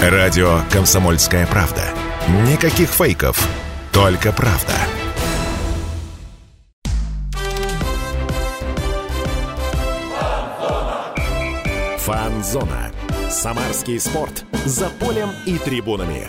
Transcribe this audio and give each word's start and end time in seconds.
Радио 0.00 0.60
«Комсомольская 0.72 1.46
правда». 1.46 1.82
Никаких 2.50 2.88
фейков, 2.88 3.46
только 3.92 4.32
правда. 4.32 4.72
Фанзона. 11.98 12.90
Самарский 13.28 14.00
спорт. 14.00 14.46
За 14.64 14.88
полем 14.88 15.28
и 15.44 15.58
трибунами. 15.58 16.28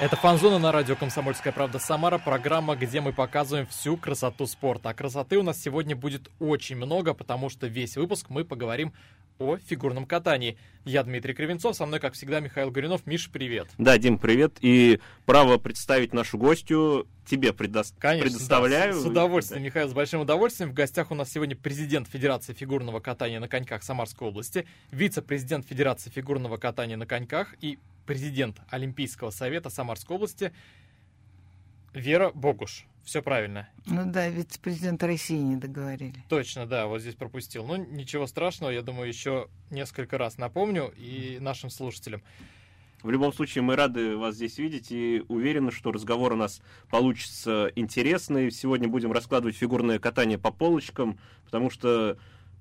Это 0.00 0.16
«Фанзона» 0.16 0.58
на 0.58 0.70
радио 0.70 0.96
«Комсомольская 0.96 1.52
правда» 1.52 1.78
Самара, 1.78 2.18
программа, 2.18 2.76
где 2.76 3.00
мы 3.00 3.12
показываем 3.12 3.66
всю 3.66 3.96
красоту 3.96 4.46
спорта. 4.46 4.90
А 4.90 4.94
красоты 4.94 5.38
у 5.38 5.42
нас 5.42 5.60
сегодня 5.60 5.96
будет 5.96 6.30
очень 6.38 6.76
много, 6.76 7.14
потому 7.14 7.48
что 7.48 7.66
весь 7.66 7.96
выпуск 7.96 8.26
мы 8.28 8.44
поговорим 8.44 8.92
о 9.38 9.56
фигурном 9.56 10.06
катании. 10.06 10.58
Я 10.84 11.02
Дмитрий 11.02 11.34
Кривенцов, 11.34 11.76
со 11.76 11.86
мной, 11.86 12.00
как 12.00 12.14
всегда, 12.14 12.40
Михаил 12.40 12.70
Горюнов. 12.70 13.06
Миш, 13.06 13.30
привет. 13.30 13.68
Да, 13.78 13.98
Дим, 13.98 14.18
привет. 14.18 14.56
И 14.60 15.00
право 15.26 15.58
представить 15.58 16.12
нашу 16.12 16.38
гостью 16.38 17.06
тебе 17.26 17.52
предо... 17.52 17.82
Конечно, 17.98 18.30
предоставляю. 18.30 18.94
Да, 18.94 19.00
с 19.00 19.04
удовольствием, 19.04 19.62
да. 19.62 19.66
Михаил, 19.66 19.88
с 19.88 19.92
большим 19.92 20.20
удовольствием. 20.20 20.70
В 20.70 20.74
гостях 20.74 21.10
у 21.10 21.14
нас 21.14 21.30
сегодня 21.30 21.56
президент 21.56 22.08
Федерации 22.08 22.52
фигурного 22.52 23.00
катания 23.00 23.38
на 23.38 23.48
коньках 23.48 23.82
Самарской 23.82 24.28
области, 24.28 24.66
вице-президент 24.90 25.66
Федерации 25.66 26.10
фигурного 26.10 26.56
катания 26.56 26.96
на 26.96 27.06
коньках 27.06 27.54
и 27.60 27.78
президент 28.06 28.56
Олимпийского 28.70 29.30
совета 29.30 29.68
Самарской 29.68 30.16
области 30.16 30.52
Вера 31.98 32.30
Богуш. 32.30 32.86
Все 33.04 33.22
правильно. 33.22 33.68
Ну 33.86 34.02
да, 34.04 34.28
вице-президент 34.28 35.02
России 35.02 35.38
не 35.38 35.56
договорили. 35.56 36.22
Точно, 36.28 36.66
да, 36.66 36.86
вот 36.86 37.00
здесь 37.00 37.14
пропустил. 37.14 37.64
Ну, 37.64 37.76
ничего 37.76 38.26
страшного, 38.26 38.70
я 38.70 38.82
думаю, 38.82 39.08
еще 39.08 39.48
несколько 39.70 40.18
раз 40.18 40.36
напомню 40.36 40.92
и 40.96 41.38
нашим 41.40 41.70
слушателям. 41.70 42.22
В 43.02 43.10
любом 43.10 43.32
случае, 43.32 43.62
мы 43.62 43.76
рады 43.76 44.16
вас 44.16 44.34
здесь 44.34 44.58
видеть 44.58 44.90
и 44.90 45.24
уверены, 45.28 45.70
что 45.70 45.90
разговор 45.90 46.32
у 46.32 46.36
нас 46.36 46.60
получится 46.90 47.70
интересный. 47.76 48.50
Сегодня 48.50 48.88
будем 48.88 49.12
раскладывать 49.12 49.56
фигурное 49.56 49.98
катание 49.98 50.36
по 50.36 50.50
полочкам, 50.50 51.18
потому 51.44 51.70
что, 51.70 52.18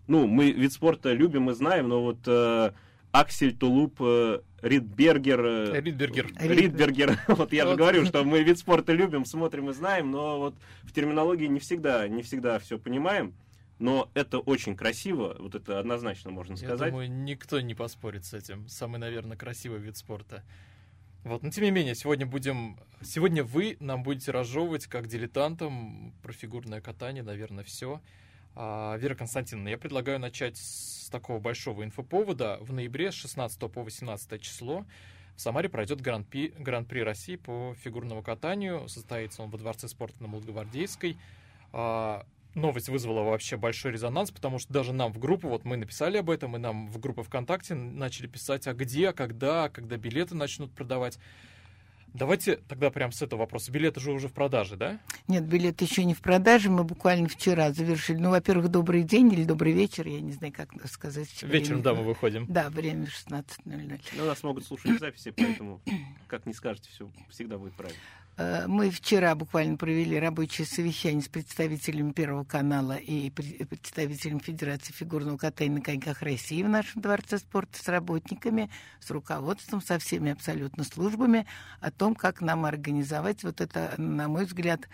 ну, 0.08 0.28
мы 0.28 0.52
вид 0.52 0.72
спорта 0.72 1.12
любим 1.12 1.50
и 1.50 1.54
знаем, 1.54 1.90
но 1.90 2.04
вот 2.04 2.20
э, 2.26 2.72
Аксель 3.12 3.58
Тулуп 3.58 3.98
э, 4.00 4.42
Ридбергер. 4.62 5.46
Э, 5.46 5.82
Ридбергер. 5.82 6.32
Ридбергер. 6.40 7.20
Вот 7.28 7.54
я 7.54 7.68
же 7.68 7.76
говорю, 7.76 8.06
что 8.06 8.24
мы 8.24 8.44
вид 8.44 8.58
спорта 8.58 8.94
любим, 8.94 9.26
смотрим 9.26 9.70
и 9.70 9.74
знаем, 9.74 10.12
но 10.12 10.40
вот 10.40 10.56
в 10.84 10.92
терминологии 10.92 11.48
не 11.48 11.60
всегда, 11.60 12.08
не 12.08 12.24
всегда 12.24 12.60
все 12.60 12.80
понимаем. 12.80 13.34
Но 13.80 14.10
это 14.16 14.40
очень 14.40 14.76
красиво, 14.76 15.36
вот 15.38 15.54
это 15.54 15.80
однозначно 15.80 16.32
можно 16.32 16.58
сказать. 16.58 16.80
Я 16.80 16.88
думаю, 16.88 17.12
никто 17.12 17.62
не 17.62 17.76
поспорит 17.76 18.26
с 18.26 18.34
этим. 18.34 18.68
Самый, 18.68 18.98
наверное, 18.98 19.38
красивый 19.38 19.80
вид 19.80 19.98
спорта. 19.98 20.44
Вот, 21.24 21.44
но 21.44 21.52
тем 21.52 21.64
не 21.64 21.72
менее, 21.72 21.94
сегодня 21.94 22.26
будем... 22.26 22.80
Сегодня 23.04 23.44
вы 23.44 23.78
нам 23.80 24.02
будете 24.02 24.32
разжевывать, 24.32 24.88
как 24.88 25.08
дилетантам, 25.08 26.14
про 26.24 26.34
фигурное 26.34 26.82
катание, 26.82 27.22
наверное, 27.22 27.64
все. 27.64 28.02
А, 28.60 28.98
Вера 28.98 29.14
Константиновна, 29.14 29.70
я 29.70 29.78
предлагаю 29.78 30.20
начать 30.20 30.58
с 30.58 31.10
такого 31.12 31.38
большого 31.40 31.84
инфоповода. 31.84 32.58
В 32.60 32.74
ноябре 32.74 33.12
с 33.12 33.16
16 33.16 33.60
по 33.72 33.84
18 33.84 34.42
число 34.42 34.84
в 35.36 35.42
Самаре 35.42 35.70
пройдет 35.70 36.02
Гран-при, 36.02 36.48
Гран-при 36.58 37.02
России 37.02 37.36
по 37.36 37.76
фигурному 37.84 38.24
катанию. 38.24 38.90
Состоится 38.90 39.44
он 39.44 39.52
во 39.52 39.60
Дворце 39.60 39.88
спорта 39.88 40.24
на 40.24 40.28
Молдогвардейской. 40.28 41.18
А, 41.72 42.26
новость 42.56 42.90
вызвала 42.90 43.22
вообще 43.22 43.58
большой 43.58 43.92
резонанс, 43.92 44.32
потому 44.32 44.58
что 44.58 44.74
даже 44.74 44.92
нам 44.92 45.14
в 45.14 45.20
группу, 45.20 45.48
вот 45.50 45.64
мы 45.64 45.78
написали 45.78 46.18
об 46.18 46.32
этом, 46.32 46.56
и 46.56 46.60
нам 46.60 46.90
в 46.90 47.00
группу 47.00 47.22
ВКонтакте 47.22 47.76
начали 47.76 48.26
писать, 48.26 48.66
а 48.66 48.74
где, 48.74 49.14
когда, 49.14 49.70
когда 49.70 49.98
билеты 49.98 50.34
начнут 50.34 50.74
продавать. 50.74 51.20
Давайте 52.18 52.56
тогда 52.68 52.90
прям 52.90 53.12
с 53.12 53.22
этого 53.22 53.42
вопроса. 53.42 53.72
Билеты 53.72 54.00
же 54.00 54.12
уже 54.12 54.28
в 54.28 54.34
продаже, 54.34 54.76
да? 54.76 55.00
Нет, 55.28 55.44
билеты 55.44 55.86
еще 55.86 56.04
не 56.04 56.16
в 56.16 56.22
продаже. 56.22 56.70
Мы 56.72 56.84
буквально 56.84 57.30
вчера 57.30 57.72
завершили. 57.72 58.18
Ну, 58.18 58.32
во-первых, 58.32 58.70
добрый 58.70 59.04
день 59.04 59.32
или 59.32 59.44
добрый 59.44 59.74
вечер. 59.74 60.08
Я 60.08 60.20
не 60.20 60.32
знаю, 60.32 60.52
как 60.52 60.70
сказать. 60.88 61.30
Вечером, 61.44 61.82
время. 61.82 61.84
да, 61.84 61.94
мы 61.94 62.04
выходим. 62.04 62.46
Да, 62.50 62.70
время 62.70 63.06
16.00. 63.06 64.02
Ну, 64.14 64.26
нас 64.26 64.42
могут 64.42 64.66
слушать 64.66 65.00
записи, 65.00 65.30
поэтому, 65.30 65.80
как 66.28 66.48
не 66.48 66.54
скажете, 66.54 66.90
все 66.90 67.10
всегда 67.30 67.60
будет 67.60 67.74
правильно. 67.74 68.00
Э, 68.38 68.68
мы 68.68 68.92
вчера 68.92 69.34
буквально 69.36 69.78
провели 69.78 70.20
рабочее 70.20 70.68
совещание 70.68 71.22
с 71.22 71.28
представителями 71.28 72.12
Первого 72.12 72.44
канала 72.44 72.96
и 72.96 73.30
представителями 73.32 74.40
Федерации 74.40 74.94
фигурного 74.94 75.38
катания 75.38 75.78
на 75.78 75.82
коньках 75.82 76.22
России 76.22 76.62
в 76.62 76.70
нашем 76.70 77.02
Дворце 77.02 77.40
спорта 77.40 77.82
с 77.84 77.88
работниками, 77.88 78.70
с 79.00 79.10
руководством, 79.10 79.82
со 79.82 79.98
всеми 79.98 80.32
абсолютно 80.32 80.84
службами 80.84 81.48
о 81.82 81.90
том, 81.90 82.07
как 82.16 82.42
нам 82.42 82.66
организовать 82.66 83.44
вот 83.44 83.62
это, 83.62 83.94
на 83.98 84.28
мой 84.28 84.46
взгляд, 84.46 84.88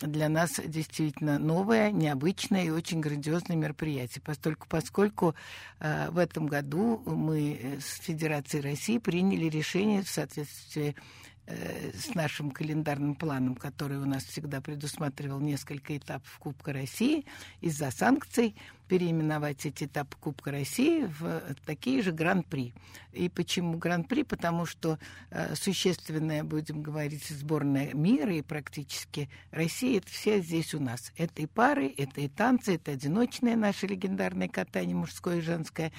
для 0.00 0.28
нас 0.28 0.60
действительно 0.62 1.38
новое, 1.38 1.90
необычное 1.90 2.64
и 2.64 2.70
очень 2.70 3.00
грандиозное 3.00 3.56
мероприятие, 3.56 4.22
поскольку, 4.24 4.66
поскольку 4.68 5.34
э, 5.80 6.10
в 6.10 6.18
этом 6.18 6.46
году 6.46 7.02
мы 7.06 7.78
с 7.80 8.02
Федерацией 8.02 8.62
России 8.62 8.98
приняли 8.98 9.46
решение 9.46 10.02
в 10.02 10.08
соответствии 10.08 10.94
Э, 10.94 11.35
с 11.46 12.14
нашим 12.14 12.50
календарным 12.50 13.14
планом, 13.14 13.54
который 13.54 13.98
у 13.98 14.04
нас 14.04 14.24
всегда 14.24 14.60
предусматривал 14.60 15.40
несколько 15.40 15.96
этапов 15.96 16.38
Кубка 16.38 16.72
России, 16.72 17.24
из-за 17.60 17.90
санкций 17.90 18.56
переименовать 18.88 19.66
эти 19.66 19.84
этапы 19.84 20.16
Кубка 20.20 20.50
России 20.50 21.06
в 21.18 21.42
такие 21.64 22.02
же 22.02 22.12
гран-при. 22.12 22.72
И 23.12 23.28
почему 23.28 23.78
гран-при? 23.78 24.22
Потому 24.22 24.66
что 24.66 24.98
э, 25.30 25.54
существенная, 25.54 26.44
будем 26.44 26.82
говорить, 26.82 27.24
сборная 27.26 27.92
мира 27.94 28.32
и 28.32 28.42
практически 28.42 29.28
Россия, 29.50 29.98
это 29.98 30.08
все 30.08 30.40
здесь 30.40 30.74
у 30.74 30.80
нас. 30.80 31.12
Это 31.16 31.42
и 31.42 31.46
пары, 31.46 31.92
это 31.96 32.20
и 32.20 32.28
танцы, 32.28 32.76
это 32.76 32.92
одиночное 32.92 33.56
наше 33.56 33.86
легендарное 33.86 34.48
катание, 34.48 34.94
мужское 34.94 35.38
и 35.38 35.40
женское. 35.40 35.92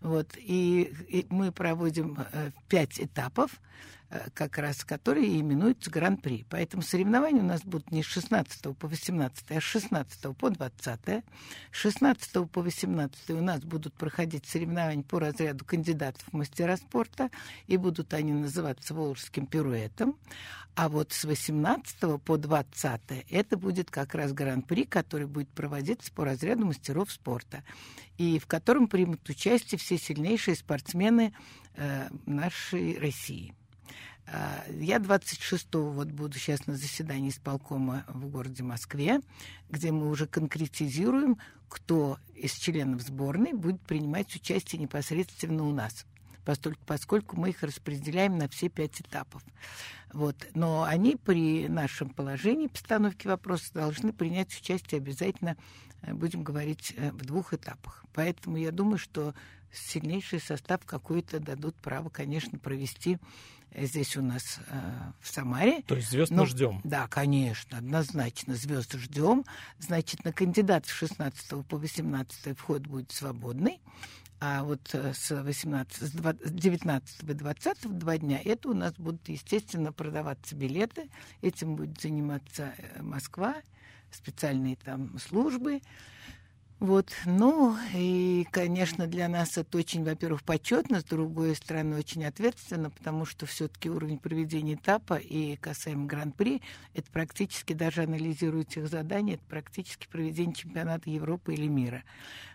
Вот. 0.00 0.36
И, 0.36 0.92
и 1.08 1.26
мы 1.30 1.52
проводим 1.52 2.18
э, 2.32 2.50
пять 2.68 3.00
этапов. 3.00 3.60
Э, 4.12 4.28
как 4.34 4.58
раз 4.58 4.84
которые 4.84 5.40
именуются 5.40 5.90
Гран-при. 5.90 6.44
Поэтому 6.50 6.82
соревнования 6.82 7.40
у 7.40 7.46
нас 7.46 7.62
будут 7.62 7.90
не 7.90 8.02
с 8.02 8.06
16 8.06 8.76
по 8.76 8.86
18, 8.86 9.50
а 9.50 9.58
с 9.58 9.62
16 9.62 10.36
по 10.36 10.50
20. 10.50 11.00
С 11.08 11.22
16 11.70 12.50
по 12.50 12.60
18 12.60 13.30
у 13.30 13.40
нас 13.40 13.62
будут 13.62 13.94
проходить 13.94 14.44
соревнования 14.44 15.02
по 15.02 15.18
разряду 15.18 15.64
кандидатов 15.64 16.22
в 16.30 16.34
мастера 16.34 16.76
спорта, 16.76 17.30
и 17.66 17.78
будут 17.78 18.12
они 18.12 18.32
называться 18.34 18.92
Волжским 18.92 19.46
пируэтом. 19.46 20.18
А 20.74 20.90
вот 20.90 21.12
с 21.12 21.24
18 21.24 22.20
по 22.22 22.36
20 22.36 23.00
это 23.30 23.56
будет 23.56 23.90
как 23.90 24.14
раз 24.14 24.34
Гран-при, 24.34 24.84
который 24.84 25.26
будет 25.26 25.48
проводиться 25.48 26.12
по 26.12 26.26
разряду 26.26 26.66
мастеров 26.66 27.10
спорта, 27.10 27.64
и 28.18 28.38
в 28.38 28.46
котором 28.46 28.88
примут 28.88 29.26
участие 29.30 29.78
все 29.78 29.96
сильнейшие 29.96 30.54
спортсмены 30.54 31.32
э, 31.76 32.08
нашей 32.26 32.98
России. 32.98 33.54
А, 34.32 34.64
я 34.70 34.96
26-го 34.96 35.90
вот 35.90 36.08
буду 36.08 36.38
сейчас 36.38 36.66
на 36.66 36.74
заседании 36.74 37.28
исполкома 37.28 38.04
в 38.08 38.28
городе 38.28 38.62
Москве, 38.62 39.20
где 39.68 39.92
мы 39.92 40.08
уже 40.08 40.26
конкретизируем, 40.26 41.36
кто 41.68 42.18
из 42.34 42.52
членов 42.54 43.02
сборной 43.02 43.52
будет 43.52 43.80
принимать 43.82 44.34
участие 44.34 44.80
непосредственно 44.80 45.64
у 45.64 45.72
нас 45.72 46.06
поскольку, 46.86 47.36
мы 47.36 47.50
их 47.50 47.62
распределяем 47.62 48.36
на 48.36 48.48
все 48.48 48.68
пять 48.68 49.00
этапов. 49.00 49.42
Вот. 50.12 50.36
Но 50.54 50.84
они 50.84 51.16
при 51.16 51.68
нашем 51.68 52.10
положении, 52.10 52.66
постановке 52.66 53.28
вопроса, 53.28 53.72
должны 53.72 54.12
принять 54.12 54.54
участие 54.58 54.98
обязательно, 54.98 55.56
будем 56.08 56.42
говорить, 56.42 56.94
э, 56.96 57.10
в 57.12 57.24
двух 57.24 57.54
этапах. 57.54 58.04
Поэтому 58.12 58.56
я 58.56 58.72
думаю, 58.72 58.98
что 58.98 59.34
сильнейший 59.72 60.40
состав 60.40 60.84
какой-то 60.84 61.40
дадут 61.40 61.74
право, 61.76 62.08
конечно, 62.08 62.58
провести 62.58 63.18
здесь 63.74 64.16
у 64.16 64.22
нас 64.22 64.60
э, 64.68 64.80
в 65.20 65.28
Самаре. 65.28 65.82
То 65.82 65.96
есть 65.96 66.10
звезд 66.10 66.30
мы 66.30 66.46
ждем? 66.46 66.80
Да, 66.84 67.08
конечно, 67.08 67.78
однозначно 67.78 68.54
звезд 68.54 68.94
ждем. 68.94 69.44
Значит, 69.78 70.24
на 70.24 70.32
кандидат 70.32 70.86
с 70.86 70.90
16 70.90 71.66
по 71.66 71.78
18 71.78 72.58
вход 72.58 72.86
будет 72.86 73.12
свободный. 73.12 73.80
А 74.40 74.64
вот 74.64 74.90
э, 74.92 75.12
с, 75.14 75.30
18, 75.30 76.02
с 76.02 76.50
19 76.50 77.22
и 77.22 77.32
20 77.32 77.98
два 77.98 78.18
дня 78.18 78.40
это 78.44 78.70
у 78.70 78.74
нас 78.74 78.92
будут, 78.94 79.28
естественно, 79.28 79.92
продаваться 79.92 80.56
билеты. 80.56 81.08
Этим 81.42 81.76
будет 81.76 82.00
заниматься 82.00 82.74
э, 82.76 83.02
Москва, 83.02 83.54
специальные 84.14 84.76
там 84.76 85.18
службы. 85.18 85.80
Вот, 86.82 87.12
ну, 87.26 87.76
и, 87.94 88.44
конечно, 88.50 89.06
для 89.06 89.28
нас 89.28 89.56
это 89.56 89.78
очень, 89.78 90.02
во-первых, 90.02 90.42
почетно, 90.42 90.98
с 90.98 91.04
другой 91.04 91.54
стороны, 91.54 91.96
очень 91.96 92.24
ответственно, 92.24 92.90
потому 92.90 93.24
что 93.24 93.46
все-таки 93.46 93.88
уровень 93.88 94.18
проведения 94.18 94.74
этапа 94.74 95.14
и 95.14 95.54
касаемо 95.54 96.06
Гран-при, 96.06 96.60
это 96.92 97.08
практически, 97.12 97.72
даже 97.72 98.02
анализируя 98.02 98.64
их 98.64 98.88
задания, 98.88 99.34
это 99.34 99.44
практически 99.48 100.08
проведение 100.08 100.56
чемпионата 100.56 101.08
Европы 101.08 101.54
или 101.54 101.68
мира. 101.68 102.02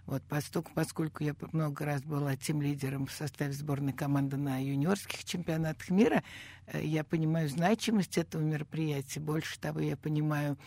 Вот, 0.08 0.24
поскольку, 0.24 0.72
поскольку 0.74 1.24
я 1.26 1.36
много 1.52 1.84
раз 1.84 2.02
была 2.02 2.38
тем 2.38 2.62
лидером 2.62 3.08
в 3.08 3.12
составе 3.12 3.52
сборной 3.52 3.92
команды 3.92 4.38
на 4.38 4.58
юниорских 4.58 5.26
чемпионатах 5.26 5.90
мира, 5.90 6.24
э, 6.68 6.82
я 6.82 7.04
понимаю 7.04 7.50
значимость 7.50 8.18
этого 8.18 8.42
мероприятия. 8.42 9.20
Больше 9.20 9.60
того, 9.60 9.82
я 9.82 9.98
понимаю 9.98 10.58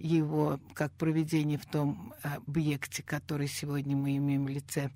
его 0.00 0.58
как 0.74 0.92
проведение 0.94 1.56
в 1.56 1.66
том 1.66 2.14
объекте, 2.22 3.04
который 3.04 3.46
сегодня 3.46 3.96
мы 3.96 4.16
имеем 4.16 4.46
в 4.46 4.48
лице 4.48 4.90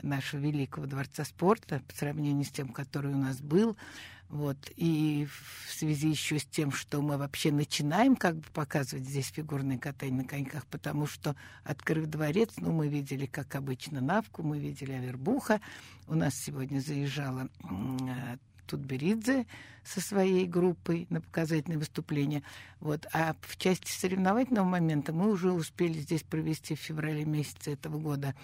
нашего 0.00 0.40
великого 0.40 0.86
дворца 0.86 1.24
спорта 1.24 1.82
по 1.86 1.94
сравнению 1.94 2.44
с 2.44 2.50
тем, 2.50 2.68
который 2.68 3.12
у 3.12 3.18
нас 3.18 3.42
был. 3.42 3.76
Вот. 4.28 4.56
И 4.76 5.26
в 5.26 5.72
связи 5.72 6.08
еще 6.08 6.38
с 6.38 6.44
тем, 6.44 6.72
что 6.72 7.02
мы 7.02 7.18
вообще 7.18 7.52
начинаем 7.52 8.16
как 8.16 8.36
бы 8.36 8.46
показывать 8.52 9.04
здесь 9.04 9.28
фигурное 9.28 9.78
катание 9.78 10.22
на 10.22 10.24
коньках, 10.24 10.66
потому 10.66 11.06
что, 11.06 11.36
открыв 11.62 12.06
дворец, 12.06 12.50
ну, 12.56 12.72
мы 12.72 12.88
видели, 12.88 13.26
как 13.26 13.54
обычно, 13.54 14.00
Навку, 14.00 14.42
мы 14.42 14.58
видели 14.58 14.92
Авербуха. 14.92 15.60
У 16.08 16.14
нас 16.14 16.34
сегодня 16.34 16.80
заезжала 16.80 17.48
э, 17.62 18.36
Тутберидзе 18.66 19.46
со 19.84 20.00
своей 20.00 20.46
группой 20.46 21.06
на 21.10 21.20
показательное 21.20 21.78
выступление. 21.78 22.42
Вот. 22.80 23.06
А 23.12 23.36
в 23.42 23.56
части 23.56 23.90
соревновательного 23.90 24.66
момента 24.66 25.12
мы 25.12 25.30
уже 25.30 25.52
успели 25.52 25.98
здесь 25.98 26.22
провести 26.22 26.74
в 26.74 26.80
феврале 26.80 27.24
месяце 27.24 27.72
этого 27.72 27.98
года 27.98 28.34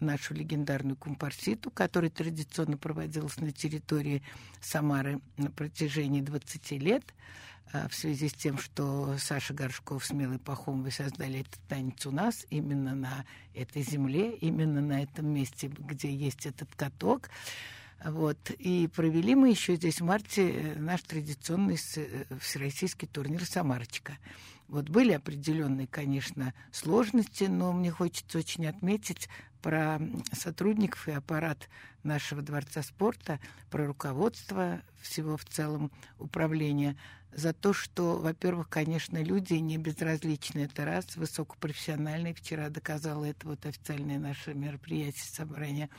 нашу 0.00 0.34
легендарную 0.34 0.96
компарситу, 0.96 1.70
которая 1.70 2.10
традиционно 2.10 2.76
проводилась 2.76 3.38
на 3.38 3.52
территории 3.52 4.22
Самары 4.60 5.20
на 5.36 5.50
протяжении 5.50 6.20
20 6.20 6.70
лет 6.72 7.14
а, 7.72 7.88
в 7.88 7.94
связи 7.94 8.28
с 8.28 8.34
тем, 8.34 8.58
что 8.58 9.16
Саша 9.18 9.54
Горшков 9.54 10.04
с 10.04 10.10
Милой 10.12 10.38
Пахомовой 10.38 10.92
создали 10.92 11.40
этот 11.40 11.60
танец 11.68 12.06
у 12.06 12.10
нас, 12.10 12.46
именно 12.50 12.94
на 12.94 13.24
этой 13.54 13.82
земле, 13.82 14.32
именно 14.36 14.80
на 14.80 15.02
этом 15.02 15.26
месте, 15.26 15.68
где 15.68 16.14
есть 16.14 16.46
этот 16.46 16.74
каток. 16.74 17.28
Вот. 18.04 18.50
И 18.50 18.88
провели 18.88 19.34
мы 19.34 19.50
еще 19.50 19.76
здесь 19.76 20.00
в 20.00 20.04
марте 20.04 20.50
э, 20.50 20.78
наш 20.78 21.02
традиционный 21.02 21.78
э, 21.96 22.24
всероссийский 22.40 23.08
турнир 23.08 23.44
«Самарочка». 23.44 24.18
Вот 24.68 24.88
были 24.88 25.12
определенные, 25.12 25.86
конечно, 25.86 26.52
сложности, 26.72 27.44
но 27.44 27.72
мне 27.72 27.90
хочется 27.90 28.38
очень 28.38 28.66
отметить 28.66 29.28
про 29.66 30.00
сотрудников 30.30 31.08
и 31.08 31.10
аппарат 31.10 31.68
нашего 32.04 32.40
Дворца 32.40 32.84
спорта, 32.84 33.40
про 33.68 33.84
руководство 33.84 34.80
всего 35.02 35.36
в 35.36 35.44
целом 35.44 35.90
управления, 36.20 36.96
за 37.32 37.52
то, 37.52 37.72
что, 37.72 38.16
во-первых, 38.16 38.68
конечно, 38.68 39.20
люди 39.20 39.54
не 39.54 39.76
безразличны. 39.76 40.60
Это 40.60 40.84
раз, 40.84 41.16
высокопрофессиональные. 41.16 42.32
Вчера 42.32 42.68
доказало 42.68 43.24
это 43.24 43.48
вот 43.48 43.66
официальное 43.66 44.20
наше 44.20 44.54
мероприятие, 44.54 45.24
собрание. 45.24 45.90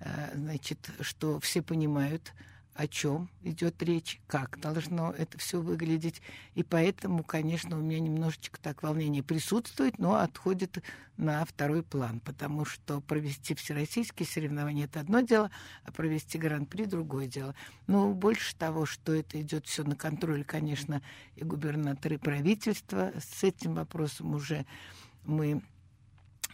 Э, 0.00 0.32
значит, 0.34 0.90
что 1.00 1.40
все 1.40 1.62
понимают, 1.62 2.34
о 2.76 2.86
чем 2.86 3.30
идет 3.42 3.82
речь, 3.82 4.20
как 4.26 4.60
должно 4.60 5.12
это 5.12 5.38
все 5.38 5.60
выглядеть. 5.60 6.20
И 6.54 6.62
поэтому, 6.62 7.24
конечно, 7.24 7.78
у 7.78 7.80
меня 7.80 8.00
немножечко 8.00 8.60
так 8.60 8.82
волнение 8.82 9.22
присутствует, 9.22 9.98
но 9.98 10.16
отходит 10.16 10.82
на 11.16 11.44
второй 11.44 11.82
план, 11.82 12.20
потому 12.20 12.64
что 12.64 13.00
провести 13.00 13.54
всероссийские 13.54 14.26
соревнования 14.26 14.84
это 14.84 15.00
одно 15.00 15.20
дело, 15.20 15.50
а 15.84 15.92
провести 15.92 16.38
гран-при 16.38 16.84
другое 16.84 17.26
дело. 17.26 17.54
Но 17.86 18.12
больше 18.12 18.54
того, 18.54 18.84
что 18.84 19.14
это 19.14 19.40
идет 19.40 19.66
все 19.66 19.82
на 19.82 19.96
контроль, 19.96 20.44
конечно, 20.44 21.02
и 21.36 21.44
губернаторы 21.44 22.16
и 22.16 22.18
правительства 22.18 23.12
с 23.18 23.42
этим 23.42 23.74
вопросом 23.74 24.34
уже 24.34 24.66
мы 25.24 25.62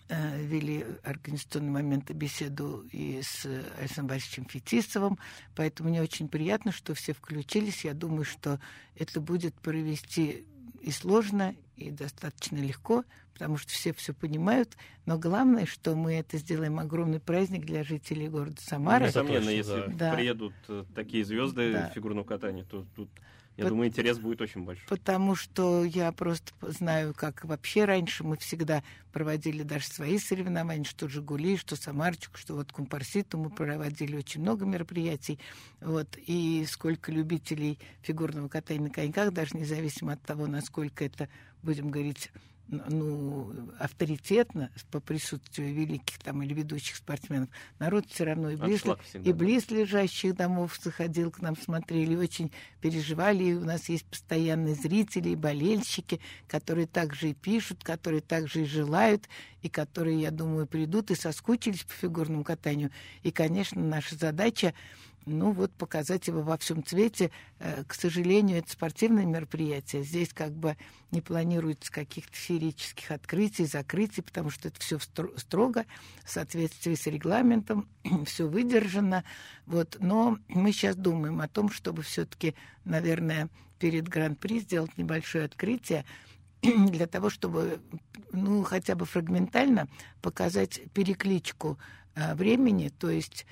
вели 0.08 0.84
организационный 1.04 1.70
момент 1.70 2.10
беседу 2.10 2.84
и 2.92 3.20
с 3.22 3.46
Александром 3.78 4.08
Борисовичем 4.08 4.46
Фетисовым, 4.46 5.18
поэтому 5.54 5.88
мне 5.88 6.02
очень 6.02 6.28
приятно, 6.28 6.72
что 6.72 6.94
все 6.94 7.12
включились. 7.12 7.84
Я 7.84 7.94
думаю, 7.94 8.24
что 8.24 8.60
это 8.94 9.20
будет 9.20 9.54
провести 9.54 10.46
и 10.82 10.90
сложно, 10.90 11.54
и 11.76 11.90
достаточно 11.90 12.56
легко, 12.56 13.04
потому 13.32 13.56
что 13.56 13.72
все 13.72 13.92
все 13.92 14.12
понимают. 14.12 14.76
Но 15.06 15.18
главное, 15.18 15.66
что 15.66 15.94
мы 15.94 16.14
это 16.14 16.38
сделаем 16.38 16.78
огромный 16.78 17.20
праздник 17.20 17.64
для 17.64 17.84
жителей 17.84 18.28
города 18.28 18.60
Самары. 18.60 19.06
Несомненно, 19.06 19.48
если 19.48 19.92
да. 19.92 20.14
приедут 20.14 20.54
э, 20.68 20.84
такие 20.94 21.24
звезды 21.24 21.72
да. 21.72 21.88
фигурного 21.94 22.24
катания, 22.24 22.64
то 22.64 22.84
тут 22.94 23.10
я 23.56 23.64
По... 23.64 23.70
думаю, 23.70 23.88
интерес 23.88 24.18
будет 24.18 24.40
очень 24.40 24.64
большой. 24.64 24.86
Потому 24.88 25.34
что 25.34 25.84
я 25.84 26.10
просто 26.12 26.52
знаю, 26.62 27.14
как 27.14 27.44
вообще 27.44 27.84
раньше 27.84 28.24
мы 28.24 28.36
всегда 28.38 28.82
проводили 29.12 29.62
даже 29.62 29.86
свои 29.86 30.18
соревнования, 30.18 30.84
что 30.84 31.08
«Жигули», 31.08 31.56
что 31.56 31.76
«Самарчик», 31.76 32.38
что 32.38 32.54
вот 32.54 32.72
«Компарситу». 32.72 33.36
Мы 33.36 33.50
проводили 33.50 34.16
очень 34.16 34.40
много 34.40 34.64
мероприятий. 34.64 35.38
Вот, 35.80 36.16
и 36.16 36.64
сколько 36.68 37.12
любителей 37.12 37.78
фигурного 38.00 38.48
катания 38.48 38.84
на 38.84 38.90
коньках, 38.90 39.32
даже 39.32 39.56
независимо 39.56 40.14
от 40.14 40.22
того, 40.22 40.46
насколько 40.46 41.04
это, 41.04 41.28
будем 41.62 41.90
говорить, 41.90 42.30
ну, 42.72 43.52
авторитетно 43.78 44.70
по 44.90 45.00
присутствию 45.00 45.74
великих 45.74 46.18
там 46.18 46.42
или 46.42 46.54
ведущих 46.54 46.96
спортсменов, 46.96 47.50
народ 47.78 48.06
все 48.08 48.24
равно 48.24 48.50
и 48.50 48.56
близ, 48.56 48.82
и 49.14 49.32
близ 49.32 49.70
лежащих 49.70 50.34
домов 50.34 50.78
заходил 50.82 51.30
к 51.30 51.40
нам, 51.40 51.56
смотрели, 51.56 52.16
очень 52.16 52.50
переживали. 52.80 53.44
И 53.44 53.54
у 53.54 53.64
нас 53.64 53.88
есть 53.88 54.06
постоянные 54.06 54.74
зрители 54.74 55.30
и 55.30 55.36
болельщики, 55.36 56.20
которые 56.48 56.86
также 56.86 57.30
и 57.30 57.34
пишут, 57.34 57.84
которые 57.84 58.22
также 58.22 58.62
и 58.62 58.66
желают, 58.66 59.28
и 59.60 59.68
которые, 59.68 60.20
я 60.20 60.30
думаю, 60.30 60.66
придут 60.66 61.10
и 61.10 61.14
соскучились 61.14 61.84
по 61.84 61.92
фигурному 61.92 62.42
катанию. 62.42 62.90
И, 63.22 63.30
конечно, 63.30 63.82
наша 63.82 64.16
задача 64.16 64.72
ну 65.26 65.52
вот 65.52 65.72
показать 65.72 66.26
его 66.28 66.42
во 66.42 66.58
всем 66.58 66.84
цвете. 66.84 67.30
Э, 67.58 67.84
к 67.86 67.94
сожалению, 67.94 68.58
это 68.58 68.70
спортивное 68.70 69.24
мероприятие. 69.24 70.02
Здесь 70.02 70.32
как 70.32 70.52
бы 70.52 70.76
не 71.10 71.20
планируется 71.20 71.92
каких-то 71.92 72.34
феерических 72.36 73.10
открытий, 73.10 73.64
закрытий, 73.64 74.22
потому 74.22 74.50
что 74.50 74.68
это 74.68 74.80
все 74.80 74.98
строго 74.98 75.84
в 76.24 76.30
соответствии 76.30 76.94
с 76.94 77.06
регламентом, 77.06 77.88
все 78.26 78.48
выдержано. 78.48 79.24
Вот. 79.66 79.96
Но 80.00 80.38
мы 80.48 80.72
сейчас 80.72 80.96
думаем 80.96 81.40
о 81.40 81.48
том, 81.48 81.70
чтобы 81.70 82.02
все-таки, 82.02 82.54
наверное, 82.84 83.48
перед 83.78 84.08
Гран-при 84.08 84.60
сделать 84.60 84.96
небольшое 84.96 85.44
открытие, 85.44 86.04
для 86.62 87.06
того, 87.06 87.30
чтобы, 87.30 87.80
ну, 88.32 88.62
хотя 88.62 88.94
бы 88.94 89.04
фрагментально 89.04 89.88
показать 90.20 90.80
перекличку 90.92 91.78
э, 92.14 92.34
времени, 92.34 92.88
то 92.88 93.10
есть 93.10 93.46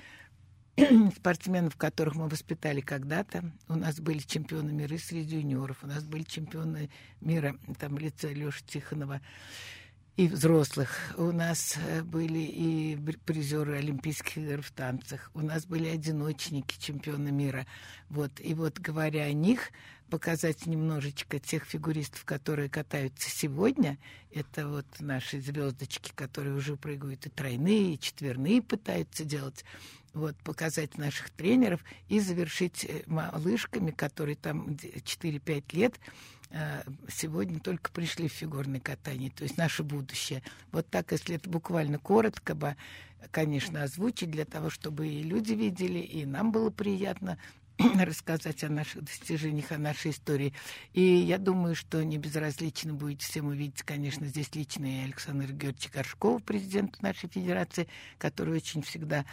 спортсменов, 1.15 1.75
которых 1.75 2.15
мы 2.15 2.27
воспитали 2.27 2.81
когда-то. 2.81 3.51
У 3.67 3.75
нас 3.75 3.99
были 3.99 4.19
чемпионы 4.19 4.71
мира 4.71 4.97
среди 4.97 5.37
юниоров, 5.37 5.83
у 5.83 5.87
нас 5.87 6.03
были 6.03 6.23
чемпионы 6.23 6.89
мира 7.19 7.55
там 7.79 7.95
в 7.95 7.99
лице 7.99 8.33
Леши 8.33 8.63
Тихонова 8.65 9.21
и 10.17 10.27
взрослых. 10.27 11.13
У 11.17 11.31
нас 11.31 11.77
э, 11.77 12.03
были 12.03 12.39
и 12.39 12.97
призеры 13.25 13.77
Олимпийских 13.77 14.37
игр 14.37 14.61
в 14.61 14.71
танцах. 14.71 15.31
У 15.33 15.41
нас 15.41 15.65
были 15.65 15.87
одиночники 15.87 16.79
чемпионы 16.79 17.31
мира. 17.31 17.65
Вот. 18.09 18.31
И 18.39 18.53
вот 18.53 18.79
говоря 18.79 19.23
о 19.23 19.33
них, 19.33 19.71
показать 20.11 20.65
немножечко 20.65 21.39
тех 21.39 21.63
фигуристов, 21.63 22.25
которые 22.25 22.69
катаются 22.69 23.29
сегодня. 23.29 23.97
Это 24.31 24.67
вот 24.67 24.85
наши 24.99 25.39
звездочки, 25.39 26.11
которые 26.13 26.55
уже 26.55 26.75
прыгают 26.75 27.25
и 27.25 27.29
тройные, 27.29 27.93
и 27.93 27.99
четверные 27.99 28.61
пытаются 28.61 29.23
делать 29.23 29.63
вот, 30.13 30.35
показать 30.37 30.97
наших 30.97 31.29
тренеров 31.29 31.81
и 32.09 32.19
завершить 32.19 32.85
э, 32.85 33.03
малышками, 33.07 33.91
которые 33.91 34.35
там 34.35 34.69
4-5 34.69 35.63
лет 35.73 35.99
э, 36.49 36.83
сегодня 37.09 37.59
только 37.59 37.91
пришли 37.91 38.27
в 38.27 38.33
фигурное 38.33 38.79
катание, 38.79 39.31
то 39.31 39.43
есть 39.43 39.57
наше 39.57 39.83
будущее. 39.83 40.43
Вот 40.71 40.87
так, 40.89 41.11
если 41.11 41.35
это 41.35 41.49
буквально 41.49 41.97
коротко 41.97 42.55
бы, 42.55 42.75
конечно, 43.31 43.83
озвучить 43.83 44.31
для 44.31 44.45
того, 44.45 44.69
чтобы 44.69 45.07
и 45.07 45.23
люди 45.23 45.53
видели, 45.53 45.99
и 45.99 46.25
нам 46.25 46.51
было 46.51 46.69
приятно 46.69 47.37
рассказать 47.99 48.63
о 48.63 48.69
наших 48.69 49.03
достижениях, 49.03 49.71
о 49.71 49.77
нашей 49.77 50.11
истории. 50.11 50.53
И 50.93 51.01
я 51.01 51.37
думаю, 51.37 51.75
что 51.75 52.03
не 52.03 52.17
безразлично 52.17 52.93
будет 52.93 53.21
всем 53.21 53.47
увидеть, 53.47 53.83
конечно, 53.83 54.27
здесь 54.27 54.53
лично 54.55 54.85
и 54.85 55.05
Александр 55.05 55.51
Георгиевич 55.51 55.89
Горшков, 55.91 56.43
президент 56.43 57.01
нашей 57.01 57.29
федерации, 57.29 57.87
который 58.17 58.55
очень 58.55 58.81
всегда 58.81 59.25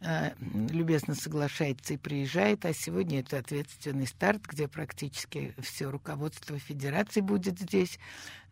любезно 0.00 1.14
соглашается 1.14 1.94
и 1.94 1.96
приезжает, 1.96 2.64
а 2.64 2.72
сегодня 2.72 3.20
это 3.20 3.38
ответственный 3.38 4.06
старт, 4.06 4.42
где 4.46 4.68
практически 4.68 5.54
все 5.60 5.90
руководство 5.90 6.58
Федерации 6.58 7.20
будет 7.20 7.58
здесь. 7.58 7.98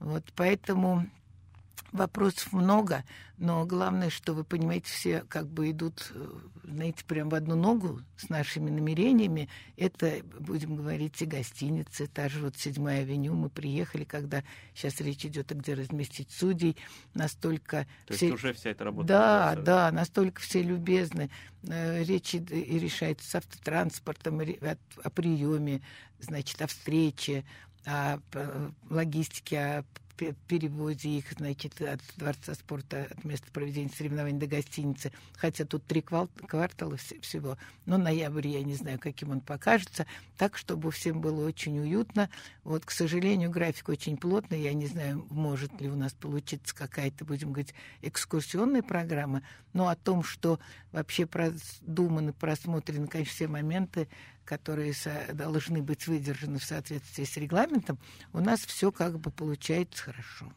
Вот, 0.00 0.32
поэтому 0.34 1.08
Вопросов 1.92 2.52
много, 2.52 3.04
но 3.38 3.64
главное, 3.64 4.11
что 4.11 4.35
вы 4.35 4.45
понимаете, 4.45 4.87
все 4.87 5.21
как 5.28 5.47
бы 5.49 5.71
идут, 5.71 6.11
э, 6.14 6.33
знаете, 6.64 7.04
прям 7.04 7.28
в 7.28 7.35
одну 7.35 7.54
ногу 7.54 8.00
с 8.16 8.28
нашими 8.28 8.71
намерениями. 8.71 9.49
Это, 9.76 10.21
будем 10.40 10.76
говорить, 10.76 11.23
и 11.23 11.26
гостиницы, 11.26 12.06
та 12.06 12.28
же 12.28 12.40
вот 12.40 12.56
седьмая 12.56 13.02
авеню. 13.02 13.35
Мы 13.35 13.49
приехали, 13.50 14.04
когда 14.04 14.42
сейчас 14.75 15.00
речь 15.00 15.25
идет, 15.25 15.54
где 15.56 15.75
разместить 15.75 16.30
судей. 16.33 16.76
Настолько 17.14 17.87
То 18.06 18.14
все... 18.14 18.26
есть 18.28 18.38
уже 18.38 18.52
вся 18.52 18.71
эта 18.71 18.85
работа. 18.85 19.09
Да, 19.09 19.50
ведется. 19.52 19.64
да, 19.64 19.92
настолько 19.92 20.40
все 20.40 20.62
любезны. 20.62 21.30
Э, 21.62 22.02
Речь 22.04 22.35
и 22.35 22.38
решается 22.40 23.28
с 23.30 23.35
автотранспортом, 23.37 24.40
о, 24.40 24.76
о 25.02 25.11
приеме, 25.11 25.83
значит, 26.18 26.61
о 26.61 26.66
встрече, 26.66 27.45
о 27.85 28.18
п- 28.30 28.73
логистике, 28.90 29.59
о 29.59 29.85
перевозе 30.16 31.11
их, 31.11 31.32
значит, 31.32 31.80
от 31.80 32.00
Дворца 32.16 32.54
спорта, 32.54 33.08
от 33.11 33.25
места 33.25 33.50
проведения 33.52 33.90
соревнований 33.96 34.38
до 34.38 34.46
гостиницы. 34.46 35.12
Хотя 35.35 35.64
тут 35.64 35.85
три 35.85 36.00
квартала 36.00 36.94
вс- 36.94 37.20
всего. 37.20 37.58
Но 37.85 37.99
ноябрь, 37.99 38.49
я 38.49 38.62
не 38.62 38.75
знаю, 38.75 38.99
каким 38.99 39.30
он 39.30 39.40
покажется. 39.40 40.06
Так, 40.37 40.56
чтобы 40.56 40.90
всем 40.90 41.20
было 41.20 41.46
очень 41.46 41.78
уютно. 41.78 42.30
Вот, 42.64 42.85
к 42.85 42.90
сожалению, 42.90 43.50
график 43.50 43.88
очень 43.88 44.16
плотный. 44.16 44.61
Я 44.61 44.73
не 44.73 44.87
знаю, 44.87 45.26
может 45.30 45.80
ли 45.80 45.88
у 45.88 45.96
нас 45.96 46.12
получиться 46.12 46.75
какая-то, 46.75 47.25
будем 47.25 47.52
говорить, 47.52 47.75
экскурсионная 48.02 48.82
программа. 48.82 49.42
Но 49.73 49.88
о 49.88 49.96
том, 49.96 50.23
что 50.23 50.58
вообще 50.92 51.26
продуманы, 51.26 52.32
просмотрены, 52.32 53.06
конечно, 53.06 53.35
все 53.35 53.49
моменты, 53.49 54.08
которые 54.46 54.94
должны 55.34 55.82
быть 55.82 56.06
выдержаны 56.06 56.58
в 56.58 56.64
соответствии 56.64 57.24
с 57.24 57.36
регламентом, 57.36 57.98
у 58.32 58.40
нас 58.40 58.60
все 58.60 58.90
как 58.90 59.18
бы 59.18 59.30
получается 59.30 60.04
хорошо. 60.04 60.50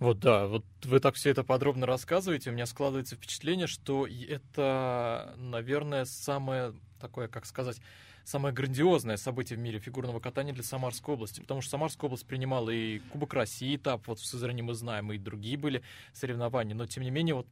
Вот 0.00 0.18
да, 0.18 0.48
вот 0.48 0.64
вы 0.82 0.98
так 0.98 1.14
все 1.14 1.30
это 1.30 1.44
подробно 1.44 1.86
рассказываете, 1.86 2.50
у 2.50 2.52
меня 2.52 2.66
складывается 2.66 3.14
впечатление, 3.14 3.68
что 3.68 4.08
это, 4.08 5.34
наверное, 5.36 6.06
самое 6.06 6.74
такое, 6.98 7.28
как 7.28 7.46
сказать, 7.46 7.80
самое 8.24 8.52
грандиозное 8.52 9.16
событие 9.16 9.56
в 9.56 9.62
мире 9.62 9.78
фигурного 9.78 10.18
катания 10.18 10.52
для 10.52 10.64
Самарской 10.64 11.14
области, 11.14 11.40
потому 11.40 11.60
что 11.60 11.70
Самарская 11.70 12.08
область 12.08 12.26
принимала 12.26 12.70
и 12.70 12.98
Кубок 12.98 13.34
России 13.34 13.76
этап, 13.76 14.06
вот 14.08 14.18
в 14.18 14.26
Сызрани 14.26 14.62
мы 14.62 14.74
знаем, 14.74 15.12
и 15.12 15.18
другие 15.18 15.56
были 15.56 15.82
соревнования, 16.12 16.74
но 16.74 16.86
тем 16.86 17.04
не 17.04 17.10
менее 17.10 17.36
вот 17.36 17.46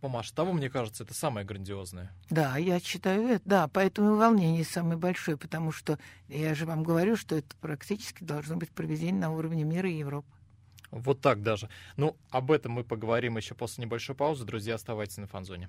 по 0.00 0.08
масштабу, 0.08 0.52
мне 0.52 0.70
кажется, 0.70 1.04
это 1.04 1.14
самое 1.14 1.46
грандиозное. 1.46 2.12
Да, 2.30 2.56
я 2.56 2.80
считаю 2.80 3.26
это. 3.28 3.42
Да, 3.44 3.68
поэтому 3.68 4.14
и 4.14 4.18
волнение 4.18 4.64
самое 4.64 4.96
большое, 4.96 5.36
потому 5.36 5.72
что 5.72 5.98
я 6.28 6.54
же 6.54 6.66
вам 6.66 6.82
говорю, 6.82 7.16
что 7.16 7.36
это 7.36 7.56
практически 7.60 8.22
должно 8.24 8.56
быть 8.56 8.70
проведение 8.70 9.20
на 9.20 9.30
уровне 9.32 9.64
мира 9.64 9.90
и 9.90 9.98
Европы. 9.98 10.28
Вот 10.90 11.20
так 11.20 11.42
даже. 11.42 11.68
Ну, 11.96 12.16
об 12.30 12.50
этом 12.50 12.72
мы 12.72 12.84
поговорим 12.84 13.36
еще 13.36 13.54
после 13.54 13.84
небольшой 13.84 14.14
паузы. 14.14 14.44
Друзья, 14.44 14.76
оставайтесь 14.76 15.18
на 15.18 15.26
фанзоне. 15.26 15.68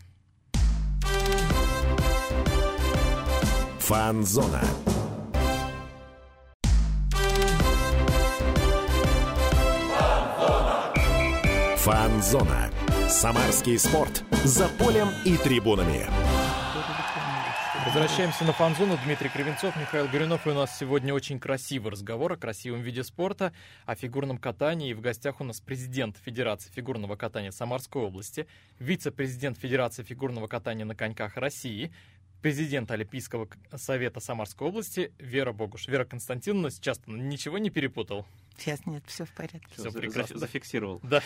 Фанзона. 3.79 4.61
Фанзона. 11.77 12.69
Самарский 13.09 13.79
спорт. 13.79 14.23
За 14.43 14.69
полем 14.69 15.07
и 15.25 15.35
трибунами. 15.35 16.05
Возвращаемся 17.83 18.43
на 18.43 18.53
фан-зону. 18.53 18.99
Дмитрий 19.03 19.29
Кривенцов, 19.29 19.75
Михаил 19.77 20.07
Горюнов. 20.07 20.45
И 20.45 20.51
у 20.51 20.53
нас 20.53 20.77
сегодня 20.77 21.11
очень 21.11 21.39
красивый 21.39 21.91
разговор 21.91 22.33
о 22.33 22.37
красивом 22.37 22.81
виде 22.81 23.03
спорта, 23.03 23.51
о 23.87 23.95
фигурном 23.95 24.37
катании. 24.37 24.91
И 24.91 24.93
в 24.93 25.01
гостях 25.01 25.41
у 25.41 25.43
нас 25.43 25.59
президент 25.59 26.17
Федерации 26.23 26.69
фигурного 26.69 27.15
катания 27.15 27.49
Самарской 27.49 28.03
области, 28.03 28.45
вице-президент 28.77 29.57
Федерации 29.57 30.03
фигурного 30.03 30.45
катания 30.45 30.85
на 30.85 30.95
коньках 30.95 31.35
России, 31.35 31.91
президент 32.41 32.89
Олимпийского 32.91 33.47
совета 33.75 34.19
Самарской 34.19 34.67
области 34.67 35.11
Вера 35.19 35.51
Богуш. 35.53 35.87
Вера 35.87 36.05
Константиновна, 36.05 36.69
сейчас 36.71 37.01
ничего 37.07 37.57
не 37.57 37.69
перепутал? 37.69 38.25
Сейчас 38.57 38.85
нет, 38.85 39.03
все 39.07 39.25
в 39.25 39.31
порядке. 39.31 39.67
Всё 39.73 39.89
за- 39.89 39.99
прекрасно. 39.99 40.35
за- 40.35 40.39
зафиксировал. 40.41 40.99
Да, 41.03 41.21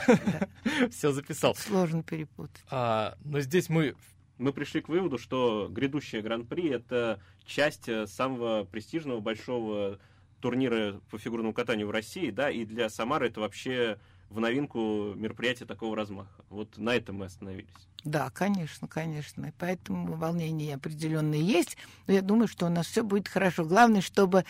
все 0.92 1.12
записал. 1.12 1.56
Сложно 1.56 2.04
перепутать. 2.04 2.64
А, 2.70 3.18
но 3.24 3.40
здесь 3.40 3.70
мы 3.70 3.96
Мы 4.40 4.52
пришли 4.54 4.82
к 4.82 4.90
выводу, 4.90 5.18
что 5.18 5.68
грядущее 5.70 6.22
Гран-при 6.22 6.70
это 6.70 7.22
часть 7.46 7.88
э, 7.88 8.08
самого 8.08 8.64
престижного 8.66 9.20
большого 9.20 10.00
турнира 10.42 11.00
по 11.10 11.18
фигурному 11.18 11.54
катанию 11.54 11.88
в 11.88 11.92
России, 11.92 12.30
да, 12.32 12.50
и 12.50 12.66
для 12.66 12.90
Самары 12.90 13.28
это 13.28 13.40
вообще 13.42 14.00
в 14.34 14.40
новинку 14.40 15.14
мероприятие 15.16 15.68
такого 15.68 15.96
размаха. 15.96 16.44
Вот 16.50 16.78
на 16.78 16.96
этом 16.96 17.18
мы 17.18 17.26
остановились. 17.26 17.70
Да, 18.04 18.30
конечно, 18.32 18.88
конечно. 18.88 19.54
Поэтому 19.60 20.16
волнения 20.16 20.76
определенные 20.76 21.42
есть. 21.42 21.78
Но 22.08 22.14
я 22.14 22.22
думаю, 22.22 22.48
что 22.48 22.66
у 22.66 22.70
нас 22.70 22.88
все 22.88 23.04
будет 23.04 23.28
хорошо. 23.28 23.64
Главное, 23.64 24.02
чтобы 24.02 24.44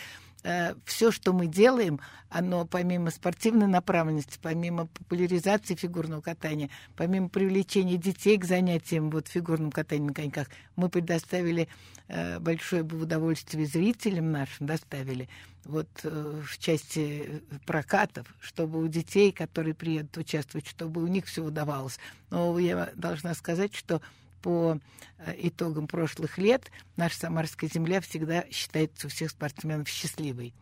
все, 0.84 1.10
что 1.10 1.32
мы 1.32 1.46
делаем, 1.46 2.00
оно 2.28 2.66
помимо 2.66 3.10
спортивной 3.10 3.66
направленности, 3.66 4.38
помимо 4.42 4.86
популяризации 4.88 5.74
фигурного 5.74 6.20
катания, 6.20 6.68
помимо 6.96 7.30
привлечения 7.30 7.96
детей 7.96 8.36
к 8.36 8.44
занятиям 8.44 9.08
вот, 9.10 9.28
фигурным 9.28 9.72
катанием 9.72 10.08
на 10.08 10.14
коньках, 10.14 10.48
мы 10.76 10.90
предоставили 10.90 11.68
э, 12.08 12.38
большое 12.40 12.82
удовольствие 12.82 13.64
зрителям 13.64 14.32
нашим, 14.32 14.66
доставили 14.66 15.30
вот 15.64 15.88
э, 16.02 16.42
в 16.46 16.58
части 16.58 17.42
прокатов, 17.66 18.26
чтобы 18.40 18.82
у 18.82 18.88
детей, 18.88 19.32
которые 19.32 19.74
приедут 19.74 20.16
участвовать, 20.16 20.66
чтобы 20.66 21.02
у 21.02 21.06
них 21.06 21.26
все 21.26 21.42
удавалось. 21.42 21.98
Но 22.30 22.58
я 22.58 22.90
должна 22.94 23.34
сказать, 23.34 23.74
что 23.74 24.00
по 24.42 24.78
э, 25.18 25.34
итогам 25.38 25.86
прошлых 25.86 26.38
лет 26.38 26.70
наша 26.96 27.18
Самарская 27.18 27.70
земля 27.72 28.00
всегда 28.00 28.44
считается 28.50 29.06
у 29.06 29.10
всех 29.10 29.30
спортсменов 29.30 29.88
счастливой. 29.88 30.54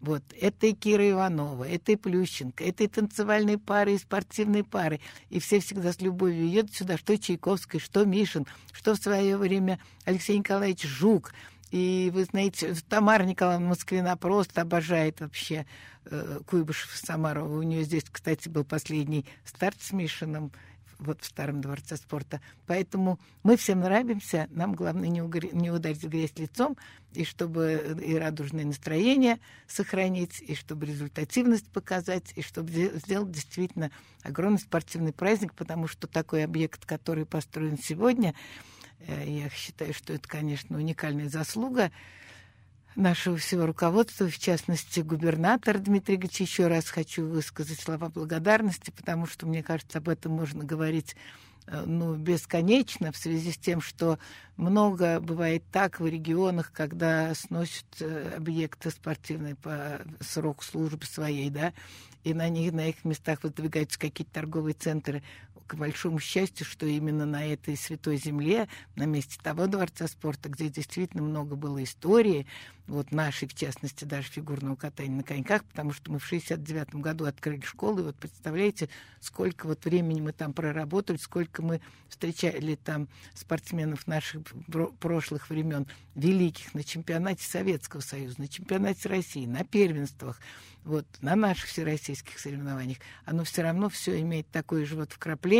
Вот. 0.00 0.22
Это 0.38 0.66
и 0.66 0.72
Кира 0.72 1.08
Иванова, 1.10 1.64
это 1.64 1.92
и 1.92 1.96
Плющенко, 1.96 2.62
это 2.62 2.84
и 2.84 2.88
танцевальные 2.88 3.58
пары, 3.58 3.94
и 3.94 3.98
спортивные 3.98 4.62
пары. 4.62 5.00
И 5.30 5.40
все 5.40 5.60
всегда 5.60 5.92
с 5.92 6.00
любовью 6.00 6.48
едут 6.48 6.74
сюда, 6.74 6.98
что 6.98 7.18
Чайковский, 7.18 7.80
что 7.80 8.04
Мишин, 8.04 8.46
что 8.72 8.94
в 8.94 8.98
свое 8.98 9.36
время 9.36 9.78
Алексей 10.04 10.38
Николаевич 10.38 10.82
Жук. 10.82 11.32
И 11.70 12.10
вы 12.14 12.24
знаете, 12.24 12.74
Тамара 12.88 13.24
Николаевна 13.24 13.68
Москвина 13.68 14.16
просто 14.16 14.62
обожает 14.62 15.20
вообще 15.20 15.66
э, 16.04 16.40
Куйбышев 16.46 16.94
Самарова. 16.94 17.58
У 17.58 17.62
нее 17.62 17.82
здесь, 17.82 18.04
кстати, 18.10 18.48
был 18.48 18.64
последний 18.64 19.26
старт 19.44 19.76
с 19.80 19.92
Мишиным 19.92 20.52
вот 20.98 21.22
в 21.22 21.26
Старом 21.26 21.60
дворце 21.60 21.96
спорта. 21.96 22.40
Поэтому 22.66 23.18
мы 23.42 23.56
всем 23.56 23.80
нравимся. 23.80 24.48
Нам 24.50 24.74
главное 24.74 25.08
не, 25.08 25.22
угор... 25.22 25.52
не 25.52 25.70
ударить 25.70 26.02
в 26.02 26.08
грязь 26.08 26.32
лицом, 26.36 26.76
и 27.12 27.24
чтобы 27.24 27.98
и 28.02 28.14
радужное 28.14 28.64
настроение 28.64 29.38
сохранить, 29.66 30.40
и 30.40 30.54
чтобы 30.54 30.86
результативность 30.86 31.68
показать, 31.70 32.32
и 32.36 32.42
чтобы 32.42 32.70
сделать 32.70 33.30
действительно 33.30 33.90
огромный 34.22 34.58
спортивный 34.58 35.12
праздник, 35.12 35.54
потому 35.54 35.88
что 35.88 36.06
такой 36.06 36.44
объект, 36.44 36.84
который 36.84 37.26
построен 37.26 37.78
сегодня, 37.78 38.34
я 39.00 39.48
считаю, 39.50 39.94
что 39.94 40.12
это, 40.12 40.28
конечно, 40.28 40.76
уникальная 40.76 41.28
заслуга 41.28 41.90
нашего 42.94 43.36
всего 43.36 43.66
руководства, 43.66 44.28
в 44.28 44.38
частности, 44.38 45.00
губернатор 45.00 45.78
Дмитрий 45.78 46.16
Ильич. 46.16 46.40
Еще 46.40 46.66
раз 46.66 46.88
хочу 46.88 47.26
высказать 47.26 47.78
слова 47.78 48.08
благодарности, 48.08 48.90
потому 48.90 49.26
что, 49.26 49.46
мне 49.46 49.62
кажется, 49.62 49.98
об 49.98 50.08
этом 50.08 50.32
можно 50.32 50.64
говорить 50.64 51.14
ну, 51.68 52.14
бесконечно 52.14 53.12
в 53.12 53.16
связи 53.16 53.52
с 53.52 53.58
тем, 53.58 53.80
что 53.80 54.18
много 54.56 55.20
бывает 55.20 55.64
так 55.72 56.00
в 56.00 56.06
регионах, 56.06 56.72
когда 56.72 57.34
сносят 57.34 57.86
объекты 58.36 58.90
спортивные 58.90 59.56
по 59.56 60.00
сроку 60.20 60.64
службы 60.64 61.04
своей, 61.06 61.50
да, 61.50 61.72
и 62.24 62.34
на 62.34 62.48
них, 62.48 62.72
на 62.72 62.88
их 62.88 63.04
местах 63.04 63.42
выдвигаются 63.42 63.98
какие-то 63.98 64.32
торговые 64.32 64.74
центры. 64.74 65.22
К 65.66 65.74
большому 65.74 66.20
счастью, 66.20 66.64
что 66.64 66.86
именно 66.86 67.26
на 67.26 67.44
этой 67.44 67.76
святой 67.76 68.16
земле, 68.18 68.68
на 68.94 69.04
месте 69.04 69.38
того 69.42 69.66
дворца 69.66 70.06
спорта, 70.06 70.48
где 70.48 70.68
действительно 70.68 71.22
много 71.22 71.56
было 71.56 71.82
истории, 71.82 72.46
вот 72.86 73.10
нашей, 73.10 73.48
в 73.48 73.54
частности, 73.54 74.04
даже 74.04 74.28
фигурного 74.28 74.76
катания 74.76 75.16
на 75.16 75.22
коньках, 75.24 75.64
потому 75.64 75.92
что 75.92 76.12
мы 76.12 76.18
в 76.18 76.24
69 76.24 76.94
году 76.96 77.24
открыли 77.24 77.62
школу, 77.62 78.00
и 78.00 78.02
вот 78.04 78.16
представляете, 78.16 78.88
сколько 79.20 79.66
вот 79.66 79.84
времени 79.84 80.20
мы 80.20 80.32
там 80.32 80.52
проработали, 80.52 81.16
сколько 81.16 81.62
мы 81.62 81.80
встречали 82.08 82.76
там 82.76 83.08
спортсменов 83.34 84.06
наших 84.06 84.42
прошлых 85.00 85.50
времен, 85.50 85.86
великих, 86.14 86.74
на 86.74 86.84
чемпионате 86.84 87.44
Советского 87.44 88.00
Союза, 88.00 88.40
на 88.40 88.48
чемпионате 88.48 89.08
России, 89.08 89.46
на 89.46 89.64
первенствах, 89.64 90.38
вот, 90.84 91.06
на 91.20 91.34
наших 91.34 91.66
всероссийских 91.66 92.38
соревнованиях, 92.38 92.98
оно 93.24 93.42
все 93.42 93.62
равно 93.62 93.88
все 93.88 94.20
имеет 94.20 94.48
такое 94.50 94.86
же 94.86 94.94
вот 94.94 95.12
вкрапление, 95.12 95.55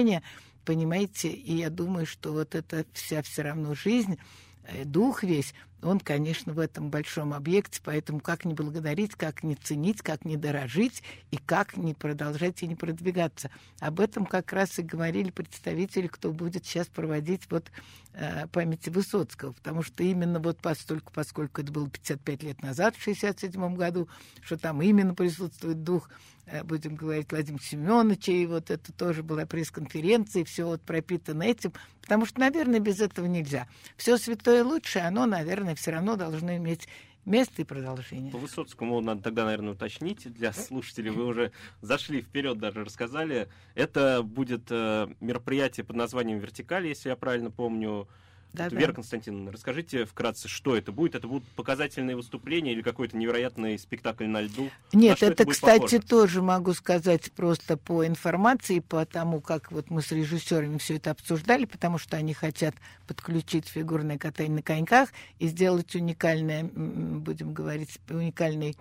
понимаете, 0.65 1.29
и 1.29 1.55
я 1.55 1.71
думаю, 1.71 2.07
что 2.07 2.33
вот 2.33 2.55
эта 2.55 2.85
вся 2.93 3.23
все 3.23 3.43
равно 3.43 3.75
жизнь, 3.75 4.19
э, 4.65 4.85
дух 4.85 5.23
весь, 5.23 5.55
он, 5.83 6.01
конечно, 6.01 6.53
в 6.53 6.59
этом 6.59 6.91
большом 6.91 7.35
объекте, 7.35 7.81
поэтому 7.85 8.21
как 8.21 8.45
не 8.45 8.55
благодарить, 8.55 9.15
как 9.15 9.43
не 9.43 9.55
ценить, 9.55 10.03
как 10.03 10.25
не 10.25 10.37
дорожить 10.37 11.03
и 11.31 11.37
как 11.37 11.77
не 11.77 11.95
продолжать 11.95 12.63
и 12.63 12.67
не 12.67 12.75
продвигаться. 12.75 13.51
Об 13.81 14.01
этом 14.01 14.27
как 14.27 14.53
раз 14.53 14.79
и 14.79 14.83
говорили 14.83 15.31
представители, 15.31 16.07
кто 16.07 16.33
будет 16.33 16.65
сейчас 16.65 16.87
проводить 16.87 17.43
вот 17.51 17.71
э, 18.15 18.47
памяти 18.49 18.89
Высоцкого, 18.89 19.53
потому 19.53 19.83
что 19.83 20.03
именно 20.03 20.41
вот 20.41 20.59
постольку, 20.59 21.13
поскольку 21.13 21.61
это 21.61 21.71
было 21.71 21.89
55 21.89 22.43
лет 22.43 22.63
назад, 22.63 22.97
в 22.97 23.03
67 23.03 23.75
году, 23.75 24.09
что 24.43 24.57
там 24.57 24.83
именно 24.83 25.15
присутствует 25.15 25.85
дух 25.85 26.09
Э, 26.47 26.63
будем 26.63 26.95
говорить, 26.95 27.33
Владимира 27.33 27.63
Семеновича, 27.63 28.31
и 28.31 28.47
вот 28.47 28.71
это 28.71 28.93
тоже 28.93 29.25
была 29.25 29.47
пресс-конференция, 29.47 30.43
и 30.43 30.45
все 30.45 30.65
вот 30.65 30.81
пропитано 30.81 31.43
этим, 31.43 31.73
потому 32.01 32.25
что, 32.25 32.39
наверное, 32.39 32.79
без 32.79 33.01
этого 33.01 33.27
нельзя. 33.27 33.67
Все 33.97 34.17
святое 34.17 34.63
лучшее, 34.63 35.07
оно, 35.07 35.27
наверное, 35.27 35.66
все 35.75 35.91
равно 35.91 36.17
должно 36.17 36.57
иметь 36.57 36.89
место 37.25 37.63
и 37.63 37.65
продолжение. 37.65 38.33
По 38.33 38.39
Высоцкому 38.39 39.01
надо 39.01 39.23
тогда, 39.23 39.45
наверное, 39.45 39.73
уточнить 39.73 40.33
для 40.33 40.53
слушателей. 40.53 41.11
Вы 41.11 41.27
уже 41.27 41.53
зашли 41.83 42.23
вперед, 42.23 42.59
даже 42.59 42.85
рассказали. 42.85 43.49
Это 43.75 44.23
будет 44.23 44.71
э, 44.71 45.09
мероприятие 45.21 45.85
под 45.85 45.97
названием 45.97 46.39
«Вертикаль», 46.39 46.87
если 46.87 47.11
я 47.11 47.17
правильно 47.17 47.51
помню. 47.51 48.09
Да, 48.53 48.69
Вера 48.69 48.89
да. 48.89 48.93
Константиновна, 48.95 49.53
расскажите 49.53 50.05
вкратце, 50.07 50.49
что 50.49 50.77
это 50.77 50.93
будет? 50.93 51.15
Это 51.15 51.29
будут 51.29 51.47
показательные 51.49 52.17
выступления 52.17 52.73
или 52.73 52.83
какой-то 52.83 53.17
невероятный 53.17 53.79
спектакль 53.79 54.27
на 54.27 54.41
льду? 54.41 54.71
Нет, 54.93 55.23
это, 55.23 55.43
это 55.43 55.47
кстати, 55.47 55.81
похоже? 55.81 56.03
тоже 56.03 56.43
могу 56.43 56.73
сказать 56.73 57.31
просто 57.33 57.77
по 57.77 58.07
информации, 58.07 58.81
по 58.81 59.05
тому, 59.05 59.41
как 59.41 59.71
вот 59.73 59.91
мы 59.91 60.01
с 60.01 60.11
режиссерами 60.11 60.79
все 60.79 60.97
это 60.97 61.11
обсуждали, 61.11 61.67
потому 61.67 61.99
что 61.99 62.17
они 62.17 62.33
хотят 62.33 62.75
подключить 63.07 63.67
фигурное 63.67 64.19
катание 64.19 64.57
на 64.57 64.63
коньках 64.63 65.11
и 65.39 65.49
сделать 65.49 65.95
уникальное, 65.95 66.65
будем 66.65 67.53
говорить, 67.53 67.99
уникальный 68.09 68.77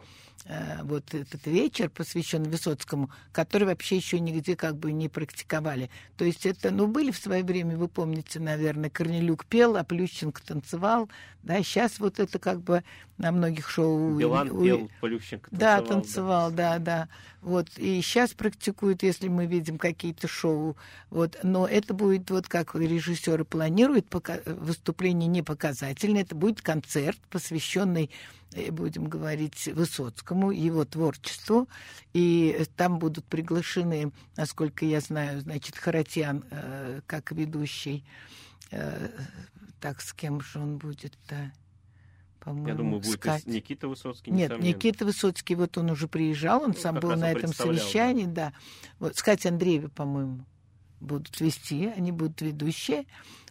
Э, 0.48 0.84
вот 0.84 1.12
этот 1.16 1.48
вечер, 1.48 1.90
посвященный 1.90 2.52
Высоцкому, 2.52 3.10
который 3.32 3.64
вообще 3.64 3.96
еще 3.96 4.20
нигде 4.20 4.56
как 4.56 4.78
бы 4.78 4.92
не 4.92 5.10
практиковали. 5.10 5.90
То 6.18 6.26
есть 6.26 6.46
это, 6.46 6.70
ну, 6.70 6.86
были 6.86 7.10
в 7.10 7.18
свое 7.18 7.44
время, 7.44 7.78
вы 7.78 7.88
помните, 7.88 8.40
наверное, 8.40 8.92
Корнелюк 8.92 9.46
пел, 9.48 9.65
а 9.74 9.84
Плющенко 9.84 10.44
танцевал, 10.46 11.10
да, 11.42 11.64
сейчас 11.64 12.00
вот 12.00 12.20
это 12.20 12.40
как 12.40 12.62
бы 12.62 12.84
на 13.18 13.32
многих 13.32 13.70
шоу... 13.70 14.18
Билан 14.18 14.52
у... 14.52 14.64
пел, 14.64 14.90
Плющенко 15.00 15.50
танцевал. 15.50 15.82
Да, 15.82 15.88
танцевал, 15.88 16.52
да, 16.52 16.74
да. 16.74 16.80
да. 16.80 17.10
Вот, 17.42 17.70
и 17.78 18.02
сейчас 18.02 18.34
практикуют, 18.34 19.04
если 19.04 19.28
мы 19.28 19.46
видим 19.46 19.78
какие-то 19.78 20.28
шоу, 20.28 20.76
вот, 21.12 21.38
но 21.44 21.68
это 21.68 21.94
будет, 21.94 22.32
вот 22.32 22.48
как 22.48 22.74
режиссеры 22.76 23.46
планируют, 23.46 24.08
пока... 24.10 24.40
выступление 24.46 25.28
не 25.28 25.44
показательное, 25.44 26.24
это 26.24 26.36
будет 26.36 26.62
концерт, 26.62 27.20
посвященный 27.30 28.10
э, 28.54 28.72
будем 28.72 29.06
говорить, 29.06 29.68
Высоцкому, 29.68 30.52
его 30.52 30.86
творчеству. 30.86 31.70
И 32.14 32.66
там 32.76 32.98
будут 32.98 33.26
приглашены, 33.26 34.12
насколько 34.36 34.86
я 34.86 35.00
знаю, 35.00 35.42
значит, 35.42 35.78
Харатьян 35.78 36.44
э, 36.50 37.02
как 37.06 37.32
ведущий. 37.32 38.04
Э, 38.76 39.10
так, 39.80 40.02
с 40.02 40.14
кем 40.14 40.42
же 40.42 40.60
он 40.60 40.78
будет-то? 40.78 41.52
по-моему. 42.46 42.68
Я 42.68 42.76
думаю, 42.76 43.02
будет 43.02 43.20
Скать. 43.20 43.48
Никита 43.48 43.88
Высоцкий. 43.88 44.30
Нет, 44.30 44.58
Никита 44.60 45.04
Высоцкий, 45.04 45.56
вот 45.56 45.78
он 45.80 45.90
уже 45.90 46.08
приезжал, 46.08 46.62
он 46.62 46.74
ну, 46.76 46.80
сам 46.80 47.00
был 47.00 47.16
на 47.16 47.32
этом 47.32 47.52
совещании, 47.52 48.26
да. 48.26 48.52
да. 48.52 48.54
Вот, 49.00 49.18
Скать 49.18 49.46
Андреева, 49.48 49.88
по-моему, 49.90 50.46
будут 51.00 51.40
вести, 51.42 51.88
они 51.88 52.12
будут 52.12 52.42
ведущие. 52.42 53.06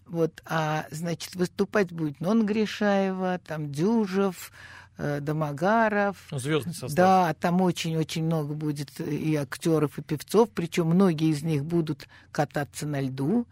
Вот, 0.07 0.43
а, 0.45 0.87
значит, 0.91 1.35
выступать 1.35 1.91
будет 1.91 2.21
Нон 2.21 2.47
Гришаева, 2.47 3.41
там 3.45 3.73
Дюжев, 3.73 4.53
э, 4.99 5.21
Домогаров. 5.21 6.29
Ну, 6.31 6.39
звездный 6.39 6.75
состав. 6.75 6.95
Да, 6.95 7.35
там 7.41 7.63
очень-очень 7.63 8.25
много 8.25 8.55
будет 8.55 9.01
и 9.01 9.35
актеров, 9.35 9.99
и 9.99 10.03
певцов, 10.03 10.51
причем 10.55 10.89
многие 10.89 11.31
из 11.31 11.43
них 11.43 11.65
будут 11.65 12.07
кататься 12.31 12.87
на 12.87 13.01
льду. 13.01 13.47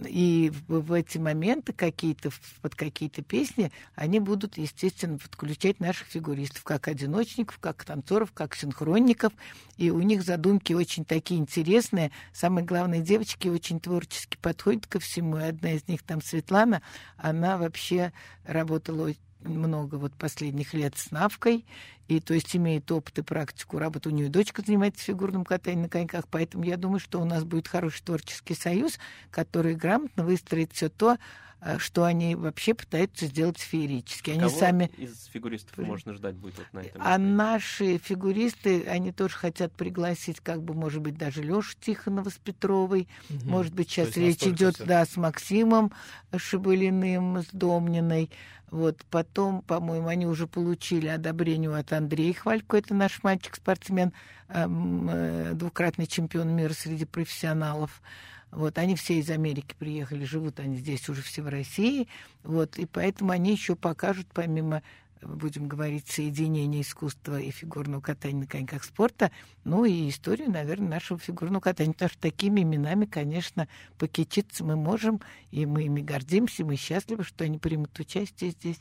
И 0.00 0.52
в, 0.66 0.92
эти 0.92 1.18
моменты 1.18 1.72
какие-то, 1.72 2.30
под 2.60 2.74
какие-то 2.74 3.22
песни, 3.22 3.70
они 3.94 4.18
будут, 4.18 4.58
естественно, 4.58 5.18
подключать 5.18 5.78
наших 5.78 6.08
фигуристов, 6.08 6.64
как 6.64 6.88
одиночников, 6.88 7.58
как 7.58 7.84
танцоров, 7.84 8.32
как 8.32 8.56
синхронников. 8.56 9.32
И 9.76 9.90
у 9.90 10.00
них 10.00 10.22
задумки 10.22 10.72
очень 10.72 11.04
такие 11.04 11.38
интересные. 11.38 12.10
Самые 12.32 12.64
главные 12.64 13.02
девочки 13.02 13.46
очень 13.46 13.78
творчески 13.78 14.36
подходят 14.36 14.86
ко 14.86 14.98
всему. 14.98 15.38
И 15.38 15.42
одна 15.42 15.72
из 15.72 15.86
них, 15.86 16.02
там 16.02 16.20
Светлана, 16.20 16.82
она 17.16 17.56
вообще 17.56 18.12
работала 18.44 19.12
много 19.48 19.96
вот 19.96 20.12
последних 20.14 20.74
лет 20.74 20.96
с 20.96 21.10
Навкой, 21.10 21.64
и 22.08 22.20
то 22.20 22.34
есть 22.34 22.54
имеет 22.54 22.90
опыт 22.92 23.18
и 23.18 23.22
практику 23.22 23.78
работы. 23.78 24.10
У 24.10 24.12
нее 24.12 24.28
дочка 24.28 24.62
занимается 24.64 25.04
фигурным 25.04 25.44
катанием 25.44 25.82
на 25.82 25.88
коньках, 25.88 26.28
поэтому 26.28 26.64
я 26.64 26.76
думаю, 26.76 27.00
что 27.00 27.20
у 27.20 27.24
нас 27.24 27.44
будет 27.44 27.68
хороший 27.68 28.02
творческий 28.02 28.54
союз, 28.54 28.98
который 29.30 29.74
грамотно 29.74 30.24
выстроит 30.24 30.72
все 30.72 30.90
то, 30.90 31.16
э, 31.62 31.78
что 31.78 32.04
они 32.04 32.34
вообще 32.34 32.74
пытаются 32.74 33.26
сделать 33.26 33.58
феерически. 33.58 34.30
Они 34.30 34.40
Кого 34.40 34.58
сами... 34.58 34.90
из 34.98 35.24
фигуристов 35.32 35.78
можно 35.78 36.12
ждать 36.12 36.34
будет 36.34 36.58
вот 36.58 36.72
на 36.72 36.80
этом? 36.80 37.00
А 37.02 37.16
наши 37.16 37.96
фигуристы, 37.96 38.84
они 38.86 39.10
тоже 39.10 39.34
хотят 39.34 39.72
пригласить, 39.72 40.40
как 40.40 40.62
бы, 40.62 40.74
может 40.74 41.00
быть, 41.00 41.16
даже 41.16 41.42
Лешу 41.42 41.74
Тихонова 41.80 42.28
с 42.28 42.38
Петровой. 42.38 43.08
Угу. 43.30 43.48
Может 43.48 43.72
быть, 43.72 43.88
сейчас 43.88 44.14
речь 44.16 44.42
идет, 44.42 44.76
да, 44.84 45.06
с 45.06 45.16
Максимом 45.16 45.90
Шабылиным, 46.36 47.38
с 47.38 47.48
Домниной. 47.52 48.30
Вот 48.74 49.04
потом, 49.08 49.62
по-моему, 49.62 50.08
они 50.08 50.26
уже 50.26 50.48
получили 50.48 51.06
одобрение 51.06 51.72
от 51.76 51.92
Андрея 51.92 52.34
Хвалько, 52.34 52.76
это 52.76 52.92
наш 52.92 53.22
мальчик-спортсмен, 53.22 54.12
эм, 54.48 55.08
э, 55.08 55.52
двукратный 55.54 56.08
чемпион 56.08 56.48
мира 56.48 56.72
среди 56.72 57.04
профессионалов. 57.04 58.02
Вот, 58.50 58.76
они 58.78 58.96
все 58.96 59.20
из 59.20 59.30
Америки 59.30 59.76
приехали, 59.78 60.24
живут 60.24 60.58
они 60.58 60.74
здесь 60.78 61.08
уже 61.08 61.22
все 61.22 61.42
в 61.42 61.48
России. 61.48 62.08
Вот, 62.42 62.76
и 62.76 62.84
поэтому 62.84 63.30
они 63.30 63.52
еще 63.52 63.76
покажут, 63.76 64.26
помимо 64.34 64.82
будем 65.26 65.68
говорить, 65.68 66.08
соединение 66.08 66.82
искусства 66.82 67.40
и 67.40 67.50
фигурного 67.50 68.00
катания 68.00 68.40
на 68.40 68.46
коньках 68.46 68.84
спорта, 68.84 69.30
ну 69.64 69.84
и 69.84 70.08
историю, 70.08 70.50
наверное, 70.50 70.88
нашего 70.88 71.18
фигурного 71.18 71.60
катания. 71.60 71.92
Потому 71.92 72.10
что 72.10 72.20
такими 72.20 72.62
именами, 72.62 73.04
конечно, 73.06 73.68
покичиться 73.98 74.64
мы 74.64 74.76
можем, 74.76 75.20
и 75.50 75.66
мы 75.66 75.84
ими 75.84 76.00
гордимся, 76.00 76.62
и 76.62 76.66
мы 76.66 76.76
счастливы, 76.76 77.24
что 77.24 77.44
они 77.44 77.58
примут 77.58 77.98
участие 77.98 78.50
здесь. 78.50 78.80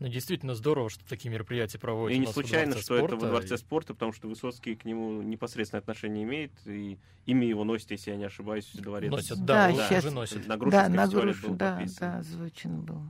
Ну, 0.00 0.08
действительно 0.08 0.54
здорово, 0.54 0.90
что 0.90 1.04
такие 1.08 1.30
мероприятия 1.30 1.78
проводят. 1.78 2.16
И 2.16 2.18
не 2.18 2.26
случайно, 2.26 2.72
что 2.72 2.96
спорта, 2.96 3.14
это 3.14 3.16
во 3.16 3.30
Дворце 3.30 3.54
и... 3.54 3.58
спорта, 3.58 3.94
потому 3.94 4.12
что 4.12 4.28
Высоцкий 4.28 4.74
к 4.74 4.84
нему 4.84 5.22
непосредственное 5.22 5.80
отношение 5.80 6.24
имеет, 6.24 6.52
и 6.66 6.98
имя 7.26 7.46
его 7.46 7.64
носит, 7.64 7.92
если 7.92 8.10
я 8.10 8.16
не 8.16 8.24
ошибаюсь, 8.24 8.68
дворец. 8.74 9.10
Носят, 9.10 9.44
да, 9.44 9.68
да, 9.68 9.88
сейчас... 9.88 10.04
уже 10.04 10.14
носят. 10.14 10.46
На 10.46 10.56
да, 10.56 10.88
на 10.88 11.06
грушу, 11.06 11.54
да, 11.54 11.82
да, 12.00 12.22
звучен 12.22 12.82
был. 12.82 13.02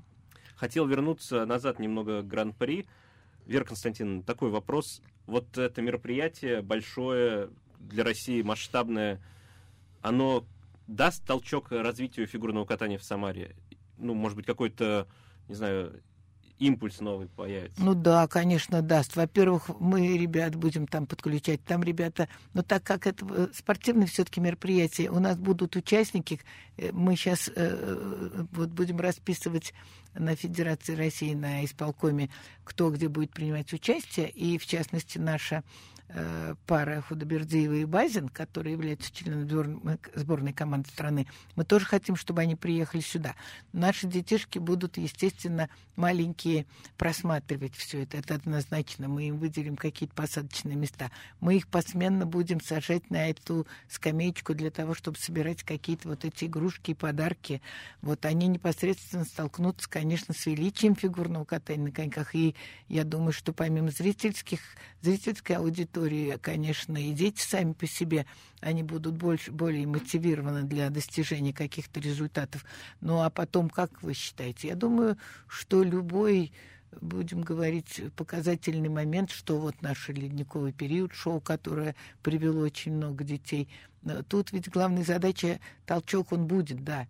Хотел 0.57 0.87
вернуться 0.87 1.45
назад 1.47 1.79
немного 1.79 2.23
к 2.23 2.27
Гран-при. 2.27 2.87
Вера 3.47 3.64
Константиновна, 3.64 4.23
такой 4.23 4.51
вопрос. 4.51 5.03
Вот 5.27 5.59
это 5.59 5.83
мероприятие 5.83 6.62
большое, 6.62 7.51
для 7.79 8.05
России 8.05 8.43
масштабное, 8.43 9.23
оно 10.01 10.47
даст 10.87 11.25
толчок 11.27 11.71
развитию 11.71 12.27
фигурного 12.27 12.64
катания 12.64 12.99
в 12.99 13.05
Самаре? 13.05 13.55
Ну, 13.99 14.14
может 14.14 14.37
быть, 14.37 14.47
какой-то, 14.47 15.09
не 15.49 15.55
знаю, 15.55 16.03
импульс 16.59 17.01
новый 17.01 17.29
появится. 17.29 17.83
Ну 17.83 17.95
да, 17.95 18.27
конечно, 18.27 18.83
даст. 18.83 19.17
Во-первых, 19.17 19.71
мы 19.81 20.17
ребят 20.17 20.55
будем 20.55 20.87
там 20.87 21.07
подключать, 21.07 21.62
там 21.64 21.83
ребята, 21.83 22.29
но 22.53 22.62
так 22.62 22.83
как 22.83 23.07
это 23.07 23.27
э, 23.29 23.49
спортивное 23.55 24.07
все-таки 24.07 24.40
мероприятие, 24.40 25.11
у 25.11 25.19
нас 25.19 25.37
будут 25.37 25.77
участники, 25.77 26.40
э, 26.77 26.90
мы 26.93 27.17
сейчас 27.17 27.51
э, 27.55 28.47
вот 28.53 28.71
будем 28.71 29.01
расписывать 29.01 29.75
на 30.14 30.37
Федерации 30.37 30.95
России, 30.95 31.35
на 31.35 31.64
исполкоме, 31.64 32.31
кто 32.62 32.90
где 32.90 33.09
будет 33.09 33.33
принимать 33.33 33.73
участие, 33.73 34.31
и 34.31 34.59
в 34.59 34.67
частности 34.67 35.19
наша 35.19 35.64
Э, 35.64 35.93
пара 36.67 37.01
Худобердиева 37.01 37.75
и 37.75 37.85
Базин, 37.85 38.29
которые 38.29 38.75
являются 38.75 39.12
членами 39.12 39.99
сборной 40.14 40.53
команды 40.53 40.88
страны, 40.90 41.27
мы 41.57 41.64
тоже 41.64 41.87
хотим, 41.87 42.17
чтобы 42.17 42.43
они 42.43 42.55
приехали 42.55 43.01
сюда. 43.01 43.35
Наши 43.73 44.07
детишки 44.07 44.59
будут, 44.59 44.97
естественно, 44.97 45.69
маленькие 45.97 46.67
просматривать 46.97 47.75
все 47.75 48.03
это. 48.03 48.19
Это 48.19 48.35
однозначно. 48.35 49.09
Мы 49.09 49.29
им 49.29 49.38
выделим 49.38 49.77
какие-то 49.77 50.14
посадочные 50.14 50.77
места. 50.77 51.11
Мы 51.40 51.57
их 51.57 51.69
посменно 51.69 52.27
будем 52.27 52.61
сажать 52.61 53.11
на 53.11 53.31
эту 53.31 53.67
скамеечку 53.88 54.55
для 54.55 54.71
того, 54.71 54.95
чтобы 54.95 55.19
собирать 55.19 55.62
какие-то 55.62 56.09
вот 56.09 56.25
эти 56.25 56.45
игрушки 56.45 56.93
и 56.93 56.95
подарки. 56.95 57.62
Вот 58.03 58.25
они 58.25 58.47
непосредственно 58.47 59.25
столкнутся, 59.25 59.88
конечно, 59.88 60.35
с 60.35 60.47
величием 60.47 60.95
фигурного 60.95 61.45
катания 61.45 61.87
на 61.87 61.93
коньках. 61.93 62.35
И 62.35 62.55
я 62.88 63.05
думаю, 63.05 63.33
что 63.33 63.53
помимо 63.53 63.90
зрительских, 63.90 64.61
зрительской 65.01 65.57
аудитории, 65.57 65.93
аудитории, 65.94 66.38
конечно, 66.40 66.96
и 66.96 67.12
дети 67.12 67.40
сами 67.40 67.72
по 67.72 67.87
себе, 67.87 68.26
они 68.61 68.83
будут 68.83 69.16
больше, 69.16 69.52
более 69.52 69.87
мотивированы 69.87 70.64
для 70.64 70.90
достижения 70.90 71.52
каких-то 71.52 72.00
результатов. 72.00 72.64
Ну 73.00 73.22
а 73.22 73.30
потом, 73.30 73.70
как 73.70 74.02
вы 74.02 74.14
считаете? 74.14 74.68
Я 74.68 74.74
думаю, 74.74 75.16
что 75.46 75.83
любой 75.83 76.52
будем 77.00 77.42
говорить, 77.42 78.02
показательный 78.16 78.88
момент, 78.88 79.30
что 79.30 79.59
вот 79.59 79.83
наш 79.83 80.09
ледниковый 80.09 80.72
период, 80.72 81.12
шоу, 81.12 81.40
которое 81.40 81.96
привело 82.22 82.61
очень 82.61 82.92
много 82.92 83.24
детей. 83.24 83.68
Тут 84.28 84.52
ведь 84.52 84.68
главная 84.68 85.02
задача, 85.02 85.59
толчок 85.87 86.30
он 86.33 86.46
будет, 86.46 86.85
да. 86.85 87.09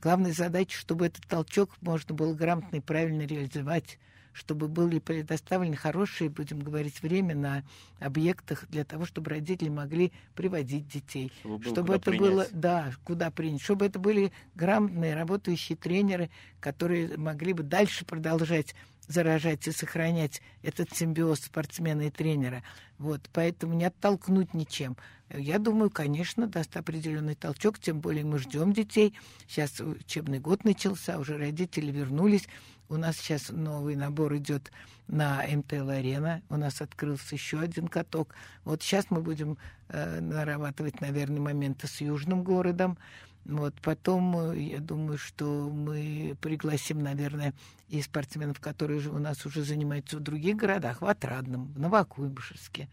Главная 0.00 0.32
задача, 0.32 0.78
чтобы 0.78 1.06
этот 1.06 1.26
толчок 1.26 1.70
можно 1.80 2.14
было 2.14 2.34
грамотно 2.34 2.76
и 2.76 2.80
правильно 2.80 3.22
реализовать 3.22 3.98
чтобы 4.36 4.68
были 4.68 4.98
предоставлены 4.98 5.76
хорошие, 5.76 6.28
будем 6.28 6.60
говорить, 6.60 7.00
время 7.00 7.34
на 7.34 7.64
объектах 7.98 8.66
для 8.68 8.84
того, 8.84 9.06
чтобы 9.06 9.30
родители 9.30 9.70
могли 9.70 10.12
приводить 10.34 10.86
детей. 10.86 11.32
Чтобы, 11.40 11.58
было 11.58 11.72
чтобы 11.72 11.94
это 11.94 12.10
принять. 12.10 12.20
было, 12.20 12.46
да, 12.52 12.92
куда 13.02 13.30
принять. 13.30 13.62
Чтобы 13.62 13.86
это 13.86 13.98
были 13.98 14.32
грамотные, 14.54 15.14
работающие 15.14 15.74
тренеры, 15.74 16.28
которые 16.60 17.16
могли 17.16 17.54
бы 17.54 17.62
дальше 17.62 18.04
продолжать 18.04 18.74
заражать 19.08 19.66
и 19.66 19.72
сохранять 19.72 20.42
этот 20.62 20.94
симбиоз 20.94 21.40
спортсмена 21.40 22.02
и 22.02 22.10
тренера. 22.10 22.62
Вот, 22.98 23.28
поэтому 23.32 23.74
не 23.74 23.84
оттолкнуть 23.84 24.54
ничем. 24.54 24.96
Я 25.30 25.58
думаю, 25.58 25.90
конечно, 25.90 26.46
даст 26.46 26.76
определенный 26.76 27.34
толчок, 27.34 27.78
тем 27.78 28.00
более 28.00 28.24
мы 28.24 28.38
ждем 28.38 28.72
детей. 28.72 29.14
Сейчас 29.48 29.80
учебный 29.80 30.38
год 30.38 30.64
начался, 30.64 31.18
уже 31.18 31.36
родители 31.36 31.90
вернулись. 31.90 32.48
У 32.88 32.96
нас 32.96 33.16
сейчас 33.16 33.50
новый 33.50 33.96
набор 33.96 34.36
идет 34.36 34.70
на 35.08 35.44
МТЛ-арена. 35.44 36.42
У 36.48 36.56
нас 36.56 36.80
открылся 36.80 37.34
еще 37.34 37.58
один 37.58 37.88
каток. 37.88 38.34
Вот 38.64 38.82
сейчас 38.82 39.06
мы 39.10 39.20
будем 39.20 39.58
э, 39.88 40.20
нарабатывать, 40.20 41.00
наверное, 41.00 41.40
моменты 41.40 41.88
с 41.88 42.00
южным 42.00 42.44
городом. 42.44 42.96
Вот 43.48 43.74
потом, 43.80 44.52
э, 44.52 44.58
я 44.60 44.80
думаю, 44.80 45.18
что 45.18 45.44
мы 45.70 46.36
пригласим, 46.40 47.02
наверное, 47.02 47.54
и 47.88 48.02
спортсменов, 48.02 48.58
которые 48.60 48.98
же 48.98 49.10
у 49.10 49.18
нас 49.18 49.46
уже 49.46 49.62
занимаются 49.62 50.16
в 50.16 50.20
других 50.20 50.56
городах, 50.56 51.00
в 51.00 51.06
Отрадном, 51.06 51.66
в 51.72 51.78
Новокуйбышевске, 51.78 52.88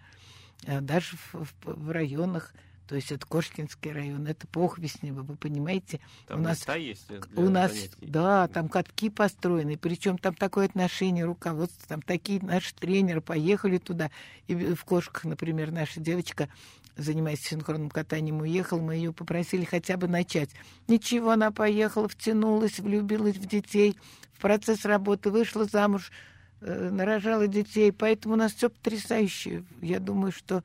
э, 0.66 0.80
даже 0.82 1.18
в, 1.18 1.34
в, 1.34 1.54
в 1.66 1.92
районах, 1.92 2.54
то 2.88 2.96
есть 2.96 3.12
это 3.12 3.26
Кошкинский 3.26 3.92
район, 3.92 4.28
это 4.28 4.46
Похвеснево, 4.46 5.24
вы 5.24 5.36
понимаете. 5.36 6.00
Там 6.28 6.42
у 6.42 6.44
нас 6.44 6.68
есть 6.76 7.08
у 7.36 7.50
нас, 7.50 7.72
занятий? 7.72 7.96
да, 8.02 8.48
там 8.48 8.70
катки 8.70 9.10
построены, 9.10 9.78
причем 9.78 10.20
там 10.20 10.36
такое 10.36 10.66
отношение 10.66 11.26
руководства, 11.26 11.88
там 11.88 12.04
такие 12.04 12.40
наши 12.42 12.76
тренеры 12.76 13.22
поехали 13.22 13.80
туда, 13.80 14.12
и 14.48 14.54
в 14.54 14.84
Кошках, 14.86 15.24
например, 15.24 15.72
наша 15.72 16.00
девочка, 16.00 16.50
занимаясь 16.98 17.42
синхронным 17.42 17.90
катанием, 17.90 18.42
уехала, 18.42 18.82
мы 18.82 18.96
ее 18.96 19.14
попросили 19.14 19.64
хотя 19.64 19.98
бы 19.98 20.08
начать. 20.08 20.50
Ничего, 20.88 21.32
она 21.32 21.52
поехала, 21.52 22.08
втянулась, 22.08 22.80
влюбилась 22.80 23.38
в 23.38 23.46
детей, 23.46 23.98
в 24.34 24.42
процесс 24.42 24.86
работы 24.86 25.30
вышла 25.30 25.66
замуж, 25.66 26.12
э, 26.62 26.90
нарожала 26.90 27.48
детей, 27.48 27.92
поэтому 27.92 28.36
у 28.36 28.38
нас 28.38 28.54
все 28.54 28.70
потрясающе. 28.70 29.64
Я 29.82 30.00
думаю, 30.00 30.32
что 30.32 30.64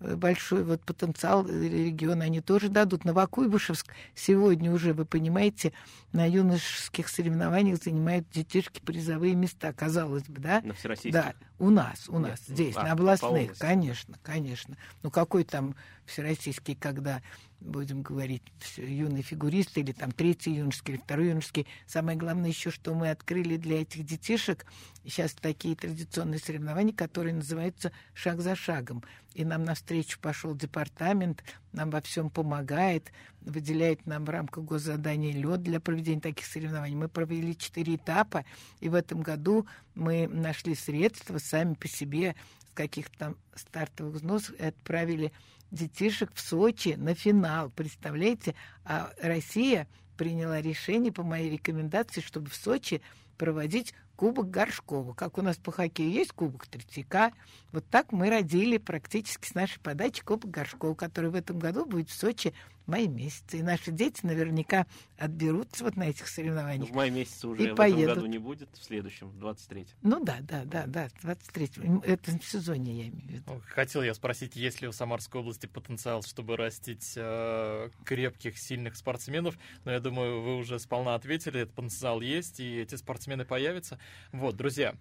большой 0.00 0.64
вот 0.64 0.80
потенциал 0.82 1.46
региона 1.46 2.24
они 2.24 2.40
тоже 2.40 2.68
дадут. 2.68 3.04
Новокуйбышевск 3.04 3.92
сегодня 4.14 4.72
уже, 4.72 4.92
вы 4.92 5.04
понимаете, 5.04 5.72
на 6.12 6.28
юношеских 6.28 7.08
соревнованиях 7.08 7.82
занимают 7.82 8.28
детишки 8.30 8.80
призовые 8.80 9.34
места, 9.34 9.72
казалось 9.72 10.24
бы, 10.24 10.40
да? 10.40 10.60
На 10.62 10.74
всероссийских? 10.74 11.12
Да, 11.12 11.34
у 11.58 11.70
нас, 11.70 12.08
у 12.08 12.18
Нет, 12.18 12.30
нас, 12.30 12.40
ну, 12.46 12.54
здесь, 12.54 12.76
а, 12.76 12.84
на 12.84 12.92
областных, 12.92 13.58
конечно, 13.58 14.16
конечно. 14.22 14.76
Ну 15.02 15.10
какой 15.10 15.44
там 15.44 15.74
всероссийский, 16.06 16.74
когда, 16.74 17.20
будем 17.60 18.02
говорить, 18.02 18.42
юный 18.76 19.22
фигурист, 19.22 19.76
или 19.78 19.92
там 19.92 20.12
третий 20.12 20.54
юношеский, 20.54 20.94
или 20.94 21.00
второй 21.00 21.28
юношеский. 21.28 21.66
Самое 21.86 22.16
главное 22.16 22.48
еще, 22.48 22.70
что 22.70 22.94
мы 22.94 23.10
открыли 23.10 23.56
для 23.56 23.82
этих 23.82 24.04
детишек 24.04 24.64
сейчас 25.04 25.32
такие 25.32 25.74
традиционные 25.74 26.38
соревнования, 26.38 26.92
которые 26.92 27.34
называются 27.34 27.92
«Шаг 28.14 28.40
за 28.40 28.54
шагом». 28.54 29.02
И 29.34 29.44
нам 29.44 29.64
навстречу 29.64 30.18
пошел 30.20 30.54
департамент, 30.54 31.44
нам 31.72 31.90
во 31.90 32.00
всем 32.00 32.30
помогает, 32.30 33.12
выделяет 33.40 34.04
нам 34.06 34.24
в 34.24 34.30
рамках 34.30 34.64
госзадания 34.64 35.32
лед 35.32 35.62
для 35.62 35.80
проведения 35.80 36.20
таких 36.20 36.46
соревнований. 36.46 36.96
Мы 36.96 37.08
провели 37.08 37.56
четыре 37.56 37.96
этапа, 37.96 38.44
и 38.80 38.88
в 38.88 38.94
этом 38.94 39.20
году 39.20 39.66
мы 39.94 40.26
нашли 40.28 40.74
средства 40.74 41.38
сами 41.38 41.74
по 41.74 41.88
себе 41.88 42.34
с 42.70 42.74
каких-то 42.74 43.18
там 43.18 43.36
стартовых 43.54 44.14
взносов 44.14 44.54
и 44.58 44.64
отправили 44.64 45.32
детишек 45.70 46.30
в 46.34 46.40
Сочи 46.40 46.94
на 46.96 47.14
финал. 47.14 47.70
Представляете? 47.70 48.54
А 48.84 49.12
Россия 49.20 49.86
приняла 50.16 50.60
решение 50.60 51.12
по 51.12 51.22
моей 51.22 51.50
рекомендации, 51.50 52.20
чтобы 52.20 52.50
в 52.50 52.54
Сочи 52.54 53.00
проводить 53.36 53.94
Кубок 54.16 54.50
Горшкова. 54.50 55.14
Как 55.14 55.38
у 55.38 55.42
нас 55.42 55.56
по 55.56 55.70
хоккею 55.70 56.10
есть 56.10 56.32
Кубок 56.32 56.66
Третьяка, 56.66 57.32
вот 57.70 57.86
так 57.88 58.10
мы 58.10 58.30
родили 58.30 58.76
практически 58.78 59.46
с 59.46 59.54
нашей 59.54 59.78
подачи 59.78 60.24
Кубок 60.24 60.50
Горшкова, 60.50 60.94
который 60.94 61.30
в 61.30 61.36
этом 61.36 61.60
году 61.60 61.86
будет 61.86 62.10
в 62.10 62.14
Сочи 62.14 62.52
мае 62.88 63.06
месяце. 63.06 63.58
И 63.58 63.62
наши 63.62 63.92
дети 63.92 64.20
наверняка 64.24 64.86
отберутся 65.18 65.84
вот 65.84 65.96
на 65.96 66.08
этих 66.08 66.22
Ну, 66.22 66.26
соревнованиях. 66.26 66.88
В 66.90 66.94
мае 66.94 67.10
месяце 67.10 67.46
уже 67.46 67.62
И 67.64 67.70
в 67.70 67.74
поедут. 67.74 68.02
этом 68.02 68.14
году 68.16 68.26
не 68.26 68.38
будет, 68.38 68.68
в 68.72 68.82
следующем, 68.84 69.28
в 69.28 69.36
23-м. 69.44 69.86
Ну 70.02 70.24
да, 70.24 70.38
да, 70.40 70.64
да, 70.64 70.86
да, 70.86 71.08
23 71.22 71.70
Это 72.04 72.32
в 72.38 72.44
сезоне, 72.44 72.92
я 73.02 73.08
имею 73.08 73.28
в 73.28 73.30
виду. 73.30 73.42
Ну, 73.46 73.62
Хотел 73.68 74.02
я 74.02 74.14
спросить, 74.14 74.56
есть 74.56 74.80
ли 74.80 74.88
в 74.88 74.92
Самарской 74.92 75.40
области 75.40 75.66
потенциал, 75.66 76.22
чтобы 76.22 76.56
растить 76.56 77.12
э, 77.16 77.90
крепких, 78.04 78.58
сильных 78.58 78.96
спортсменов, 78.96 79.58
но 79.84 79.92
я 79.92 80.00
думаю, 80.00 80.40
вы 80.42 80.56
уже 80.56 80.78
сполна 80.78 81.14
ответили, 81.14 81.60
этот 81.60 81.74
потенциал 81.74 82.20
есть, 82.20 82.60
и 82.60 82.78
эти 82.80 82.94
спортсмены 82.94 83.44
появятся. 83.44 83.98
Вот, 84.32 84.56
друзья, 84.56 84.94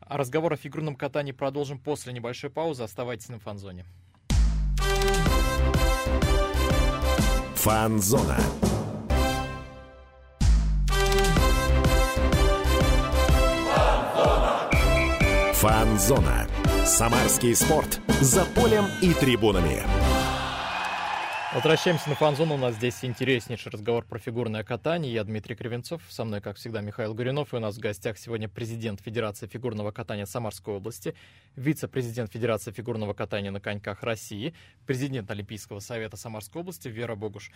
разговор 0.00 0.52
о 0.54 0.56
фигурном 0.56 0.96
катании 0.96 1.32
продолжим 1.32 1.78
после 1.78 2.12
небольшой 2.12 2.50
паузы. 2.50 2.82
Оставайтесь 2.82 3.28
на 3.28 3.38
фанзоне. 3.38 3.84
Фанзона. 7.64 8.36
Фанзона. 15.54 16.46
Самарский 16.84 17.56
спорт. 17.56 18.00
За 18.20 18.44
полем 18.44 18.84
и 19.00 19.14
трибунами. 19.14 19.82
Возвращаемся 21.54 22.08
на 22.08 22.16
фан-зону. 22.16 22.54
У 22.54 22.58
нас 22.58 22.74
здесь 22.74 23.04
интереснейший 23.04 23.70
разговор 23.70 24.04
про 24.04 24.18
фигурное 24.18 24.64
катание. 24.64 25.12
Я 25.14 25.22
Дмитрий 25.22 25.54
Кривенцов. 25.54 26.02
Со 26.08 26.24
мной, 26.24 26.40
как 26.40 26.56
всегда, 26.56 26.80
Михаил 26.80 27.14
Горюнов. 27.14 27.54
И 27.54 27.56
у 27.56 27.60
нас 27.60 27.76
в 27.76 27.78
гостях 27.78 28.18
сегодня 28.18 28.48
президент 28.48 29.00
Федерации 29.00 29.46
фигурного 29.46 29.92
катания 29.92 30.26
Самарской 30.26 30.74
области, 30.74 31.14
вице-президент 31.54 32.32
Федерации 32.32 32.72
фигурного 32.72 33.14
катания 33.14 33.52
на 33.52 33.60
коньках 33.60 34.02
России, 34.02 34.52
президент 34.84 35.30
Олимпийского 35.30 35.78
совета 35.78 36.16
Самарской 36.16 36.62
области 36.62 36.88
Вера 36.88 37.14
Богуш. 37.14 37.52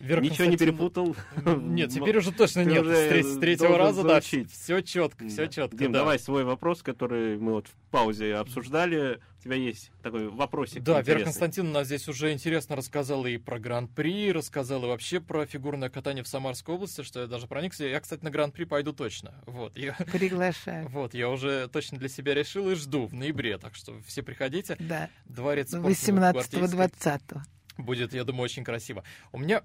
Вера 0.00 0.20
Ничего 0.22 0.46
не 0.46 0.56
перепутал? 0.56 1.14
Нет, 1.44 1.90
теперь 1.94 2.16
уже 2.16 2.32
точно 2.32 2.64
нет. 2.64 2.82
уже 2.82 2.96
С, 2.96 3.08
треть- 3.08 3.26
с 3.26 3.38
третьего 3.38 3.76
раза, 3.76 4.02
да, 4.02 4.20
все 4.20 4.80
четко, 4.80 5.28
все 5.28 5.44
Да. 5.44 5.48
четко. 5.48 5.76
Дим, 5.76 5.92
да. 5.92 5.98
давай 6.00 6.18
свой 6.18 6.44
вопрос, 6.44 6.82
который 6.82 7.36
мы 7.38 7.52
вот 7.52 7.68
в 7.68 7.72
паузе 7.90 8.34
обсуждали. 8.36 9.20
У 9.40 9.42
тебя 9.42 9.56
есть 9.56 9.90
такой 10.02 10.28
вопросик 10.28 10.82
Да, 10.82 10.92
Вера 10.92 11.00
интересный. 11.02 11.24
Константиновна 11.24 11.84
здесь 11.84 12.08
уже 12.08 12.32
интересно 12.32 12.76
рассказала 12.76 13.26
и 13.26 13.36
про 13.38 13.58
Гран-при, 13.58 14.32
рассказала 14.32 14.86
и 14.86 14.88
вообще 14.88 15.20
про 15.20 15.44
фигурное 15.46 15.88
катание 15.90 16.22
в 16.24 16.28
Самарской 16.28 16.74
области, 16.74 17.02
что 17.02 17.20
я 17.20 17.26
даже 17.26 17.46
проникся. 17.46 17.84
Я, 17.84 18.00
кстати, 18.00 18.22
на 18.24 18.30
Гран-при 18.30 18.64
пойду 18.64 18.92
точно. 18.92 19.34
Вот, 19.46 19.76
я, 19.76 19.92
Приглашаю. 20.12 20.88
вот, 20.88 21.14
я 21.14 21.28
уже 21.28 21.68
точно 21.68 21.98
для 21.98 22.08
себя 22.08 22.34
решил 22.34 22.70
и 22.70 22.74
жду 22.74 23.06
в 23.06 23.14
ноябре, 23.14 23.58
так 23.58 23.74
что 23.74 23.94
все 24.06 24.22
приходите. 24.22 24.76
Да, 24.78 25.08
Дворец 25.26 25.68
спорта 25.68 26.12
на 26.12 26.32
Гвардейской 26.32 26.60
18-20. 26.60 27.38
Будет, 27.80 28.14
я 28.14 28.24
думаю, 28.24 28.44
очень 28.44 28.64
красиво. 28.64 29.04
У 29.32 29.38
меня 29.38 29.62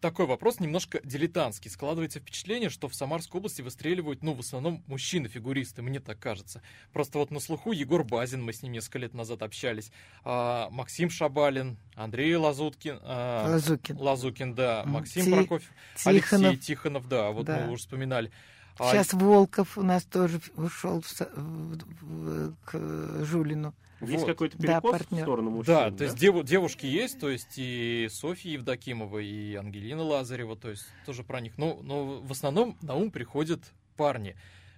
такой 0.00 0.26
вопрос 0.26 0.60
немножко 0.60 1.00
дилетантский. 1.04 1.70
Складывается 1.70 2.20
впечатление, 2.20 2.70
что 2.70 2.88
в 2.88 2.94
Самарской 2.94 3.38
области 3.38 3.62
выстреливают, 3.62 4.22
ну, 4.22 4.34
в 4.34 4.40
основном 4.40 4.82
мужчины-фигуристы, 4.86 5.82
мне 5.82 6.00
так 6.00 6.18
кажется. 6.18 6.62
Просто 6.92 7.18
вот 7.18 7.30
на 7.30 7.40
слуху 7.40 7.72
Егор 7.72 8.04
Базин, 8.04 8.42
мы 8.44 8.52
с 8.52 8.62
ним 8.62 8.72
несколько 8.72 8.98
лет 8.98 9.14
назад 9.14 9.42
общались, 9.42 9.90
а, 10.24 10.68
Максим 10.70 11.10
Шабалин, 11.10 11.76
Андрей 11.94 12.34
Лазуткин, 12.36 12.98
а, 13.02 13.48
Лазукин. 13.50 13.96
Лазукин, 13.98 14.54
да, 14.54 14.84
Максим 14.86 15.24
Ти- 15.24 15.32
Прокофьев, 15.32 15.70
Тихонов. 15.96 16.06
Алексей 16.52 16.56
Тихонов, 16.56 17.08
да, 17.08 17.30
вот 17.30 17.46
Да. 17.46 17.64
мы 17.66 17.72
уже 17.72 17.82
вспоминали. 17.82 18.30
А, 18.78 18.92
Сейчас 18.92 19.12
Волков 19.12 19.76
у 19.78 19.82
нас 19.82 20.04
тоже 20.04 20.40
ушел 20.56 21.00
в 21.00 21.20
в- 21.20 21.78
в- 22.02 22.54
к 22.64 23.24
Жулину. 23.24 23.74
Есть 24.00 24.20
Вот. 24.20 24.26
какой-то 24.26 24.56
Да, 24.58 24.74
перекос 24.80 24.90
в 24.90 24.98
партнер. 24.98 25.22
сторону 25.22 25.50
мужчин? 25.50 25.74
Да, 25.74 25.90
то 25.90 26.04
есть 26.04 26.16
деву- 26.16 26.44
девушки 26.44 26.86
есть, 26.86 27.18
то 27.18 27.28
есть 27.28 27.54
и 27.56 28.08
Софья 28.12 28.52
Евдокимова, 28.52 29.18
и 29.18 29.54
Ангелина 29.56 30.02
Лазарева, 30.04 30.54
то 30.56 30.70
есть 30.70 30.86
тоже 31.04 31.24
про 31.24 31.40
них. 31.40 31.58
Но, 31.58 31.80
но 31.82 32.20
в 32.20 32.30
основном 32.30 32.76
на 32.80 32.94
ум 32.94 33.10
приходят 33.10 33.60
парни. 33.96 34.36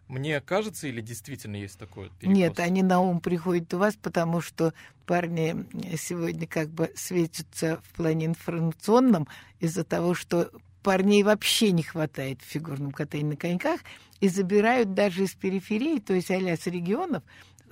Мне 0.09 0.41
кажется, 0.41 0.89
или 0.89 1.03
действительно 1.03 1.57
есть 1.57 1.79
такое? 1.79 2.09
Перекос? 2.19 2.37
Нет, 2.39 2.59
они 2.61 2.83
на 2.83 3.01
ум 3.01 3.21
приходят 3.21 3.73
у 3.75 3.79
вас, 3.79 3.95
потому 3.95 4.41
что 4.41 4.73
парни 5.07 5.67
сегодня 5.99 6.47
как 6.49 6.71
бы 6.71 6.91
светятся 6.97 7.81
в 7.85 7.93
плане 7.97 8.25
информационном 8.27 9.29
из-за 9.61 9.85
того, 9.85 10.15
что 10.15 10.51
парней 10.83 11.23
вообще 11.23 11.73
не 11.73 11.83
хватает 11.83 12.41
в 12.43 12.45
фигурном 12.45 12.93
катании 12.93 13.31
на 13.31 13.37
коньках 13.37 13.81
и 14.21 14.29
забирают 14.29 14.95
даже 14.95 15.25
из 15.25 15.35
периферии, 15.35 15.99
то 15.99 16.15
есть 16.15 16.31
а 16.31 16.57
с 16.57 16.67
регионов, 16.67 17.23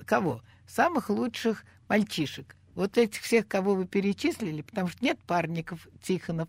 кого? 0.05 0.41
Самых 0.67 1.09
лучших 1.09 1.65
мальчишек. 1.87 2.55
Вот 2.75 2.97
этих 2.97 3.21
всех, 3.21 3.47
кого 3.47 3.75
вы 3.75 3.85
перечислили, 3.85 4.61
потому 4.61 4.87
что 4.87 5.03
нет 5.03 5.19
парников, 5.25 5.87
Тихонов, 6.01 6.47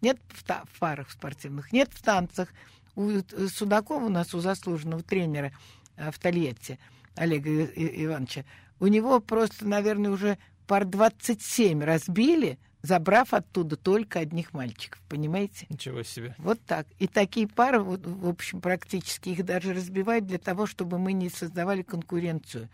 нет 0.00 0.18
в, 0.28 0.42
в 0.42 0.78
парах 0.78 1.10
спортивных, 1.10 1.72
нет 1.72 1.90
в 1.92 2.02
танцах. 2.02 2.48
У 2.96 3.20
Судакова 3.48 4.04
у 4.04 4.08
нас, 4.08 4.34
у 4.34 4.40
заслуженного 4.40 5.02
тренера 5.02 5.52
э, 5.96 6.10
в 6.10 6.18
Тольятти, 6.18 6.78
Олега 7.16 7.64
Ивановича, 7.64 8.44
у 8.78 8.88
него 8.88 9.20
просто, 9.20 9.66
наверное, 9.66 10.10
уже 10.10 10.38
пар 10.66 10.84
27 10.84 11.82
разбили, 11.82 12.58
забрав 12.82 13.34
оттуда 13.34 13.76
только 13.76 14.20
одних 14.20 14.52
мальчиков, 14.52 15.00
понимаете? 15.08 15.66
Ничего 15.68 16.02
себе. 16.02 16.34
Вот 16.38 16.60
так. 16.62 16.86
И 16.98 17.06
такие 17.06 17.46
пары, 17.46 17.80
вот, 17.80 18.06
в 18.06 18.28
общем, 18.28 18.60
практически 18.60 19.30
их 19.30 19.44
даже 19.44 19.74
разбивают 19.74 20.26
для 20.26 20.38
того, 20.38 20.66
чтобы 20.66 20.98
мы 20.98 21.12
не 21.12 21.28
создавали 21.28 21.82
конкуренцию. 21.82 22.68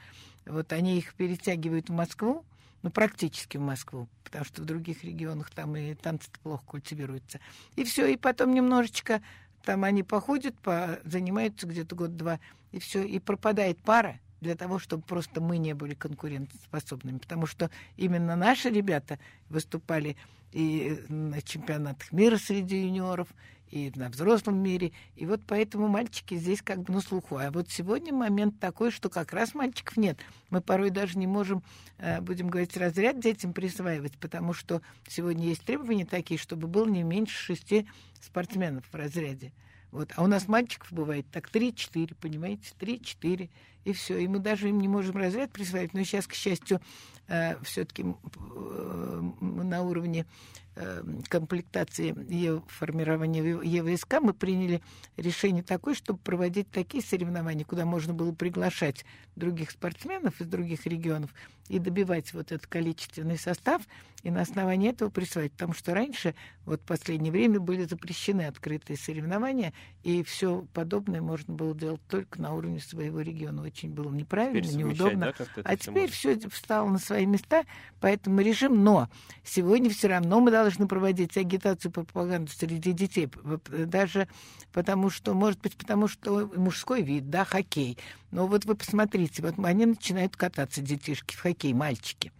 Вот 0.46 0.72
они 0.72 0.98
их 0.98 1.14
перетягивают 1.14 1.88
в 1.88 1.92
Москву, 1.92 2.44
ну, 2.82 2.90
практически 2.90 3.56
в 3.56 3.62
Москву, 3.62 4.08
потому 4.22 4.44
что 4.44 4.62
в 4.62 4.64
других 4.64 5.02
регионах 5.02 5.50
там 5.50 5.76
и 5.76 5.94
танцы 5.94 6.30
плохо 6.42 6.62
культивируются. 6.66 7.40
И 7.74 7.84
все, 7.84 8.06
и 8.06 8.16
потом 8.16 8.54
немножечко 8.54 9.22
там 9.64 9.82
они 9.82 10.04
походят, 10.04 10.56
по, 10.60 11.00
занимаются 11.04 11.66
где-то 11.66 11.96
год-два, 11.96 12.38
и 12.70 12.78
все, 12.78 13.02
и 13.02 13.18
пропадает 13.18 13.78
пара 13.78 14.20
для 14.40 14.54
того, 14.54 14.78
чтобы 14.78 15.02
просто 15.02 15.40
мы 15.40 15.58
не 15.58 15.74
были 15.74 15.94
конкурентоспособными. 15.94 17.18
Потому 17.18 17.46
что 17.46 17.70
именно 17.96 18.36
наши 18.36 18.70
ребята 18.70 19.18
выступали 19.48 20.16
и 20.52 21.02
на 21.08 21.42
чемпионатах 21.42 22.12
мира 22.12 22.36
среди 22.36 22.82
юниоров, 22.82 23.28
и 23.70 23.92
на 23.96 24.08
взрослом 24.08 24.62
мире. 24.62 24.92
И 25.16 25.26
вот 25.26 25.40
поэтому 25.46 25.88
мальчики 25.88 26.36
здесь 26.36 26.62
как 26.62 26.82
бы 26.82 26.92
на 26.92 27.00
слуху. 27.00 27.36
А 27.36 27.50
вот 27.50 27.70
сегодня 27.70 28.12
момент 28.12 28.58
такой, 28.60 28.90
что 28.90 29.08
как 29.08 29.32
раз 29.32 29.54
мальчиков 29.54 29.96
нет. 29.96 30.18
Мы 30.50 30.60
порой 30.60 30.90
даже 30.90 31.18
не 31.18 31.26
можем, 31.26 31.62
э, 31.98 32.20
будем 32.20 32.48
говорить, 32.48 32.76
разряд 32.76 33.20
детям 33.20 33.52
присваивать, 33.52 34.16
потому 34.18 34.52
что 34.52 34.82
сегодня 35.08 35.46
есть 35.46 35.62
требования 35.62 36.06
такие, 36.06 36.38
чтобы 36.38 36.68
было 36.68 36.86
не 36.86 37.02
меньше 37.02 37.36
шести 37.36 37.86
спортсменов 38.20 38.84
в 38.90 38.94
разряде. 38.94 39.52
Вот. 39.90 40.12
А 40.16 40.22
у 40.22 40.26
нас 40.26 40.48
мальчиков 40.48 40.92
бывает 40.92 41.26
так 41.30 41.50
3-4, 41.50 42.14
понимаете, 42.20 42.72
3-4, 42.78 43.50
и 43.86 43.92
все. 43.92 44.18
И 44.18 44.26
мы 44.26 44.40
даже 44.40 44.68
им 44.68 44.80
не 44.80 44.88
можем 44.88 45.16
разряд 45.16 45.52
присваивать. 45.52 45.94
Но 45.94 46.02
сейчас, 46.02 46.26
к 46.26 46.34
счастью, 46.34 46.80
э, 47.28 47.54
все-таки 47.62 48.04
э, 48.04 49.30
на 49.40 49.82
уровне 49.82 50.26
э, 50.74 51.04
комплектации 51.28 52.14
ее 52.28 52.64
формирования 52.66 53.42
ЕВСК 53.62 54.20
мы 54.20 54.34
приняли 54.34 54.82
решение 55.16 55.62
такое, 55.62 55.94
чтобы 55.94 56.18
проводить 56.18 56.68
такие 56.70 57.02
соревнования, 57.02 57.64
куда 57.64 57.84
можно 57.84 58.12
было 58.12 58.32
приглашать 58.32 59.04
других 59.36 59.70
спортсменов 59.70 60.40
из 60.40 60.48
других 60.48 60.84
регионов 60.86 61.32
и 61.68 61.78
добивать 61.78 62.32
вот 62.32 62.50
этот 62.50 62.66
количественный 62.66 63.38
состав, 63.38 63.82
и 64.24 64.30
на 64.30 64.40
основании 64.40 64.90
этого 64.90 65.10
присваивать. 65.10 65.52
Потому 65.52 65.74
что 65.74 65.94
раньше, 65.94 66.34
вот 66.64 66.80
в 66.80 66.84
последнее 66.84 67.30
время, 67.30 67.60
были 67.60 67.84
запрещены 67.84 68.42
открытые 68.42 68.96
соревнования, 68.96 69.72
и 70.06 70.22
все 70.22 70.64
подобное 70.72 71.20
можно 71.20 71.52
было 71.52 71.74
делать 71.74 72.00
только 72.08 72.40
на 72.40 72.54
уровне 72.54 72.78
своего 72.78 73.22
региона. 73.22 73.62
Очень 73.62 73.90
было 73.90 74.08
неправильно, 74.12 74.62
Теперь 74.62 74.76
неудобно. 74.76 75.34
да, 75.36 75.62
А 75.64 75.76
теперь 75.76 76.12
все 76.12 76.38
встало 76.48 76.88
на 76.88 76.98
свои 77.00 77.26
места, 77.26 77.64
поэтому 77.98 78.40
режим. 78.40 78.84
Но 78.84 79.08
сегодня 79.42 79.90
все 79.90 80.06
равно 80.06 80.38
мы 80.38 80.52
должны 80.52 80.86
проводить 80.86 81.36
агитацию, 81.36 81.90
пропаганду 81.90 82.52
среди 82.52 82.92
детей, 82.92 83.28
даже 83.68 84.28
потому 84.72 85.10
что, 85.10 85.34
может 85.34 85.60
быть, 85.60 85.76
потому 85.76 86.06
что 86.06 86.52
мужской 86.54 87.02
вид, 87.02 87.28
да, 87.28 87.44
хоккей. 87.44 87.98
Но 88.30 88.46
вот 88.46 88.64
вы 88.64 88.76
посмотрите, 88.76 89.42
вот 89.42 89.54
они 89.58 89.86
начинают 89.86 90.36
кататься, 90.36 90.82
детишки, 90.82 91.34
в 91.34 91.40
хоккей, 91.40 91.72
мальчики. 91.72 92.30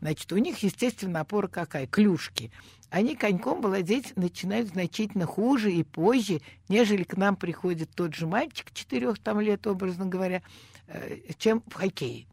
Значит, 0.00 0.32
у 0.32 0.38
них, 0.38 0.62
естественно, 0.62 1.20
опора 1.20 1.48
какая? 1.48 1.86
Клюшки. 1.86 2.50
Они 2.90 3.14
коньком 3.14 3.62
владеть 3.62 4.16
начинают 4.16 4.68
значительно 4.68 5.24
хуже 5.24 5.72
и 5.72 5.84
позже, 5.84 6.40
нежели 6.68 7.04
к 7.04 7.16
нам 7.16 7.36
приходит 7.36 7.90
тот 7.94 8.14
же 8.14 8.26
мальчик 8.26 8.72
четырех 8.72 9.18
там 9.20 9.40
лет, 9.40 9.66
образно 9.68 10.06
говоря, 10.06 10.42
э, 10.88 11.18
чем 11.38 11.62
в 11.68 11.74
хоккее. 11.74 12.26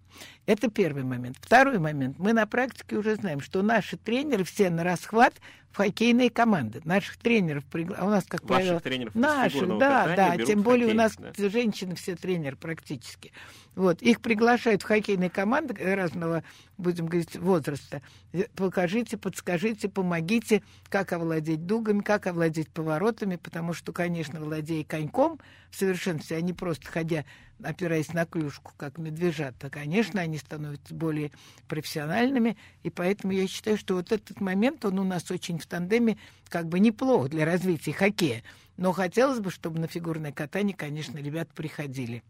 Это 0.48 0.70
первый 0.72 1.04
момент. 1.04 1.38
Второй 1.42 1.78
момент. 1.78 2.18
Мы 2.20 2.32
на 2.32 2.48
практике 2.48 2.96
уже 2.96 3.16
знаем, 3.16 3.42
что 3.42 3.62
наши 3.62 3.98
тренеры 3.98 4.46
все 4.46 4.70
на 4.70 4.86
расхват 4.86 5.34
в 5.72 5.78
хоккейные 5.78 6.30
команды. 6.30 6.82
Наших 6.86 7.18
тренеров 7.18 7.66
пригла... 7.66 7.98
а 8.00 8.06
у 8.06 8.10
нас, 8.10 8.24
как 8.24 8.44
Ваших 8.44 8.56
правило, 8.56 8.80
тренеров 8.80 9.14
наших, 9.14 9.78
да, 9.78 10.16
да. 10.16 10.38
Тем 10.38 10.62
более 10.62 10.88
у 10.88 10.94
нас 10.96 11.18
да. 11.18 11.50
женщины 11.50 11.96
все 11.96 12.16
тренеры 12.16 12.56
практически. 12.56 13.34
Вот. 13.76 14.02
Их 14.02 14.22
приглашают 14.22 14.82
в 14.82 14.86
хоккейные 14.86 15.30
команды 15.30 15.76
разного, 15.76 16.44
будем 16.78 17.08
говорить, 17.08 17.36
возраста. 17.36 18.02
Э, 18.34 18.46
Покажите, 18.56 19.18
подскажите, 19.18 19.90
помогите, 19.90 20.64
как 20.90 21.12
овладеть 21.14 21.66
дугами, 21.66 22.00
как 22.00 22.26
овладеть 22.26 22.70
поворотами, 22.70 23.36
потому 23.36 23.74
что, 23.74 23.92
конечно, 23.92 24.40
владея 24.40 24.84
коньком 24.84 25.40
в 25.70 25.76
совершенстве, 25.76 26.38
а 26.38 26.42
не 26.42 26.54
просто 26.54 26.88
ходя, 26.88 27.24
опираясь 27.62 28.14
на 28.14 28.26
клюшку, 28.26 28.74
как 28.78 28.98
медвежата, 28.98 29.70
конечно, 29.70 30.22
они 30.22 30.37
становятся 30.38 30.93
более 30.93 31.32
профессиональными, 31.67 32.58
и 32.84 32.89
поэтому 32.89 33.34
я 33.34 33.47
считаю, 33.47 33.78
что 33.78 33.95
вот 33.95 34.12
этот 34.12 34.39
момент, 34.41 34.86
он 34.86 35.00
у 35.00 35.04
нас 35.04 35.30
очень 35.32 35.60
в 35.60 35.65
тандеме 35.65 36.17
как 36.50 36.67
бы 36.67 36.80
неплох 36.80 37.30
для 37.30 37.45
развития 37.45 37.93
хоккея. 37.93 38.43
Но 38.78 38.91
хотелось 38.91 39.39
бы, 39.39 39.50
чтобы 39.52 39.80
на 39.80 39.88
фигурное 39.88 40.32
катание, 40.32 40.76
конечно, 40.76 41.17
ребята 41.17 41.52
приходили. 41.54 42.23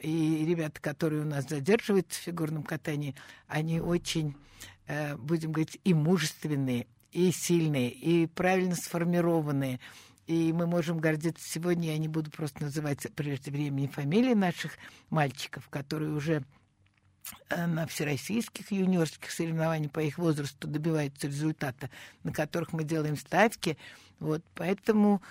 И 0.00 0.44
ребята, 0.44 0.80
которые 0.80 1.22
у 1.22 1.26
нас 1.26 1.48
задерживаются 1.48 2.20
в 2.20 2.24
фигурном 2.24 2.64
катании, 2.64 3.14
они 3.46 3.80
очень, 3.80 4.34
э, 4.86 5.16
будем 5.16 5.52
говорить, 5.52 5.80
и 5.84 5.94
мужественные, 5.94 6.86
и 7.12 7.30
сильные, 7.30 7.90
и 7.90 8.26
правильно 8.26 8.74
сформированные. 8.74 9.78
И 10.26 10.52
мы 10.52 10.66
можем 10.66 10.98
гордиться 10.98 11.48
сегодня, 11.48 11.92
я 11.92 11.98
не 11.98 12.08
буду 12.08 12.30
просто 12.30 12.62
называть 12.62 13.06
прежде 13.14 13.50
времени 13.50 13.86
фамилии 13.86 14.34
наших 14.34 14.72
мальчиков, 15.10 15.68
которые 15.68 16.12
уже 16.12 16.42
на 17.50 17.86
всероссийских 17.86 18.70
юниорских 18.72 19.30
соревнованиях 19.30 19.90
по 19.92 20.00
их 20.00 20.18
возрасту 20.18 20.68
добиваются 20.68 21.26
результата, 21.26 21.90
на 22.22 22.32
которых 22.32 22.72
мы 22.72 22.84
делаем 22.84 23.16
ставки. 23.16 23.76
Вот, 24.20 24.42
поэтому 24.54 25.22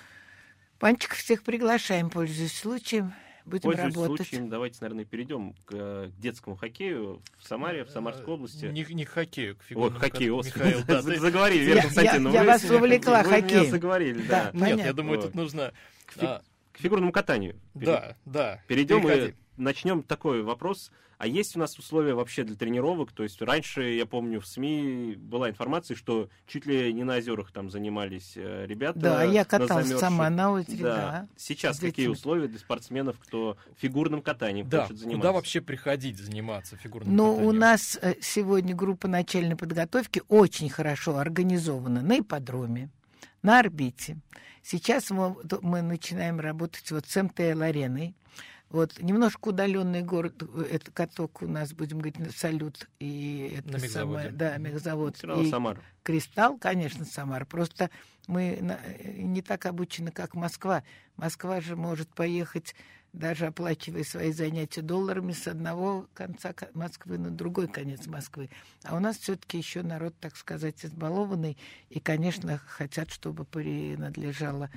мальчиков 0.82 1.18
всех 1.18 1.44
приглашаем, 1.44 2.10
пользуясь 2.10 2.58
случаем. 2.58 3.14
Будем 3.46 3.64
Пользуясь 3.64 3.94
работать. 3.96 4.28
случаем, 4.28 4.50
давайте, 4.50 4.78
наверное, 4.80 5.04
перейдем 5.04 5.54
к, 5.66 5.74
э, 5.74 6.12
к 6.16 6.22
детскому 6.22 6.56
хоккею 6.56 7.22
в 7.40 7.46
Самаре, 7.46 7.84
в 7.84 7.90
Самарской 7.90 8.34
области. 8.34 8.64
Не, 8.68 8.86
не 8.86 9.04
к 9.04 9.10
хоккею, 9.10 9.58
к 9.58 9.60
О, 9.60 9.64
фигурному 9.68 10.00
к 10.00 10.02
хоккею, 10.02 10.38
кат- 10.38 10.46
господи, 10.46 10.68
Михаил, 10.70 10.86
да, 10.88 11.02
заговорили, 11.20 11.60
Я- 11.64 11.70
Вера 11.74 11.82
Константиновна, 11.82 12.36
я 12.36 12.42
вы 12.42 12.48
вас 12.48 12.64
увлекла 12.64 13.22
вы 13.24 13.30
меня 13.30 13.42
хоккеем. 13.42 13.70
заговорили, 13.72 14.22
Да. 14.30 14.52
да. 14.54 14.68
Нет, 14.68 14.80
я 14.86 14.94
думаю, 14.94 15.18
Вот. 15.18 15.26
тут 15.26 15.36
нужно... 15.36 15.74
Фи- 16.08 16.20
а, 16.26 16.42
К 16.72 16.78
фигурному 16.80 17.12
катанию. 17.12 17.60
пере- 17.74 17.86
да, 17.86 18.16
да. 18.24 18.62
Перейдем 18.68 19.06
и 19.10 19.34
начнем 19.58 20.04
такой 20.04 20.42
вопрос. 20.44 20.92
А 21.20 21.28
есть 21.28 21.56
у 21.56 21.60
нас 21.60 21.78
условия 21.80 22.16
вообще 22.16 22.44
для 22.44 22.56
тренировок? 22.56 23.14
То 23.14 23.24
есть 23.24 23.42
раньше, 23.42 23.84
я 23.94 24.06
помню, 24.06 24.42
в 24.42 24.48
СМИ 24.48 25.16
была 25.18 25.50
информация, 25.50 25.96
что 25.96 26.28
чуть 26.48 26.66
ли 26.66 26.92
не 26.92 27.04
на 27.06 27.16
озерах 27.18 27.52
там 27.52 27.70
занимались 27.70 28.34
э, 28.36 28.66
ребята. 28.68 29.00
Да, 29.00 29.24
я 29.24 29.46
каталась 29.46 29.88
сама 30.00 30.30
на 30.30 30.52
озере, 30.52 30.84
Да. 30.84 30.96
да. 30.96 31.28
Сейчас 31.38 31.78
С 31.78 31.80
какие 31.80 32.08
условия 32.08 32.48
для 32.48 32.60
спортсменов, 32.60 33.18
кто 33.20 33.56
фигурным 33.78 34.22
катанием 34.22 34.68
Да, 34.68 34.82
хочет 34.82 34.98
заниматься? 34.98 35.22
куда 35.22 35.32
вообще 35.32 35.62
приходить 35.62 36.18
заниматься 36.18 36.76
фигурным 36.76 37.16
Ну, 37.16 37.32
катанием? 37.32 37.48
у 37.48 37.52
нас 37.58 37.98
э, 38.02 38.16
сегодня 38.20 38.76
группа 38.76 39.08
начальной 39.08 39.56
подготовки 39.56 40.24
очень 40.28 40.70
хорошо 40.70 41.18
организована 41.18 42.02
на 42.02 42.20
ипподроме, 42.20 42.90
на 43.44 43.60
орбите. 43.60 44.18
Сейчас 44.62 45.10
мы, 45.10 45.36
мы 45.62 45.82
начинаем 45.82 46.40
работать 46.42 46.90
вот 46.92 47.06
с 47.08 47.22
МТЛ-ареной. 47.22 48.14
Вот 48.74 49.00
немножко 49.00 49.50
удаленный 49.50 50.02
город, 50.02 50.42
это 50.72 50.92
каток 50.92 51.44
у 51.44 51.48
нас, 51.48 51.74
будем 51.74 52.00
говорить, 52.00 52.36
салют 52.36 52.90
и 53.00 53.56
это 53.60 53.74
На 53.74 53.80
самое, 53.80 54.32
да, 54.32 54.58
мегзавод. 54.58 55.16
Все 55.16 55.28
равно 55.28 55.44
и 55.44 55.50
Самара. 55.52 55.80
Кристалл, 56.02 56.58
конечно, 56.58 57.06
Самар. 57.06 57.46
Просто 57.46 57.92
мы 58.26 58.58
э, 58.60 59.22
не 59.22 59.44
так 59.44 59.68
обучены, 59.68 60.10
как 60.10 60.34
Москва. 60.34 60.84
Москва 61.18 61.62
же 61.62 61.76
может 61.76 62.10
поехать, 62.16 62.74
даже 63.14 63.46
оплачивая 63.46 64.04
свои 64.04 64.32
занятия 64.32 64.82
долларами, 64.82 65.34
с 65.34 65.48
одного 65.48 66.08
конца 66.16 66.52
ко- 66.54 66.72
Москвы 66.74 67.20
на 67.20 67.30
другой 67.30 67.68
конец 67.68 68.08
Москвы. 68.08 68.50
А 68.84 68.96
у 68.96 69.00
нас 69.00 69.20
все-таки 69.20 69.60
еще 69.60 69.84
народ, 69.84 70.16
так 70.20 70.36
сказать, 70.36 70.84
избалованный. 70.84 71.60
И, 71.92 72.00
конечно, 72.00 72.58
хотят, 72.58 73.12
чтобы 73.12 73.46
принадлежало 73.46 74.72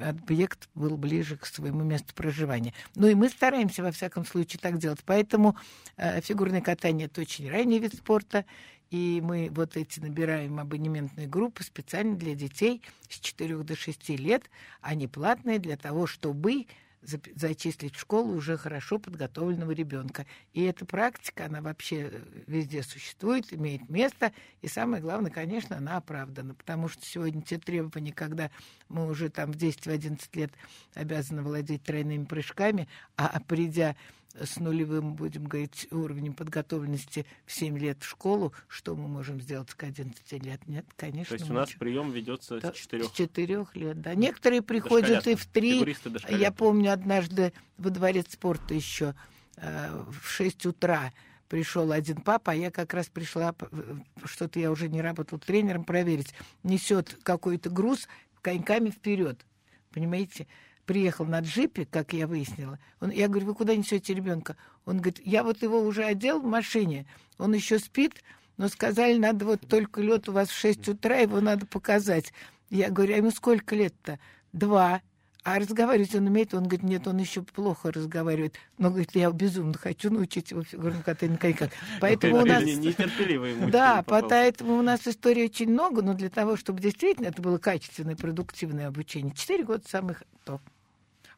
объект 0.00 0.68
был 0.74 0.96
ближе 0.96 1.36
к 1.36 1.46
своему 1.46 1.84
месту 1.84 2.14
проживания. 2.14 2.72
Ну 2.94 3.06
и 3.08 3.14
мы 3.14 3.28
стараемся, 3.28 3.82
во 3.82 3.92
всяком 3.92 4.24
случае, 4.24 4.60
так 4.60 4.78
делать. 4.78 5.00
Поэтому 5.04 5.56
э, 5.96 6.20
фигурное 6.20 6.60
катание– 6.60 7.06
это 7.08 7.20
очень 7.20 7.50
ранний 7.50 7.78
вид 7.78 7.94
спорта, 7.94 8.44
и 8.90 9.20
мы 9.22 9.50
вот 9.50 9.76
эти 9.76 10.00
набираем 10.00 10.58
абонементные 10.58 11.26
группы 11.26 11.62
специально 11.62 12.16
для 12.16 12.34
детей 12.34 12.82
с 13.08 13.18
4 13.18 13.58
до 13.58 13.76
6 13.76 14.08
лет. 14.10 14.50
Они 14.80 15.06
платные 15.06 15.58
для 15.58 15.76
того, 15.76 16.06
чтобы 16.06 16.66
зачислить 17.34 17.96
в 17.96 18.00
школу 18.00 18.34
уже 18.34 18.56
хорошо 18.56 18.98
подготовленного 18.98 19.72
ребенка. 19.72 20.26
И 20.52 20.62
эта 20.62 20.84
практика, 20.84 21.46
она 21.46 21.60
вообще 21.60 22.10
э, 22.12 22.20
везде 22.46 22.82
существует, 22.82 23.52
имеет 23.52 23.88
место. 23.88 24.32
И 24.62 24.68
самое 24.68 25.02
главное, 25.02 25.30
конечно, 25.30 25.76
она 25.76 25.96
оправдана. 25.96 26.54
Потому 26.54 26.88
что 26.88 27.02
сегодня 27.04 27.42
те 27.42 27.58
требования, 27.58 28.12
когда 28.12 28.50
мы 28.88 29.06
уже 29.08 29.28
там 29.28 29.52
в 29.52 29.56
10-11 29.56 30.20
лет 30.34 30.52
обязаны 30.94 31.42
владеть 31.42 31.82
тройными 31.82 32.24
прыжками, 32.24 32.88
а 33.16 33.40
придя 33.40 33.96
с 34.34 34.58
нулевым, 34.58 35.14
будем 35.14 35.44
говорить, 35.44 35.88
уровнем 35.90 36.34
подготовленности 36.34 37.26
в 37.46 37.52
7 37.52 37.78
лет 37.78 38.02
в 38.02 38.06
школу, 38.06 38.52
что 38.68 38.94
мы 38.94 39.08
можем 39.08 39.40
сделать 39.40 39.70
к 39.70 39.82
11 39.82 40.32
лет? 40.44 40.66
Нет, 40.66 40.86
конечно. 40.96 41.36
То 41.36 41.40
есть 41.40 41.50
у 41.50 41.54
нас 41.54 41.68
ничего. 41.68 41.80
прием 41.80 42.10
ведется 42.10 42.60
да, 42.60 42.72
с 42.72 42.76
4 42.76 43.04
С 43.04 43.10
4 43.10 43.66
лет, 43.74 44.00
да. 44.00 44.14
Некоторые 44.14 44.62
приходят 44.62 45.26
и 45.26 45.34
в 45.34 45.46
3. 45.46 45.96
Я 46.30 46.52
помню 46.52 46.92
однажды 46.92 47.52
во 47.76 47.90
дворец 47.90 48.32
спорта 48.32 48.74
еще 48.74 49.14
э, 49.56 50.04
в 50.22 50.28
6 50.28 50.66
утра 50.66 51.12
пришел 51.48 51.92
один 51.92 52.20
папа, 52.20 52.52
а 52.52 52.54
я 52.54 52.70
как 52.70 52.94
раз 52.94 53.08
пришла, 53.08 53.54
что-то 54.24 54.60
я 54.60 54.70
уже 54.70 54.88
не 54.88 55.00
работал 55.00 55.38
тренером, 55.38 55.84
проверить. 55.84 56.34
Несет 56.62 57.18
какой-то 57.22 57.70
груз 57.70 58.06
коньками 58.42 58.90
вперед. 58.90 59.44
Понимаете? 59.92 60.46
Приехал 60.88 61.26
на 61.26 61.40
джипе, 61.40 61.84
как 61.84 62.14
я 62.14 62.26
выяснила. 62.26 62.78
Он, 63.00 63.10
я 63.10 63.28
говорю, 63.28 63.48
вы 63.48 63.54
куда 63.54 63.76
несете 63.76 64.14
ребенка? 64.14 64.56
Он 64.86 64.96
говорит, 64.96 65.20
я 65.22 65.44
вот 65.44 65.62
его 65.62 65.82
уже 65.82 66.02
одел 66.02 66.40
в 66.40 66.46
машине, 66.46 67.06
он 67.36 67.52
еще 67.52 67.78
спит, 67.78 68.24
но 68.56 68.68
сказали, 68.68 69.18
надо 69.18 69.44
вот 69.44 69.60
только 69.68 70.00
лед 70.00 70.30
у 70.30 70.32
вас 70.32 70.48
в 70.48 70.58
6 70.58 70.88
утра, 70.88 71.18
его 71.18 71.42
надо 71.42 71.66
показать. 71.66 72.32
Я 72.70 72.88
говорю, 72.88 73.14
а 73.14 73.16
ему 73.18 73.30
сколько 73.30 73.76
лет-то? 73.76 74.18
Два. 74.54 75.02
А 75.44 75.58
разговаривать 75.58 76.14
он 76.14 76.26
умеет? 76.26 76.54
Он 76.54 76.62
говорит, 76.62 76.82
нет, 76.82 77.06
он 77.06 77.18
еще 77.18 77.42
плохо 77.42 77.92
разговаривает. 77.92 78.56
Но, 78.78 78.88
говорит, 78.88 79.10
я 79.14 79.30
безумно 79.30 79.74
хочу 79.74 80.10
научить 80.10 80.50
его 80.50 80.62
фигурному 80.62 81.02
катанию 81.02 81.34
на 81.34 81.38
коньках. 81.38 81.70
Поэтому 82.00 82.38
у 82.38 82.44
нас... 82.46 82.62
Да, 83.70 84.02
поэтому 84.06 84.78
у 84.78 84.82
нас 84.82 85.06
истории 85.06 85.44
очень 85.44 85.70
много, 85.70 86.02
но 86.02 86.14
для 86.14 86.30
того, 86.30 86.56
чтобы 86.56 86.80
действительно 86.80 87.26
это 87.26 87.42
было 87.42 87.58
качественное, 87.58 88.16
продуктивное 88.16 88.88
обучение, 88.88 89.34
четыре 89.34 89.64
года 89.64 89.84
самых 89.86 90.22
то. 90.44 90.60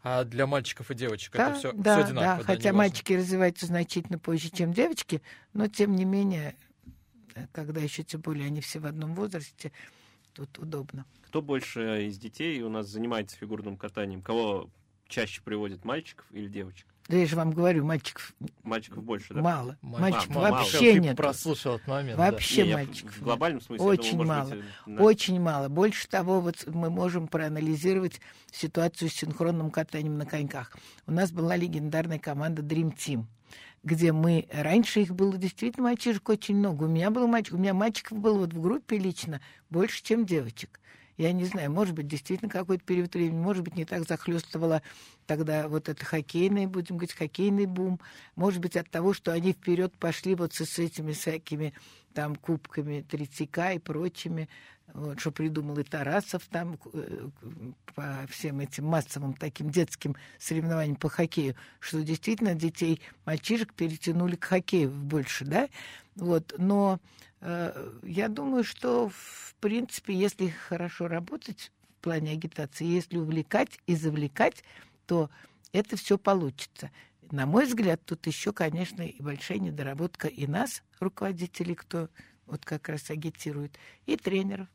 А 0.03 0.25
для 0.25 0.47
мальчиков 0.47 0.91
и 0.91 0.95
девочек 0.95 1.35
да, 1.35 1.51
это 1.51 1.59
все, 1.59 1.73
да, 1.73 1.97
все 1.97 2.05
одинаково? 2.07 2.37
Да, 2.39 2.45
хотя 2.45 2.73
мальчики 2.73 3.13
развиваются 3.13 3.67
значительно 3.67 4.19
позже, 4.19 4.51
чем 4.51 4.73
девочки, 4.73 5.21
но 5.53 5.69
тем 5.69 5.95
не 5.95 6.07
менее, 6.07 6.57
э, 7.35 7.47
когда 7.53 7.81
еще 7.81 8.03
тем 8.03 8.23
более 8.23 8.47
они 8.47 8.63
все 8.63 8.81
в 8.81 8.87
одном 8.87 9.15
возрасте, 9.15 9.73
тут 10.33 10.59
удобно. 10.59 11.05
Кто 11.27 11.43
больше 11.43 12.07
из 12.07 12.19
детей 12.19 12.63
у 12.63 12.71
нас 12.71 12.89
занимается 12.89 13.37
фигурным 13.37 13.77
катанием? 13.77 14.23
Кого 14.23 14.71
чаще 15.11 15.43
приводят, 15.43 15.85
мальчиков 15.85 16.25
или 16.31 16.49
девочек? 16.49 16.87
Да 17.09 17.17
я 17.17 17.27
же 17.27 17.35
вам 17.35 17.51
говорю, 17.51 17.85
мальчиков... 17.85 18.33
Мальчиков 18.63 19.03
больше, 19.03 19.35
да? 19.35 19.43
Мало. 19.43 19.77
Мальчиков 19.83 20.37
а, 20.37 20.53
вообще 20.53 20.93
мало. 20.93 21.03
нет. 21.03 21.17
прослушал 21.17 21.75
этот 21.75 21.89
момент. 21.89 22.17
Вообще 22.17 22.65
да. 22.65 22.75
мальчиков. 22.75 23.17
в 23.17 23.23
глобальном 23.25 23.61
смысле, 23.61 23.85
Очень 23.85 24.11
думаю, 24.13 24.29
мало. 24.29 24.51
Быть, 24.51 24.65
да. 24.87 25.03
Очень 25.03 25.41
мало. 25.41 25.69
Больше 25.69 26.09
того, 26.09 26.41
вот 26.41 26.65
мы 26.69 26.89
можем 26.89 27.27
проанализировать 27.27 28.21
ситуацию 28.53 29.11
с 29.11 29.15
синхронным 29.15 29.73
катанием 29.73 30.19
на 30.19 30.25
коньках. 30.25 30.77
У 31.09 31.11
нас 31.11 31.33
была 31.33 31.57
легендарная 31.57 32.21
команда 32.21 32.63
Dream 32.63 32.95
Team 32.95 33.25
где 33.83 34.13
мы... 34.13 34.47
Раньше 34.53 35.01
их 35.01 35.15
было 35.15 35.37
действительно 35.37 35.85
мальчишек 35.85 36.29
очень 36.29 36.57
много. 36.57 36.85
У 36.85 36.89
меня 36.89 37.11
было 37.11 37.27
мальчик, 37.27 37.55
у 37.55 37.59
меня 37.59 37.75
мальчиков 37.75 38.19
было 38.19 38.39
вот 38.39 38.53
в 38.53 38.61
группе 38.61 38.99
лично 38.99 39.41
больше, 39.71 40.03
чем 40.03 40.27
девочек. 40.27 40.81
Я 41.21 41.33
не 41.33 41.45
знаю, 41.45 41.71
может 41.71 41.95
быть, 41.95 42.07
действительно 42.07 42.51
какой-то 42.51 42.83
период 42.83 43.13
времени, 43.13 43.39
может 43.39 43.63
быть, 43.63 43.77
не 43.77 43.85
так 43.85 44.09
захлестывала 44.09 44.81
тогда 45.27 45.69
вот 45.69 45.91
это 45.91 46.03
хоккейный, 46.03 46.65
будем 46.65 46.97
говорить, 46.97 47.13
хоккейный 47.15 47.67
бум. 47.67 48.01
Может 48.37 48.61
быть, 48.61 48.75
от 48.75 48.89
того, 48.89 49.13
что 49.13 49.31
они 49.31 49.53
вперед 49.53 49.93
пошли 49.99 50.35
вот 50.35 50.55
с, 50.55 50.65
с 50.65 50.79
этими 50.79 51.13
всякими 51.13 51.75
там 52.15 52.37
кубками 52.37 53.03
Третьяка 53.03 53.73
и 53.73 53.79
прочими, 53.79 54.49
вот, 54.95 55.21
что 55.21 55.31
придумал 55.31 55.79
и 55.79 55.83
Тарасов 55.83 56.43
там 56.49 56.79
э, 56.95 57.29
по 57.95 58.27
всем 58.31 58.61
этим 58.61 58.87
массовым 58.87 59.35
таким 59.35 59.69
детским 59.69 60.17
соревнованиям 60.39 60.97
по 60.97 61.11
хоккею, 61.11 61.55
что 61.81 62.01
действительно 62.03 62.55
детей, 62.55 63.03
мальчишек 63.27 63.75
перетянули 63.75 64.37
к 64.37 64.45
хоккею 64.45 64.91
больше, 64.91 65.45
да? 65.45 65.69
Вот, 66.17 66.55
но 66.57 66.99
я 67.41 68.29
думаю, 68.29 68.65
что, 68.65 69.09
в 69.09 69.55
принципе, 69.61 70.15
если 70.15 70.49
хорошо 70.49 71.09
работать 71.09 71.73
в 71.99 72.03
плане 72.03 72.33
агитации, 72.33 72.85
если 72.87 73.19
увлекать 73.19 73.79
и 73.87 73.95
завлекать, 73.95 74.63
то 75.07 75.31
это 75.73 75.97
все 75.97 76.19
получится. 76.19 76.91
На 77.31 77.47
мой 77.47 77.67
взгляд, 77.67 78.05
тут 78.05 78.27
еще, 78.27 78.53
конечно, 78.53 79.03
и 79.03 79.23
большая 79.23 79.59
недоработка 79.59 80.29
и 80.29 80.47
нас, 80.47 80.83
руководителей, 80.99 81.75
кто 81.75 82.09
вот 82.47 82.65
как 82.65 82.89
раз 82.89 83.11
агитирует, 83.11 83.79
и 84.07 84.17
тренеров. 84.17 84.69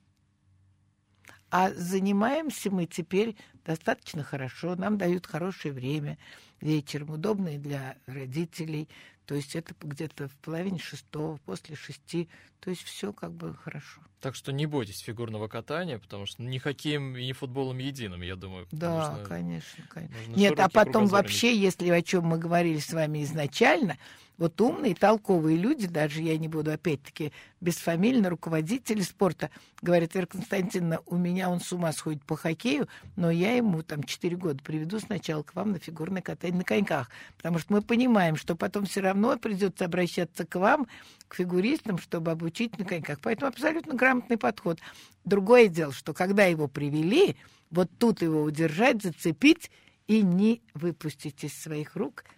А 1.52 1.72
занимаемся 1.74 2.72
мы 2.72 2.86
теперь 2.86 3.36
достаточно 3.66 4.24
хорошо, 4.24 4.76
нам 4.76 4.98
дают 4.98 5.28
хорошее 5.28 5.74
время 5.74 6.18
вечером, 6.62 7.12
удобное 7.12 7.58
для 7.58 7.98
родителей. 8.08 8.90
То 9.26 9.36
есть 9.36 9.56
это 9.56 9.74
где-то 9.82 10.28
в 10.28 10.36
половине 10.38 10.80
шестого, 10.80 11.38
после 11.38 11.76
шести. 11.76 12.30
То 12.66 12.72
есть 12.72 12.82
все 12.82 13.14
как 13.14 13.32
бы 13.32 13.54
хорошо. 13.54 14.02
Так 14.22 14.34
что 14.34 14.52
не 14.52 14.66
бойтесь 14.66 14.98
фигурного 14.98 15.48
катания, 15.48 16.00
потому 16.00 16.26
что 16.26 16.42
ни 16.42 16.58
хоккеем 16.58 17.16
и 17.16 17.28
ни 17.28 17.32
футболом 17.32 17.78
единым, 17.78 18.24
я 18.24 18.36
думаю. 18.36 18.68
Да, 18.72 19.20
конечно, 19.28 19.84
конечно. 19.88 20.16
Нет, 20.36 20.60
а 20.60 20.68
потом 20.68 21.06
вообще, 21.06 21.56
если 21.56 21.88
о 21.90 22.02
чем 22.02 22.26
мы 22.26 22.40
говорили 22.40 22.80
с 22.80 22.92
вами 22.92 23.24
изначально, 23.24 24.00
вот 24.38 24.60
умные, 24.60 24.96
толковые 24.96 25.58
люди, 25.58 25.88
даже 25.88 26.22
я 26.22 26.38
не 26.38 26.50
буду 26.50 26.72
опять-таки 26.72 27.32
бесфамильно, 27.62 28.30
руководители 28.30 29.02
спорта, 29.02 29.50
говорят, 29.82 30.14
Вера 30.14 30.26
Константиновна, 30.26 31.00
у 31.06 31.16
меня 31.16 31.50
он 31.50 31.62
с 31.62 31.72
ума 31.72 31.94
сходит 31.94 32.24
по 32.26 32.36
хоккею, 32.36 32.90
но 33.16 33.32
я 33.32 33.56
ему 33.56 33.82
там 33.82 34.04
4 34.04 34.36
года 34.36 34.62
приведу 34.62 35.00
сначала 35.00 35.44
к 35.44 35.56
вам 35.56 35.72
на 35.72 35.80
фигурное 35.80 36.22
катание 36.22 36.58
на 36.58 36.64
коньках, 36.66 37.10
потому 37.38 37.60
что 37.60 37.72
мы 37.72 37.82
понимаем, 37.82 38.36
что 38.36 38.56
потом 38.56 38.86
все 38.86 39.00
равно 39.00 39.38
придется 39.38 39.86
обращаться 39.86 40.46
к 40.46 40.56
вам, 40.56 40.88
к 41.28 41.36
фигуристам, 41.36 41.98
чтобы 41.98 42.32
обучить 42.32 42.55
на 42.78 42.86
коньках. 42.86 43.20
Поэтому 43.22 43.50
абсолютно 43.50 43.94
грамотный 43.94 44.38
подход. 44.38 44.80
Другое 45.24 45.68
дело, 45.68 45.94
что 45.94 46.14
когда 46.14 46.46
его 46.46 46.68
привели, 46.68 47.36
вот 47.70 47.90
тут 47.98 48.22
его 48.22 48.44
удержать, 48.44 49.02
зацепить 49.02 49.72
и 50.08 50.22
не 50.22 50.62
выпустить 50.74 51.44
из 51.44 51.54
своих 51.54 51.96
рук– 51.96 52.26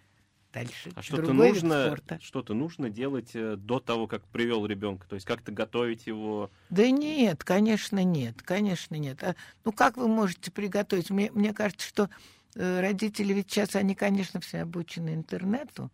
дальше. 0.52 0.90
А 0.94 1.02
что-то 1.02 1.32
нужно, 1.32 1.96
что-то 2.20 2.54
нужно 2.54 2.90
делать 2.90 3.30
э, 3.34 3.56
до 3.56 3.80
того, 3.80 4.06
как 4.06 4.26
привел 4.28 4.66
ребенка, 4.66 5.06
то 5.08 5.14
есть 5.14 5.26
как-то 5.26 5.52
готовить 5.52 6.06
его. 6.06 6.50
Да 6.70 6.90
нет, 6.90 7.44
конечно 7.44 8.02
нет, 8.02 8.42
конечно 8.42 8.94
нет. 8.96 9.22
А, 9.22 9.34
ну 9.64 9.72
как 9.72 9.96
вы 9.96 10.08
можете 10.08 10.50
приготовить? 10.50 11.10
Мне, 11.10 11.30
мне 11.32 11.52
кажется, 11.52 11.86
что 11.86 12.10
э, 12.54 12.80
родители 12.80 13.32
ведь 13.32 13.50
сейчас 13.50 13.76
они, 13.76 13.94
конечно, 13.94 14.40
все 14.40 14.62
обучены 14.62 15.14
интернету, 15.14 15.90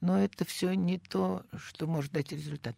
но 0.00 0.18
это 0.22 0.44
все 0.44 0.74
не 0.74 0.98
то, 0.98 1.44
что 1.56 1.86
может 1.86 2.12
дать 2.12 2.32
результат. 2.32 2.76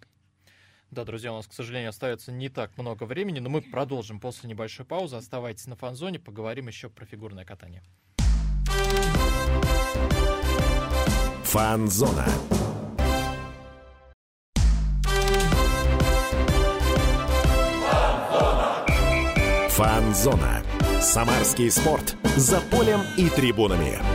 Да, 0.94 1.04
друзья, 1.04 1.32
у 1.32 1.36
нас, 1.36 1.48
к 1.48 1.52
сожалению, 1.52 1.88
остается 1.88 2.30
не 2.30 2.48
так 2.48 2.78
много 2.78 3.02
времени, 3.02 3.40
но 3.40 3.50
мы 3.50 3.62
продолжим 3.62 4.20
после 4.20 4.48
небольшой 4.48 4.86
паузы. 4.86 5.16
Оставайтесь 5.16 5.66
на 5.66 5.74
фанзоне, 5.74 6.20
поговорим 6.20 6.68
еще 6.68 6.88
про 6.88 7.04
фигурное 7.04 7.44
катание. 7.44 7.82
Фанзона. 11.42 12.26
Фанзона. 19.70 20.62
Самарский 21.00 21.72
спорт. 21.72 22.16
За 22.36 22.60
полем 22.70 23.00
и 23.16 23.28
трибунами. 23.30 24.13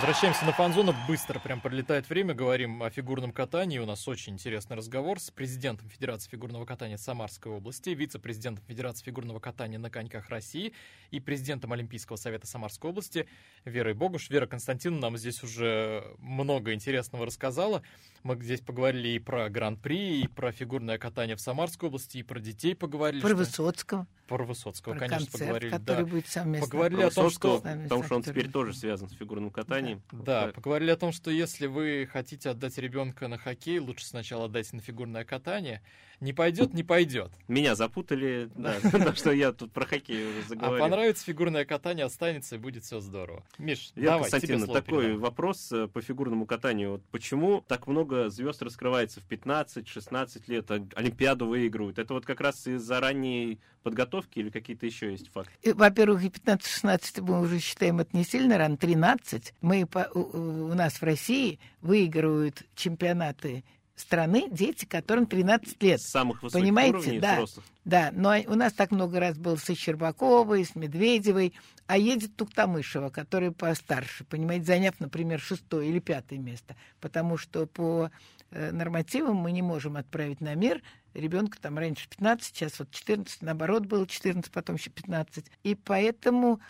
Возвращаемся 0.00 0.46
на 0.46 0.52
фанзону. 0.52 0.94
Быстро 1.06 1.38
прям 1.40 1.60
пролетает 1.60 2.08
время. 2.08 2.32
Говорим 2.32 2.82
о 2.82 2.88
фигурном 2.88 3.32
катании. 3.32 3.78
У 3.78 3.84
нас 3.84 4.08
очень 4.08 4.32
интересный 4.32 4.74
разговор 4.74 5.20
с 5.20 5.30
президентом 5.30 5.90
Федерации 5.90 6.30
фигурного 6.30 6.64
катания 6.64 6.96
Самарской 6.96 7.52
области, 7.52 7.90
вице-президентом 7.90 8.64
Федерации 8.64 9.04
фигурного 9.04 9.40
катания 9.40 9.78
на 9.78 9.90
коньках 9.90 10.30
России 10.30 10.72
и 11.10 11.20
президентом 11.20 11.74
Олимпийского 11.74 12.16
совета 12.16 12.46
Самарской 12.46 12.88
области 12.88 13.28
Верой 13.66 13.92
Богуш. 13.92 14.30
Вера 14.30 14.46
Константиновна 14.46 15.02
нам 15.02 15.18
здесь 15.18 15.42
уже 15.42 16.02
много 16.16 16.72
интересного 16.72 17.26
рассказала. 17.26 17.82
Мы 18.22 18.36
здесь 18.42 18.60
поговорили 18.60 19.08
и 19.08 19.18
про 19.18 19.50
Гран-при, 19.50 20.22
и 20.22 20.28
про 20.28 20.50
фигурное 20.50 20.96
катание 20.96 21.36
в 21.36 21.40
Самарской 21.40 21.88
области, 21.88 22.18
и 22.18 22.22
про 22.22 22.40
детей 22.40 22.74
поговорили. 22.74 23.20
Про 23.20 23.28
что... 23.28 23.36
Высоцкого. 23.36 24.06
Про 24.28 24.44
Высоцкого, 24.44 24.92
про 24.92 25.00
конечно, 25.00 25.26
концерт, 25.26 25.40
поговорили. 25.40 25.70
который 25.70 26.04
да. 26.04 26.10
будет 26.10 26.28
совместно. 26.28 26.66
Поговорили 26.66 27.02
о 27.02 27.10
том, 27.10 27.30
что... 27.30 27.60
Потому 27.60 28.04
что 28.04 28.16
он 28.16 28.22
теперь 28.22 28.50
тоже 28.50 28.74
связан 28.74 29.08
с 29.08 29.12
фигурным 29.12 29.50
катанием. 29.50 29.89
Да, 29.89 29.89
да, 30.12 30.48
поговорили 30.48 30.90
о 30.90 30.96
том, 30.96 31.12
что 31.12 31.30
если 31.30 31.66
вы 31.66 32.08
хотите 32.10 32.50
отдать 32.50 32.78
ребенка 32.78 33.28
на 33.28 33.38
хоккей, 33.38 33.78
лучше 33.78 34.06
сначала 34.06 34.46
отдать 34.46 34.72
на 34.72 34.80
фигурное 34.80 35.24
катание. 35.24 35.82
Не 36.20 36.32
пойдет, 36.34 36.74
не 36.74 36.82
пойдет. 36.82 37.32
Меня 37.48 37.74
запутали, 37.74 38.50
да, 38.54 38.76
потому 38.82 39.12
что 39.16 39.32
я 39.32 39.52
тут 39.52 39.72
про 39.72 39.86
хоккей 39.86 40.28
уже 40.28 40.40
А 40.44 40.48
заговорил. 40.48 40.78
понравится 40.84 41.24
фигурное 41.24 41.64
катание, 41.64 42.04
останется 42.04 42.56
и 42.56 42.58
будет 42.58 42.84
все 42.84 43.00
здорово. 43.00 43.42
Миш, 43.58 43.92
Вера 43.96 44.12
давай, 44.12 44.24
тебе 44.24 44.30
Константиновна, 44.32 44.66
слово 44.66 44.80
такой 44.82 45.02
передам. 45.04 45.20
вопрос 45.20 45.72
э, 45.72 45.88
по 45.88 46.02
фигурному 46.02 46.44
катанию. 46.46 46.90
Вот 46.92 47.02
почему 47.10 47.64
так 47.66 47.86
много 47.86 48.28
звезд 48.28 48.60
раскрывается 48.62 49.20
в 49.20 49.28
15-16 49.28 50.42
лет, 50.48 50.70
а 50.70 50.86
Олимпиаду 50.94 51.46
выигрывают? 51.46 51.98
Это 51.98 52.14
вот 52.14 52.26
как 52.26 52.40
раз 52.40 52.66
из-за 52.66 53.00
ранней 53.00 53.58
подготовки 53.82 54.38
или 54.40 54.50
какие-то 54.50 54.84
еще 54.86 55.10
есть 55.12 55.30
факты? 55.32 55.52
И, 55.62 55.72
Во-первых, 55.72 56.22
и 56.22 56.28
15-16 56.28 57.22
мы 57.22 57.40
уже 57.40 57.58
считаем 57.60 58.00
это 58.00 58.14
не 58.16 58.24
сильно 58.24 58.58
рано, 58.58 58.76
13. 58.76 59.54
Мы, 59.62 59.86
по- 59.86 60.10
у, 60.12 60.68
у 60.70 60.74
нас 60.74 60.94
в 61.00 61.02
России 61.02 61.58
выигрывают 61.80 62.62
чемпионаты 62.74 63.64
страны 64.00 64.48
дети, 64.50 64.84
которым 64.84 65.26
13 65.26 65.82
лет. 65.82 66.00
С 66.00 66.10
самых 66.10 66.42
высоких 66.42 66.62
Понимаете, 66.62 66.96
уровней 66.96 67.20
да. 67.20 67.34
взрослых. 67.34 67.66
Да, 67.84 68.10
но 68.12 68.34
у 68.46 68.54
нас 68.54 68.72
так 68.72 68.90
много 68.90 69.20
раз 69.20 69.38
было 69.38 69.56
со 69.56 69.74
Щербаковой, 69.74 70.64
с 70.64 70.74
Медведевой, 70.74 71.54
а 71.86 71.96
едет 71.96 72.36
Туктамышева, 72.36 73.10
которая 73.10 73.52
постарше, 73.52 74.24
понимаете, 74.24 74.66
заняв, 74.66 75.00
например, 75.00 75.40
шестое 75.40 75.88
или 75.88 75.98
пятое 75.98 76.38
место, 76.38 76.76
потому 77.00 77.36
что 77.36 77.66
по 77.66 78.10
э, 78.50 78.70
нормативам 78.70 79.36
мы 79.36 79.52
не 79.52 79.62
можем 79.62 79.96
отправить 79.96 80.40
на 80.40 80.54
мир 80.54 80.82
ребенка 81.14 81.58
там 81.60 81.78
раньше 81.78 82.08
15, 82.08 82.54
сейчас 82.54 82.78
вот 82.78 82.90
14, 82.90 83.42
наоборот 83.42 83.86
было 83.86 84.06
14, 84.06 84.50
потом 84.52 84.76
еще 84.76 84.90
15. 84.90 85.46
И 85.62 85.74
поэтому, 85.74 86.60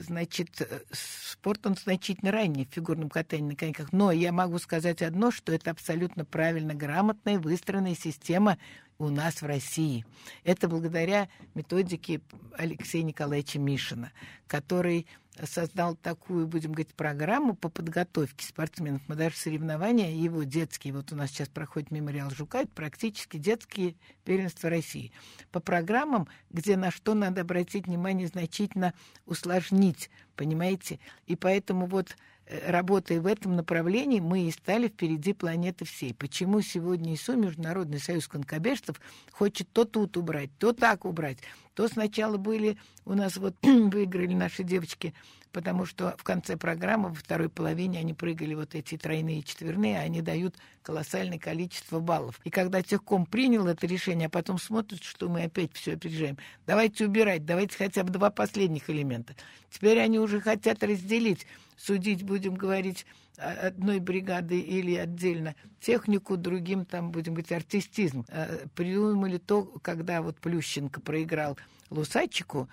значит, 0.00 0.60
э, 0.60 0.80
спорт, 0.92 1.66
он 1.66 1.76
значительно 1.76 2.30
ранний 2.32 2.64
в 2.64 2.74
фигурном 2.74 3.08
катании 3.08 3.50
на 3.50 3.56
коньках. 3.56 3.92
Но 3.92 4.12
я 4.12 4.32
могу 4.32 4.58
сказать 4.58 5.02
одно, 5.02 5.30
что 5.30 5.52
это 5.52 5.70
абсолютно 5.70 6.24
правильно, 6.24 6.74
грамотная, 6.74 7.38
выстроенная 7.38 7.94
система 7.94 8.58
у 8.98 9.08
нас 9.08 9.42
в 9.42 9.46
России. 9.46 10.04
Это 10.44 10.68
благодаря 10.68 11.28
методике 11.54 12.20
Алексея 12.56 13.02
Николаевича 13.02 13.58
Мишина, 13.58 14.12
который 14.46 15.06
создал 15.42 15.96
такую, 15.96 16.46
будем 16.46 16.72
говорить, 16.72 16.94
программу 16.94 17.54
по 17.54 17.68
подготовке 17.68 18.46
спортсменов. 18.46 19.02
Мы 19.08 19.16
даже 19.16 19.36
соревнования 19.36 20.12
его 20.14 20.44
детские, 20.44 20.94
вот 20.94 21.12
у 21.12 21.16
нас 21.16 21.30
сейчас 21.30 21.48
проходит 21.48 21.90
мемориал 21.90 22.30
Жука, 22.30 22.60
это 22.60 22.70
практически 22.74 23.36
детские 23.36 23.96
первенства 24.24 24.70
России. 24.70 25.12
По 25.50 25.60
программам, 25.60 26.28
где 26.50 26.76
на 26.76 26.90
что 26.90 27.14
надо 27.14 27.40
обратить 27.40 27.86
внимание, 27.86 28.28
значительно 28.28 28.94
усложнить, 29.26 30.10
понимаете? 30.36 31.00
И 31.26 31.34
поэтому 31.34 31.86
вот 31.86 32.16
э, 32.46 32.70
работая 32.70 33.20
в 33.20 33.26
этом 33.26 33.56
направлении, 33.56 34.20
мы 34.20 34.46
и 34.46 34.50
стали 34.52 34.88
впереди 34.88 35.32
планеты 35.32 35.84
всей. 35.84 36.14
Почему 36.14 36.60
сегодня 36.60 37.14
ИСУ, 37.14 37.36
Международный 37.36 37.98
союз 37.98 38.28
конкобежцев, 38.28 39.00
хочет 39.32 39.68
то 39.72 39.84
тут 39.84 40.16
убрать, 40.16 40.50
то 40.58 40.72
так 40.72 41.04
убрать, 41.04 41.38
то 41.74 41.88
сначала 41.88 42.36
были 42.36 42.78
у 43.04 43.14
нас 43.14 43.36
вот 43.36 43.54
выиграли 43.62 44.34
наши 44.34 44.62
девочки, 44.62 45.14
потому 45.52 45.86
что 45.86 46.14
в 46.18 46.22
конце 46.22 46.56
программы, 46.56 47.10
во 47.10 47.14
второй 47.14 47.48
половине 47.48 48.00
они 48.00 48.14
прыгали 48.14 48.54
вот 48.54 48.74
эти 48.74 48.96
тройные 48.96 49.40
и 49.40 49.44
четверные, 49.44 50.00
они 50.00 50.20
дают 50.20 50.56
колоссальное 50.82 51.38
количество 51.38 52.00
баллов. 52.00 52.40
И 52.44 52.50
когда 52.50 52.82
техком 52.82 53.26
принял 53.26 53.66
это 53.66 53.86
решение, 53.86 54.26
а 54.26 54.30
потом 54.30 54.58
смотрит, 54.58 55.02
что 55.02 55.28
мы 55.28 55.44
опять 55.44 55.72
все 55.74 55.94
опережаем, 55.94 56.38
давайте 56.66 57.06
убирать, 57.06 57.44
давайте 57.44 57.76
хотя 57.76 58.02
бы 58.02 58.10
два 58.10 58.30
последних 58.30 58.90
элемента. 58.90 59.34
Теперь 59.70 60.00
они 60.00 60.18
уже 60.18 60.40
хотят 60.40 60.82
разделить, 60.82 61.46
судить, 61.76 62.22
будем 62.22 62.54
говорить, 62.54 63.06
одной 63.36 63.98
бригады 64.00 64.58
или 64.60 64.94
отдельно 64.96 65.54
технику, 65.80 66.36
другим 66.36 66.84
там, 66.84 67.10
будем 67.10 67.34
говорить, 67.34 67.52
артистизм. 67.52 68.24
Э, 68.28 68.66
Придумали 68.74 69.38
то, 69.38 69.64
когда 69.82 70.22
вот 70.22 70.38
Плющенко 70.38 71.00
проиграл 71.00 71.58
Лусачику, 71.90 72.68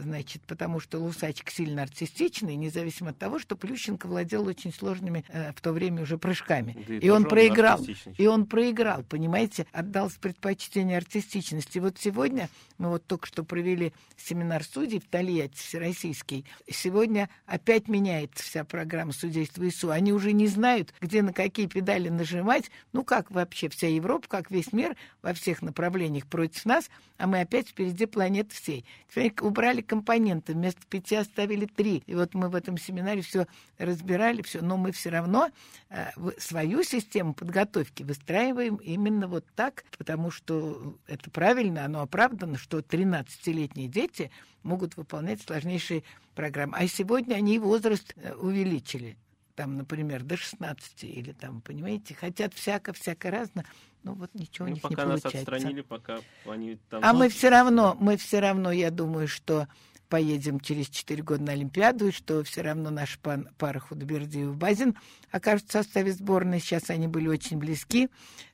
значит, 0.00 0.42
потому 0.46 0.80
что 0.80 0.98
Лусачик 0.98 1.50
сильно 1.50 1.82
артистичный, 1.82 2.56
независимо 2.56 3.10
от 3.10 3.18
того, 3.18 3.38
что 3.38 3.56
Плющенко 3.56 4.06
владел 4.06 4.46
очень 4.46 4.72
сложными 4.72 5.24
э, 5.28 5.52
в 5.52 5.60
то 5.60 5.72
время 5.72 6.02
уже 6.02 6.18
прыжками. 6.18 6.84
Да 6.88 6.94
и 6.94 7.10
и 7.10 7.12
он 7.12 7.24
проиграл. 7.24 7.84
И 8.18 8.26
он 8.26 8.46
проиграл, 8.46 9.02
понимаете, 9.02 9.66
отдал 9.72 10.10
предпочтение 10.20 10.96
артистичности. 10.96 11.78
Вот 11.78 11.98
сегодня, 11.98 12.48
мы 12.78 12.90
вот 12.90 13.04
только 13.06 13.26
что 13.26 13.44
провели 13.44 13.92
семинар 14.16 14.62
судей 14.64 15.00
в 15.00 15.06
Тольятти, 15.06 15.58
всероссийский. 15.58 16.46
Сегодня 16.70 17.28
опять 17.46 17.88
меняется 17.88 18.44
вся 18.44 18.64
программа 18.64 19.12
судейства 19.12 19.68
ИСУ. 19.68 19.90
Они 19.90 20.12
уже 20.12 20.32
не 20.32 20.46
знают, 20.46 20.94
где 21.00 21.22
на 21.22 21.32
какие 21.32 21.66
педали 21.66 22.08
нажимать. 22.08 22.70
Ну, 22.92 23.02
как 23.02 23.30
вообще 23.30 23.68
вся 23.68 23.88
Европа, 23.88 24.28
как 24.28 24.50
весь 24.50 24.72
мир 24.72 24.96
во 25.22 25.34
всех 25.34 25.62
направлениях 25.62 26.26
против 26.26 26.64
нас, 26.64 26.88
а 27.18 27.26
мы 27.26 27.40
опять 27.40 27.68
впереди 27.68 28.06
планеты 28.06 28.54
всей. 28.54 28.84
Теперь 29.10 29.32
убрали 29.60 29.82
компоненты, 29.82 30.54
вместо 30.54 30.80
пяти 30.88 31.16
оставили 31.16 31.66
три. 31.66 32.02
И 32.06 32.14
вот 32.14 32.32
мы 32.32 32.48
в 32.48 32.54
этом 32.54 32.78
семинаре 32.78 33.20
все 33.20 33.46
разбирали, 33.76 34.40
все, 34.40 34.62
но 34.62 34.78
мы 34.78 34.90
все 34.90 35.10
равно 35.10 35.50
э, 35.90 36.06
свою 36.38 36.82
систему 36.82 37.34
подготовки 37.34 38.02
выстраиваем 38.02 38.76
именно 38.76 39.28
вот 39.28 39.44
так, 39.54 39.84
потому 39.98 40.30
что 40.30 40.96
это 41.06 41.30
правильно, 41.30 41.84
оно 41.84 42.00
оправдано, 42.00 42.56
что 42.56 42.78
13-летние 42.78 43.88
дети 43.88 44.30
могут 44.62 44.96
выполнять 44.96 45.42
сложнейшие 45.42 46.04
программы. 46.34 46.78
А 46.78 46.86
сегодня 46.86 47.34
они 47.34 47.58
возраст 47.58 48.14
э, 48.16 48.32
увеличили. 48.32 49.18
Там, 49.60 49.76
например, 49.76 50.22
до 50.22 50.38
16 50.38 51.04
или 51.04 51.32
там, 51.32 51.60
понимаете, 51.60 52.14
хотят 52.14 52.54
всяко-всяко 52.54 53.30
разно, 53.30 53.66
но 54.04 54.14
вот 54.14 54.30
ничего 54.32 54.64
у 54.64 54.68
Ну, 54.70 54.74
них 54.74 54.82
не 54.82 54.88
пока 54.88 55.04
нас 55.04 55.20
получается. 55.20 55.52
отстранили, 55.54 55.82
пока 55.82 56.20
они 56.46 56.78
там... 56.88 57.02
А 57.04 57.12
мы 57.12 57.28
все 57.28 57.50
равно, 57.50 57.94
мы 58.00 58.16
все 58.16 58.40
равно, 58.40 58.72
я 58.72 58.90
думаю, 58.90 59.28
что 59.28 59.68
поедем 60.08 60.60
через 60.60 60.88
4 60.88 61.22
года 61.22 61.42
на 61.42 61.52
Олимпиаду, 61.52 62.08
и 62.08 62.10
что 62.10 62.42
все 62.42 62.62
равно 62.62 62.88
наша 62.88 63.18
пан- 63.20 63.50
пара 63.58 63.80
Худобердиев 63.80 64.56
Базин 64.56 64.96
окажутся 65.30 65.80
в 65.80 65.84
составе 65.84 66.12
сборной. 66.12 66.58
Сейчас 66.58 66.88
они 66.88 67.06
были 67.06 67.28
очень 67.28 67.58
близки. 67.58 68.08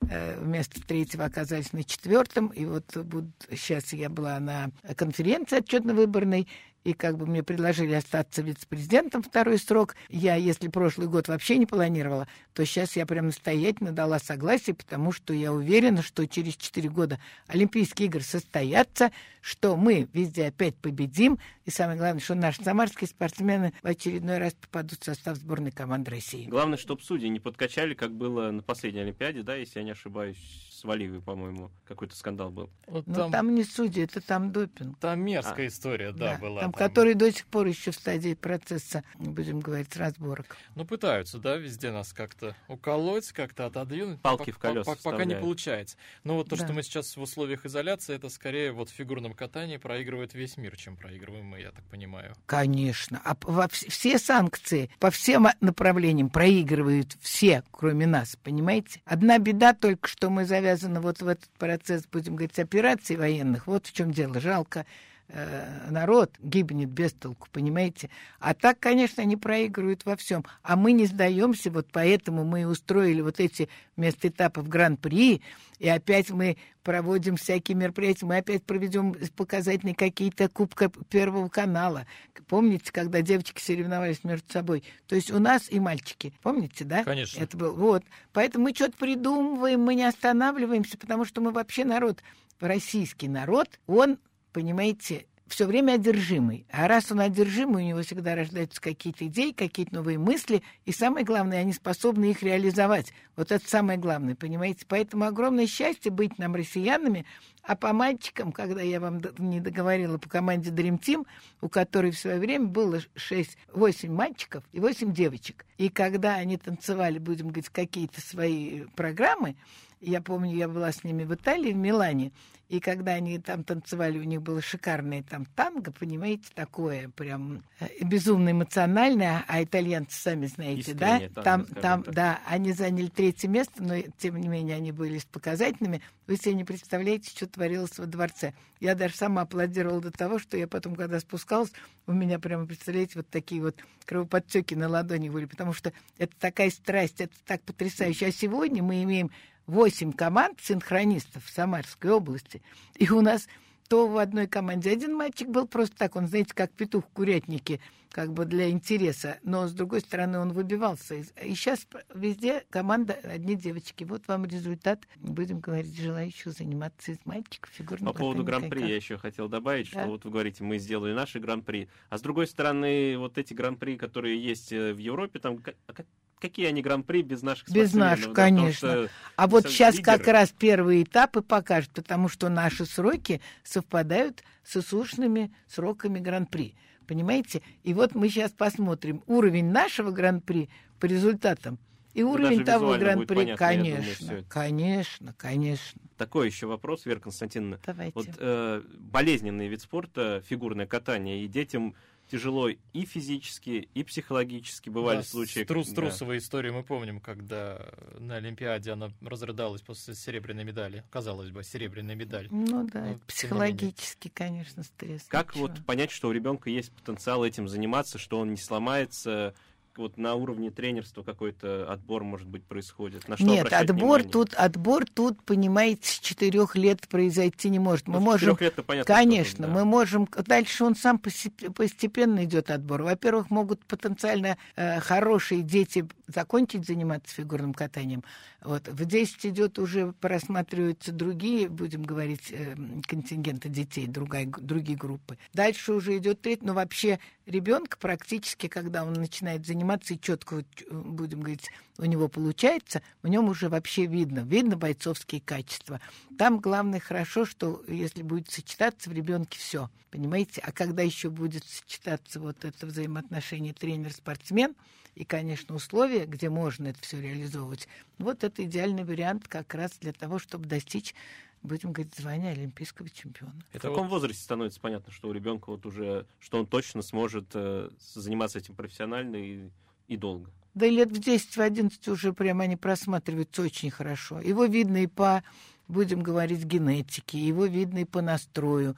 Э, 0.09 0.41
Вместо 0.41 0.85
третьего 0.85 1.23
оказались 1.23 1.71
на 1.71 1.85
четвертом. 1.85 2.47
И 2.49 2.65
вот 2.65 2.97
будут... 2.97 3.31
сейчас 3.55 3.93
я 3.93 4.09
была 4.09 4.39
на 4.41 4.71
конференции 4.97 5.59
отчетно-выборной, 5.59 6.47
и 6.87 6.93
как 6.93 7.17
бы 7.17 7.25
мне 7.25 7.43
предложили 7.43 7.93
остаться 7.93 8.41
вице-президентом 8.41 9.21
второй 9.21 9.57
срок. 9.57 9.97
Я, 10.07 10.35
если 10.35 10.69
прошлый 10.69 11.09
год 11.09 11.27
вообще 11.27 11.57
не 11.57 11.65
планировала, 11.65 12.29
то 12.53 12.65
сейчас 12.65 12.95
я 12.95 13.05
прям 13.05 13.25
настоятельно 13.25 13.91
дала 13.91 14.19
согласие, 14.19 14.73
потому 14.73 15.11
что 15.11 15.33
я 15.33 15.51
уверена, 15.51 16.01
что 16.01 16.25
через 16.25 16.55
4 16.55 16.87
года 16.87 17.19
Олимпийские 17.47 18.07
игры 18.07 18.21
состоятся, 18.21 19.11
что 19.41 19.75
мы 19.75 20.07
везде 20.13 20.47
опять 20.47 20.77
победим, 20.77 21.39
и 21.65 21.71
самое 21.71 21.97
главное, 21.97 22.21
что 22.21 22.35
наши 22.35 22.63
самарские 22.63 23.09
спортсмены 23.09 23.73
в 23.83 23.87
очередной 23.87 24.37
раз 24.37 24.53
попадут 24.53 25.01
в 25.01 25.03
состав 25.03 25.35
сборной 25.35 25.71
команды 25.71 26.11
России. 26.11 26.47
Главное, 26.47 26.77
чтобы 26.77 27.01
судьи 27.01 27.27
не 27.27 27.41
подкачали, 27.41 27.95
как 27.95 28.13
было 28.13 28.51
на 28.51 28.63
последней 28.63 29.01
Олимпиаде, 29.01 29.43
да, 29.43 29.55
если 29.55 29.79
я 29.79 29.85
не 29.85 29.91
ошибаюсь, 29.91 30.37
с 30.71 30.83
Валивой, 30.83 31.21
по-моему, 31.21 31.71
какой-то 31.85 32.15
скандал 32.15 32.51
был. 32.51 32.69
Вот 32.85 33.07
Но 33.07 33.13
там, 33.13 33.25
Ну, 33.25 33.31
там 33.31 33.55
не 33.55 33.63
судьи, 33.63 34.03
это 34.03 34.21
там 34.21 34.51
допинг. 34.51 34.99
там 34.99 35.21
мерзкая 35.21 35.67
история, 35.67 36.11
да, 36.11 36.37
была. 36.37 36.61
там, 36.61 36.71
который 36.77 37.13
до 37.13 37.31
сих 37.31 37.45
пор 37.47 37.67
еще 37.67 37.91
в 37.91 37.95
стадии 37.95 38.33
процесса, 38.33 39.03
будем 39.15 39.59
говорить, 39.59 39.95
разборок. 39.97 40.55
Ну, 40.75 40.85
пытаются, 40.85 41.37
да, 41.39 41.57
везде 41.57 41.91
нас 41.91 42.13
как-то 42.13 42.55
уколоть, 42.67 43.31
как-то 43.31 43.65
отодвинуть. 43.65 44.21
Палки 44.21 44.51
в 44.51 44.57
колеса 44.59 44.91
пок- 44.91 44.99
Пока 45.03 45.25
не 45.25 45.35
получается. 45.35 45.97
Но 46.23 46.35
вот 46.35 46.49
то, 46.49 46.55
Да. 46.55 46.63
что 46.65 46.73
мы 46.73 46.83
сейчас 46.83 47.15
в 47.17 47.21
условиях 47.21 47.65
изоляции, 47.65 48.15
это 48.15 48.29
скорее 48.29 48.71
вот 48.71 48.89
в 48.89 48.93
фигурном 48.93 49.33
катании 49.33 49.77
проигрывает 49.77 50.33
весь 50.33 50.57
мир, 50.57 50.75
чем 50.77 50.95
проигрываем 50.97 51.45
мы, 51.45 51.59
я 51.61 51.71
так 51.71 51.83
понимаю. 51.85 52.35
Конечно. 52.45 53.21
А 53.23 53.35
во 53.41 53.65
вс- 53.65 53.89
все 53.89 54.17
санкции 54.19 54.89
по 54.99 55.11
всем 55.11 55.47
направлениям 55.61 56.29
проигрывают 56.29 57.17
все, 57.21 57.63
кроме 57.71 58.05
нас, 58.07 58.35
понимаете? 58.43 59.01
Одна 59.05 59.37
беда 59.39 59.73
только, 59.73 60.07
что 60.07 60.29
мы 60.29 60.45
завязаны 60.45 60.99
вот 60.99 61.21
в 61.21 61.27
этот 61.27 61.49
процесс, 61.57 62.03
будем 62.11 62.35
говорить, 62.35 62.59
операций 62.59 63.15
военных. 63.15 63.67
Вот 63.67 63.87
в 63.87 63.93
чем 63.93 64.11
дело. 64.11 64.39
Жалко 64.39 64.85
э, 65.29 65.89
народ 65.89 66.31
гибнет 66.39 66.89
без 66.89 67.13
толку, 67.13 67.47
понимаете? 67.51 68.09
А 68.39 68.53
так, 68.53 68.79
конечно, 68.79 69.23
они 69.23 69.35
проигрывают 69.35 70.05
во 70.05 70.15
всем. 70.15 70.45
А 70.63 70.75
мы 70.75 70.91
не 70.91 71.05
сдаемся, 71.05 71.71
вот 71.71 71.87
поэтому 71.91 72.43
мы 72.43 72.67
устроили 72.67 73.21
вот 73.21 73.39
эти 73.39 73.69
вместо 73.95 74.27
этапов 74.27 74.67
гран-при, 74.67 75.41
и 75.79 75.89
опять 75.89 76.29
мы 76.29 76.57
проводим 76.83 77.35
всякие 77.35 77.75
мероприятия, 77.75 78.25
мы 78.25 78.37
опять 78.37 78.63
проведем 78.63 79.13
показательные 79.35 79.93
какие-то 79.93 80.47
кубка 80.47 80.89
Первого 81.09 81.49
канала. 81.49 82.05
Помните, 82.47 82.91
когда 82.93 83.21
девочки 83.21 83.61
соревновались 83.61 84.23
между 84.23 84.49
собой? 84.51 84.83
То 85.07 85.15
есть 85.15 85.29
у 85.31 85.39
нас 85.39 85.69
и 85.69 85.79
мальчики, 85.79 86.33
помните, 86.41 86.85
да? 86.85 87.03
Конечно. 87.03 87.41
Это 87.41 87.57
был, 87.57 87.75
вот. 87.75 88.03
Поэтому 88.31 88.65
мы 88.65 88.73
что-то 88.73 88.97
придумываем, 88.97 89.81
мы 89.81 89.95
не 89.95 90.05
останавливаемся, 90.05 90.97
потому 90.97 91.25
что 91.25 91.41
мы 91.41 91.51
вообще 91.51 91.83
народ, 91.83 92.23
российский 92.59 93.27
народ, 93.27 93.79
он, 93.85 94.17
понимаете, 94.53 95.25
все 95.47 95.65
время 95.65 95.93
одержимый. 95.93 96.65
А 96.71 96.87
раз 96.87 97.11
он 97.11 97.19
одержимый, 97.21 97.83
у 97.83 97.87
него 97.87 98.01
всегда 98.01 98.35
рождаются 98.35 98.81
какие-то 98.81 99.25
идеи, 99.27 99.51
какие-то 99.51 99.95
новые 99.95 100.17
мысли, 100.17 100.61
и 100.85 100.91
самое 100.91 101.25
главное, 101.25 101.59
они 101.59 101.73
способны 101.73 102.31
их 102.31 102.43
реализовать. 102.43 103.13
Вот 103.35 103.51
это 103.51 103.67
самое 103.67 103.97
главное, 103.97 104.35
понимаете? 104.35 104.85
Поэтому 104.87 105.25
огромное 105.25 105.67
счастье 105.67 106.11
быть 106.11 106.37
нам 106.37 106.55
россиянами, 106.55 107.25
а 107.67 107.75
по 107.75 107.91
мальчикам, 107.91 108.53
когда 108.53 108.81
я 108.81 109.01
вам 109.01 109.21
не 109.37 109.59
договорила 109.59 110.17
по 110.17 110.29
команде 110.29 110.71
Dream 110.71 110.97
Team, 110.99 111.27
у 111.59 111.67
которой 111.67 112.11
в 112.11 112.17
свое 112.17 112.39
время 112.39 112.67
было 112.67 113.01
6, 113.15 113.57
8 113.73 114.09
мальчиков 114.09 114.63
и 114.71 114.79
8 114.79 115.13
девочек. 115.13 115.65
И 115.77 115.89
когда 115.89 116.35
они 116.35 116.57
танцевали, 116.57 117.19
будем 117.19 117.47
говорить, 117.47 117.67
какие-то 117.67 118.21
свои 118.21 118.85
программы, 118.95 119.57
я 119.99 120.21
помню, 120.21 120.55
я 120.55 120.69
была 120.69 120.93
с 120.93 121.03
ними 121.03 121.25
в 121.25 121.35
Италии, 121.35 121.73
в 121.73 121.75
Милане, 121.75 122.31
и 122.69 122.79
когда 122.79 123.13
они 123.13 123.39
там 123.39 123.63
танцевали, 123.63 124.19
у 124.19 124.23
них 124.23 124.41
было 124.41 124.61
шикарное 124.61 125.23
там 125.23 125.45
танго, 125.45 125.91
понимаете, 125.91 126.43
такое 126.53 127.09
прям 127.09 127.63
э, 127.79 127.87
безумно 128.01 128.51
эмоциональное, 128.51 129.43
а 129.47 129.63
итальянцы 129.63 130.19
сами 130.19 130.47
знаете, 130.47 130.91
Искренне, 130.91 131.29
да? 131.33 131.43
танго, 131.43 131.73
Там, 131.73 131.81
там, 131.81 132.03
так. 132.03 132.13
да, 132.13 132.39
они 132.45 132.73
заняли 132.73 133.07
третье 133.07 133.47
место, 133.47 133.83
но 133.83 133.95
тем 134.17 134.37
не 134.37 134.47
менее 134.47 134.75
они 134.75 134.91
были 134.91 135.19
показательными. 135.31 136.01
Вы 136.27 136.35
себе 136.35 136.55
не 136.55 136.65
представляете, 136.65 137.29
что 137.29 137.47
творилось 137.47 137.97
во 137.97 138.05
дворце. 138.05 138.53
Я 138.81 138.95
даже 138.95 139.15
сама 139.15 139.43
аплодировала 139.43 140.01
до 140.01 140.11
того, 140.11 140.39
что 140.39 140.57
я 140.57 140.67
потом, 140.67 140.95
когда 140.95 141.21
спускалась, 141.21 141.71
у 142.05 142.11
меня 142.11 142.37
прямо, 142.37 142.65
представляете, 142.65 143.13
вот 143.15 143.29
такие 143.29 143.61
вот 143.61 143.77
кровоподтеки 144.05 144.73
на 144.73 144.89
ладони 144.89 145.29
были, 145.29 145.45
потому 145.45 145.73
что 145.73 145.93
это 146.17 146.35
такая 146.37 146.69
страсть, 146.69 147.21
это 147.21 147.33
так 147.45 147.61
потрясающе. 147.61 148.27
А 148.27 148.31
сегодня 148.31 148.83
мы 148.83 149.03
имеем 149.03 149.31
восемь 149.67 150.11
команд 150.11 150.59
синхронистов 150.61 151.45
в 151.45 151.49
Самарской 151.49 152.11
области. 152.11 152.61
И 152.95 153.09
у 153.09 153.21
нас 153.21 153.47
то 153.87 154.07
в 154.07 154.17
одной 154.17 154.47
команде 154.47 154.91
один 154.91 155.15
мальчик 155.15 155.47
был 155.49 155.67
просто 155.67 155.95
так, 155.95 156.15
он, 156.15 156.27
знаете, 156.27 156.53
как 156.53 156.71
петух 156.71 157.05
в 157.05 157.09
курятнике, 157.09 157.79
как 158.11 158.33
бы 158.33 158.45
для 158.45 158.69
интереса, 158.69 159.37
но 159.43 159.67
с 159.67 159.73
другой 159.73 160.01
стороны 160.01 160.39
он 160.39 160.51
выбивался. 160.51 161.15
И 161.15 161.25
сейчас 161.55 161.87
везде 162.13 162.65
команда 162.69 163.13
одни 163.23 163.55
девочки. 163.55 164.03
Вот 164.03 164.27
вам 164.27 164.45
результат. 164.45 165.07
Будем 165.17 165.59
говорить, 165.59 165.95
желающих 165.95 166.51
заниматься 166.53 167.11
из 167.11 167.17
мальчиков 167.25 167.71
фигурным 167.71 168.11
По 168.11 168.17
поводу 168.17 168.43
гран-при 168.43 168.87
я 168.87 168.95
еще 168.95 169.17
хотел 169.17 169.47
добавить, 169.47 169.87
что 169.87 169.97
Да. 169.97 170.07
вот 170.07 170.25
вы 170.25 170.31
говорите, 170.31 170.63
мы 170.63 170.79
сделали 170.79 171.13
наши 171.13 171.39
гран-при, 171.39 171.89
а 172.09 172.17
с 172.17 172.21
другой 172.21 172.47
стороны, 172.47 173.17
вот 173.17 173.37
эти 173.37 173.53
гран-при, 173.53 173.97
которые 173.97 174.41
есть 174.41 174.71
э, 174.71 174.93
в 174.93 174.97
Европе, 174.97 175.39
там 175.39 175.61
а 175.87 175.93
какие 176.39 176.67
они 176.67 176.81
гран-при 176.81 177.21
без 177.21 177.41
наших 177.41 177.69
Без 177.69 177.93
наших, 177.93 178.27
да, 178.27 178.33
конечно. 178.33 179.07
А 179.35 179.47
вот 179.47 179.67
сейчас 179.67 179.97
лидеры. 179.97 180.17
как 180.17 180.27
раз 180.27 180.51
первые 180.57 181.03
этапы 181.03 181.41
покажут, 181.41 181.91
потому 181.91 182.29
что 182.29 182.49
наши 182.49 182.85
сроки 182.85 183.41
совпадают 183.63 184.43
с 184.63 184.75
услышанными 184.75 185.51
сроками 185.67 186.19
Гран-при. 186.19 186.75
Понимаете? 187.07 187.61
И 187.83 187.93
вот 187.93 188.15
мы 188.15 188.29
сейчас 188.29 188.51
посмотрим 188.51 189.23
уровень 189.27 189.71
нашего 189.71 190.11
Гран-при 190.11 190.69
по 190.99 191.05
результатам 191.05 191.79
и 192.13 192.23
Ну, 192.23 192.31
уровень 192.31 192.63
даже 192.63 192.79
того 192.79 192.97
Гран-при. 192.97 193.25
понятно, 193.27 193.35
думаю, 193.35 193.57
конечно, 193.57 194.31
это. 194.33 194.49
конечно, 194.49 195.33
конечно. 195.37 196.01
Такой 196.17 196.47
еще 196.47 196.65
вопрос, 196.65 197.05
Вера 197.05 197.19
Константиновна. 197.19 197.79
Давайте. 197.85 198.13
Вот 198.15 198.27
э, 198.39 198.81
болезненный 198.97 199.67
вид 199.67 199.81
спорта, 199.81 200.41
фигурное 200.47 200.87
катание, 200.87 201.43
и 201.45 201.47
детям 201.47 201.93
тяжело 202.29 202.69
и 202.69 203.05
физически, 203.05 203.89
и 203.93 204.03
психологически. 204.03 204.89
Бывали 204.89 205.17
Да, 205.17 205.23
случаи... 205.23 205.63
Струс, 205.63 205.89
да. 205.89 205.95
трусовую 205.95 206.39
историю 206.39 206.73
мы 206.73 206.83
помним, 206.83 207.19
когда 207.19 207.89
на 208.19 208.35
Олимпиаде 208.35 208.91
она 208.91 209.11
разрыдалась 209.21 209.81
после 209.81 210.15
серебряной 210.15 210.63
медали. 210.63 211.03
Казалось 211.09 211.49
бы, 211.49 211.63
серебряная 211.63 212.15
медаль. 212.15 212.47
Ну 212.51 212.87
да, 212.87 213.01
менее. 213.01 213.19
психологически, 213.27 214.29
конечно, 214.33 214.83
стресс. 214.83 215.23
Как 215.27 215.51
Ничего. 215.55 215.67
вот 215.67 215.85
понять, 215.85 216.11
что 216.11 216.29
у 216.29 216.31
ребенка 216.31 216.69
есть 216.69 216.91
потенциал 216.91 217.45
этим 217.45 217.67
заниматься, 217.67 218.17
что 218.17 218.39
он 218.39 218.51
не 218.51 218.57
сломается? 218.57 219.53
Вот 219.97 220.17
на 220.17 220.35
уровне 220.35 220.69
тренерства 220.71 221.23
какой-то 221.23 221.91
отбор, 221.91 222.23
может 222.23 222.47
быть, 222.47 222.63
происходит? 222.63 223.27
На 223.27 223.35
что 223.37 223.45
Нет, 223.45 223.73
отбор 223.73 224.21
внимание? 224.21 224.31
тут, 224.31 224.53
отбор 224.53 225.05
тут, 225.05 225.43
понимаете, 225.43 226.07
с 226.07 226.19
четырех 226.19 226.75
лет 226.75 227.07
произойти 227.07 227.69
не 227.69 227.79
может. 227.79 228.07
Мы 228.07 228.15
Ну, 228.15 228.19
можем 228.21 228.57
лет-то 228.59 228.83
понятно, 228.83 229.13
Конечно, 229.13 229.67
да. 229.67 229.73
мы 229.73 229.85
можем... 229.85 230.27
Дальше 230.45 230.83
он 230.83 230.95
сам 230.95 231.19
постепенно 231.19 232.43
идет 232.43 232.69
отбор. 232.71 233.03
Во-первых, 233.03 233.49
могут 233.49 233.83
потенциально 233.85 234.57
э, 234.75 234.99
хорошие 234.99 235.61
дети 235.63 236.07
закончить 236.27 236.85
заниматься 236.85 237.33
фигурным 237.33 237.73
катанием. 237.73 238.23
Вот. 238.61 238.87
В 238.87 239.05
10 239.05 239.45
идет 239.47 239.79
уже 239.79 240.11
просматриваются 240.13 241.11
другие, 241.11 241.69
будем 241.69 242.03
говорить, 242.03 242.51
э, 242.51 242.75
контингенты 243.07 243.69
детей, 243.69 244.07
другая, 244.07 244.45
другие 244.45 244.97
группы. 244.97 245.37
Дальше 245.53 245.93
уже 245.93 246.17
идет 246.17 246.41
треть, 246.41 246.63
но 246.63 246.73
вообще 246.73 247.19
ребенка 247.45 247.97
практически, 247.97 248.67
когда 248.67 249.03
он 249.03 249.13
начинает 249.13 249.65
заниматься 249.65 250.13
и 250.13 250.19
четко, 250.19 250.57
э, 250.57 250.63
будем 250.91 251.39
говорить, 251.39 251.71
у 251.97 252.05
него 252.05 252.27
получается, 252.27 253.01
в 253.23 253.27
нем 253.27 253.47
уже 253.49 253.69
вообще 253.69 254.05
видно, 254.05 254.39
видно 254.41 254.75
бойцовские 254.75 255.41
качества. 255.41 256.01
Там 256.37 256.59
главное 256.59 256.99
хорошо, 256.99 257.45
что 257.45 257.83
если 257.87 258.21
будет 258.21 258.51
сочетаться 258.51 259.09
в 259.09 259.13
ребенке 259.13 259.57
все, 259.57 259.89
понимаете? 260.11 260.61
А 260.63 260.71
когда 260.71 261.01
еще 261.01 261.29
будет 261.29 261.63
сочетаться 261.65 262.39
вот 262.39 262.65
это 262.65 262.85
взаимоотношение 262.85 263.73
тренер-спортсмен 263.73 264.75
и, 265.17 265.25
конечно, 265.25 265.73
условия, 265.73 266.25
где 266.25 266.47
можно 266.49 266.87
это 266.89 266.99
все 267.01 267.19
реализовывать, 267.19 267.87
вот 268.19 268.43
это 268.43 268.63
идеальный 268.63 269.03
вариант 269.03 269.47
как 269.47 269.73
раз 269.73 269.97
для 269.99 270.13
того, 270.13 270.37
чтобы 270.37 270.67
достичь 270.67 271.15
будем 271.63 271.91
говорить, 271.91 272.13
звания 272.15 272.51
олимпийского 272.51 273.09
чемпиона. 273.09 273.59
В 273.71 273.75
Это 273.75 273.87
каком 273.89 274.03
вот- 274.07 274.11
возрасте 274.21 274.43
становится 274.43 274.79
понятно, 274.79 275.11
что 275.11 275.27
у 275.29 275.33
ребенка 275.33 275.71
вот 275.71 275.87
уже, 275.87 276.27
что 276.39 276.59
он 276.59 276.67
точно 276.67 277.01
сможет 277.01 277.47
э, 277.55 277.89
заниматься 277.99 278.59
этим 278.59 278.75
профессионально 278.75 279.37
и, 279.37 279.69
и 280.07 280.17
долго? 280.17 280.51
Да 280.75 280.85
и 280.85 280.91
лет 280.91 281.09
в 281.11 281.19
10-11 281.19 282.11
уже 282.11 282.31
прямо 282.31 282.65
они 282.65 282.75
просматриваются 282.75 283.63
очень 283.63 283.89
хорошо. 283.89 284.39
Его 284.39 284.65
видно 284.65 284.97
и 284.97 285.07
по, 285.07 285.43
будем 285.87 286.21
говорить, 286.21 286.63
генетике, 286.63 287.39
его 287.39 287.65
видно 287.65 287.99
и 287.99 288.05
по 288.05 288.21
настрою, 288.21 288.95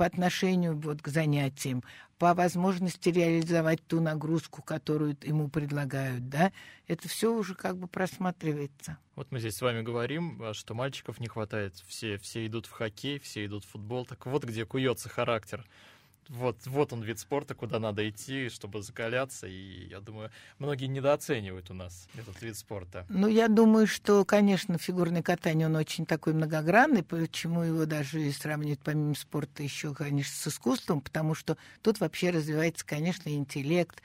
по 0.00 0.06
отношению 0.06 0.78
вот 0.78 1.02
к 1.02 1.08
занятиям, 1.08 1.84
по 2.16 2.32
возможности 2.32 3.10
реализовать 3.10 3.86
ту 3.86 4.00
нагрузку, 4.00 4.62
которую 4.62 5.14
ему 5.20 5.50
предлагают, 5.50 6.30
да, 6.30 6.52
это 6.88 7.06
все 7.06 7.30
уже 7.34 7.54
как 7.54 7.76
бы 7.76 7.86
просматривается. 7.86 8.96
Вот 9.14 9.30
мы 9.30 9.40
здесь 9.40 9.56
с 9.56 9.60
вами 9.60 9.82
говорим, 9.82 10.40
а, 10.42 10.54
что 10.54 10.72
мальчиков 10.72 11.20
не 11.20 11.28
хватает. 11.28 11.74
Все, 11.86 12.16
все 12.16 12.46
идут 12.46 12.64
в 12.64 12.70
хоккей, 12.70 13.18
все 13.18 13.44
идут 13.44 13.66
в 13.66 13.68
футбол. 13.68 14.06
Так 14.06 14.24
вот 14.24 14.44
где 14.44 14.64
куется 14.64 15.10
характер. 15.10 15.66
Вот, 16.28 16.64
вот 16.66 16.92
он 16.92 17.02
вид 17.02 17.18
спорта, 17.18 17.54
куда 17.54 17.80
надо 17.80 18.08
идти, 18.08 18.48
чтобы 18.48 18.82
закаляться. 18.82 19.46
И 19.48 19.88
я 19.88 20.00
думаю, 20.00 20.30
многие 20.58 20.86
недооценивают 20.86 21.70
у 21.70 21.74
нас 21.74 22.06
этот 22.16 22.40
вид 22.42 22.56
спорта. 22.56 23.04
Ну, 23.08 23.26
я 23.26 23.48
думаю, 23.48 23.86
что, 23.86 24.24
конечно, 24.24 24.78
фигурное 24.78 25.22
катание, 25.22 25.66
он 25.66 25.76
очень 25.76 26.06
такой 26.06 26.32
многогранный, 26.32 27.02
почему 27.02 27.62
его 27.62 27.84
даже 27.84 28.22
и 28.22 28.30
сравнивать 28.30 28.80
помимо 28.80 29.14
спорта 29.14 29.62
еще, 29.62 29.92
конечно, 29.92 30.32
с 30.32 30.46
искусством, 30.46 31.00
потому 31.00 31.34
что 31.34 31.56
тут 31.82 31.98
вообще 31.98 32.30
развивается, 32.30 32.86
конечно, 32.86 33.28
интеллект, 33.30 34.00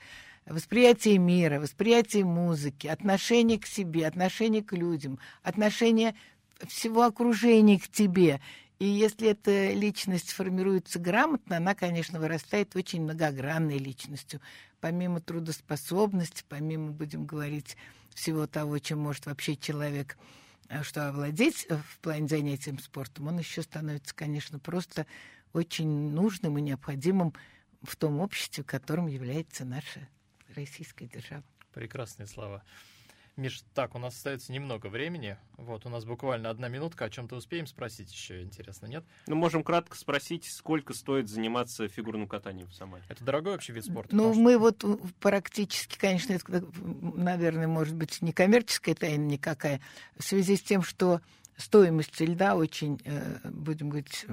восприятие 0.46 1.18
мира, 1.18 1.60
восприятие 1.60 2.24
музыки, 2.24 2.86
отношение 2.86 3.58
к 3.58 3.66
себе, 3.66 4.06
отношение 4.06 4.62
к 4.62 4.72
людям, 4.72 5.18
отношение 5.42 6.14
всего 6.66 7.02
окружения 7.02 7.78
к 7.78 7.88
тебе. 7.88 8.40
И 8.78 8.84
если 8.84 9.28
эта 9.28 9.72
личность 9.72 10.32
формируется 10.32 10.98
грамотно, 10.98 11.56
она, 11.56 11.74
конечно, 11.74 12.20
вырастает 12.20 12.76
очень 12.76 13.02
многогранной 13.02 13.78
личностью. 13.78 14.40
Помимо 14.80 15.20
трудоспособности, 15.20 16.44
помимо, 16.46 16.92
будем 16.92 17.24
говорить, 17.24 17.76
всего 18.14 18.46
того, 18.46 18.78
чем 18.78 18.98
может 18.98 19.26
вообще 19.26 19.56
человек 19.56 20.18
э, 20.68 20.82
что 20.82 21.08
овладеть 21.08 21.66
э, 21.68 21.76
в 21.76 21.98
плане 22.00 22.28
занятием 22.28 22.78
спортом, 22.78 23.28
он 23.28 23.38
еще 23.38 23.62
становится, 23.62 24.14
конечно, 24.14 24.58
просто 24.58 25.06
очень 25.52 26.10
нужным 26.10 26.58
и 26.58 26.62
необходимым 26.62 27.34
в 27.82 27.96
том 27.96 28.20
обществе, 28.20 28.64
которым 28.64 29.06
является 29.06 29.64
наша 29.64 30.08
российская 30.54 31.06
держава. 31.06 31.44
Прекрасные 31.72 32.26
слова. 32.26 32.62
Миш, 33.36 33.62
так, 33.74 33.94
у 33.94 33.98
нас 33.98 34.14
остается 34.14 34.50
немного 34.50 34.86
времени. 34.86 35.36
Вот, 35.58 35.84
у 35.84 35.90
нас 35.90 36.06
буквально 36.06 36.48
одна 36.48 36.68
минутка. 36.68 37.04
О 37.04 37.10
чем-то 37.10 37.36
успеем 37.36 37.66
спросить 37.66 38.10
еще, 38.10 38.42
интересно, 38.42 38.86
нет? 38.86 39.04
Ну, 39.26 39.36
можем 39.36 39.62
кратко 39.62 39.94
спросить, 39.94 40.46
сколько 40.46 40.94
стоит 40.94 41.28
заниматься 41.28 41.86
фигурным 41.86 42.28
катанием 42.28 42.68
в 42.68 42.74
Самаре? 42.74 43.04
Это 43.10 43.22
дорогой 43.24 43.52
вообще 43.52 43.74
вид 43.74 43.84
спорта? 43.84 44.16
Ну, 44.16 44.32
мы 44.32 44.56
вот 44.56 44.82
практически, 45.20 45.98
конечно, 45.98 46.32
это, 46.32 46.64
наверное, 47.14 47.68
может 47.68 47.94
быть, 47.94 48.22
не 48.22 48.32
коммерческая 48.32 48.94
тайна 48.94 49.24
никакая, 49.24 49.82
в 50.18 50.24
связи 50.24 50.56
с 50.56 50.62
тем, 50.62 50.82
что 50.82 51.20
стоимость 51.58 52.18
льда 52.18 52.56
очень, 52.56 52.98
э, 53.04 53.50
будем 53.50 53.90
говорить, 53.90 54.24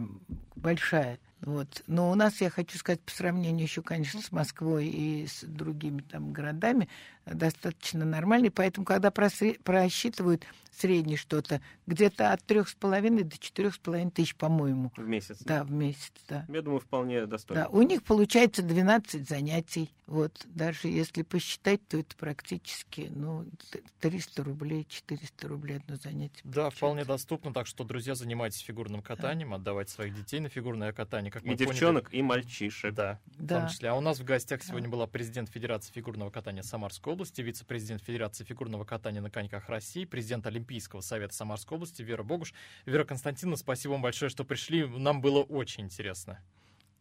большая. 0.55 1.19
Вот. 1.45 1.83
Но 1.87 2.09
у 2.09 2.15
нас, 2.15 2.39
я 2.41 2.49
хочу 2.49 2.77
сказать, 2.77 3.01
по 3.01 3.11
сравнению 3.11 3.63
еще, 3.63 3.81
конечно, 3.81 4.21
с 4.21 4.31
Москвой 4.31 4.87
и 4.87 5.27
с 5.27 5.43
другими 5.43 6.01
там 6.01 6.31
городами, 6.31 6.87
достаточно 7.25 8.05
нормальный. 8.05 8.49
Поэтому, 8.49 8.85
когда 8.85 9.11
просчитывают 9.11 10.45
средний 10.71 11.17
что-то, 11.17 11.61
где-то 11.85 12.31
от 12.31 12.43
трех 12.43 12.69
с 12.69 12.75
половиной 12.75 13.23
до 13.23 13.37
четырех 13.37 13.75
с 13.75 13.77
половиной 13.77 14.11
тысяч, 14.11 14.35
по-моему. 14.35 14.91
В 14.95 15.07
месяц? 15.07 15.39
Да, 15.43 15.63
в 15.63 15.71
месяц, 15.71 16.13
да. 16.27 16.45
Я 16.47 16.61
думаю, 16.61 16.79
вполне 16.79 17.25
достойно. 17.25 17.63
Да, 17.63 17.69
у 17.69 17.81
них 17.81 18.03
получается 18.03 18.63
12 18.63 19.27
занятий. 19.27 19.91
Вот, 20.05 20.45
даже 20.47 20.89
если 20.89 21.21
посчитать, 21.21 21.87
то 21.87 21.97
это 21.97 22.15
практически, 22.17 23.09
ну, 23.09 23.45
300 24.01 24.43
рублей, 24.43 24.85
400 24.89 25.47
рублей 25.47 25.77
одно 25.77 25.95
занятие. 25.95 26.41
Да, 26.43 26.51
получается. 26.51 26.77
вполне 26.77 27.05
доступно, 27.05 27.53
так 27.53 27.67
что, 27.67 27.83
друзья, 27.85 28.13
занимайтесь 28.13 28.61
фигурным 28.61 29.01
катанием, 29.01 29.51
да. 29.51 29.55
отдавайте 29.55 29.93
своих 29.93 30.13
детей 30.13 30.41
на 30.41 30.49
фигурное 30.49 30.91
катание. 30.91 31.31
Как 31.33 31.43
и 31.45 31.55
девчонок, 31.55 32.11
поняли. 32.11 32.19
и 32.19 32.21
мальчишек. 32.21 32.93
Да, 32.93 33.19
да, 33.39 33.57
в 33.57 33.61
том 33.61 33.69
числе. 33.69 33.89
А 33.89 33.95
у 33.95 34.01
нас 34.01 34.19
в 34.19 34.23
гостях 34.23 34.61
сегодня 34.61 34.87
была 34.87 35.07
президент 35.07 35.49
Федерации 35.49 35.91
фигурного 35.91 36.29
катания 36.29 36.61
Самарской 36.61 37.11
области, 37.11 37.41
вице-президент 37.41 38.03
Федерации 38.03 38.43
фигурного 38.43 38.85
катания 38.85 39.19
на 39.19 39.31
коньках 39.31 39.67
России, 39.67 40.05
президент 40.05 40.45
Олимпийского 40.45 41.01
совета 41.01 41.33
Самарской 41.33 41.77
области 41.77 42.03
Вера 42.03 42.21
Богуш. 42.21 42.53
Вера 42.85 43.03
Константиновна, 43.03 43.57
спасибо 43.57 43.93
вам 43.93 44.03
большое, 44.03 44.29
что 44.29 44.43
пришли. 44.43 44.85
Нам 44.85 45.21
было 45.21 45.41
очень 45.41 45.85
интересно. 45.85 46.39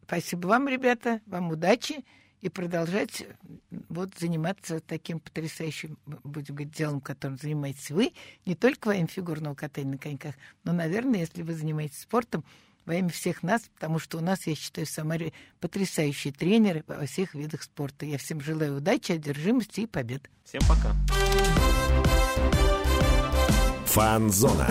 Спасибо 0.07 0.47
вам, 0.47 0.67
ребята. 0.67 1.21
Вам 1.27 1.51
удачи 1.51 2.03
и 2.41 2.49
продолжать 2.49 3.27
вот 3.87 4.15
заниматься 4.17 4.79
таким 4.79 5.19
потрясающим, 5.19 5.99
будем 6.23 6.55
говорить, 6.55 6.75
делом, 6.75 7.01
которым 7.01 7.37
занимаетесь 7.37 7.91
вы, 7.91 8.13
не 8.47 8.55
только 8.55 8.87
во 8.87 8.95
имя 8.95 9.07
фигурного 9.07 9.53
катания 9.53 9.91
на 9.91 9.97
коньках, 9.99 10.33
но, 10.63 10.73
наверное, 10.73 11.19
если 11.19 11.43
вы 11.43 11.53
занимаетесь 11.53 12.01
спортом, 12.01 12.43
во 12.85 12.95
имя 12.95 13.09
всех 13.09 13.43
нас, 13.43 13.63
потому 13.75 13.99
что 13.99 14.17
у 14.17 14.21
нас, 14.21 14.47
я 14.47 14.55
считаю, 14.55 14.87
в 14.87 14.89
Самаре 14.89 15.33
потрясающие 15.59 16.33
тренеры 16.33 16.83
во 16.87 17.05
всех 17.05 17.33
видах 17.33 17.63
спорта. 17.63 18.05
Я 18.05 18.17
всем 18.17 18.41
желаю 18.41 18.77
удачи, 18.77 19.13
одержимости 19.13 19.81
и 19.81 19.87
побед. 19.87 20.29
Всем 20.43 20.61
пока. 20.67 20.95
Фанзона. 23.85 24.69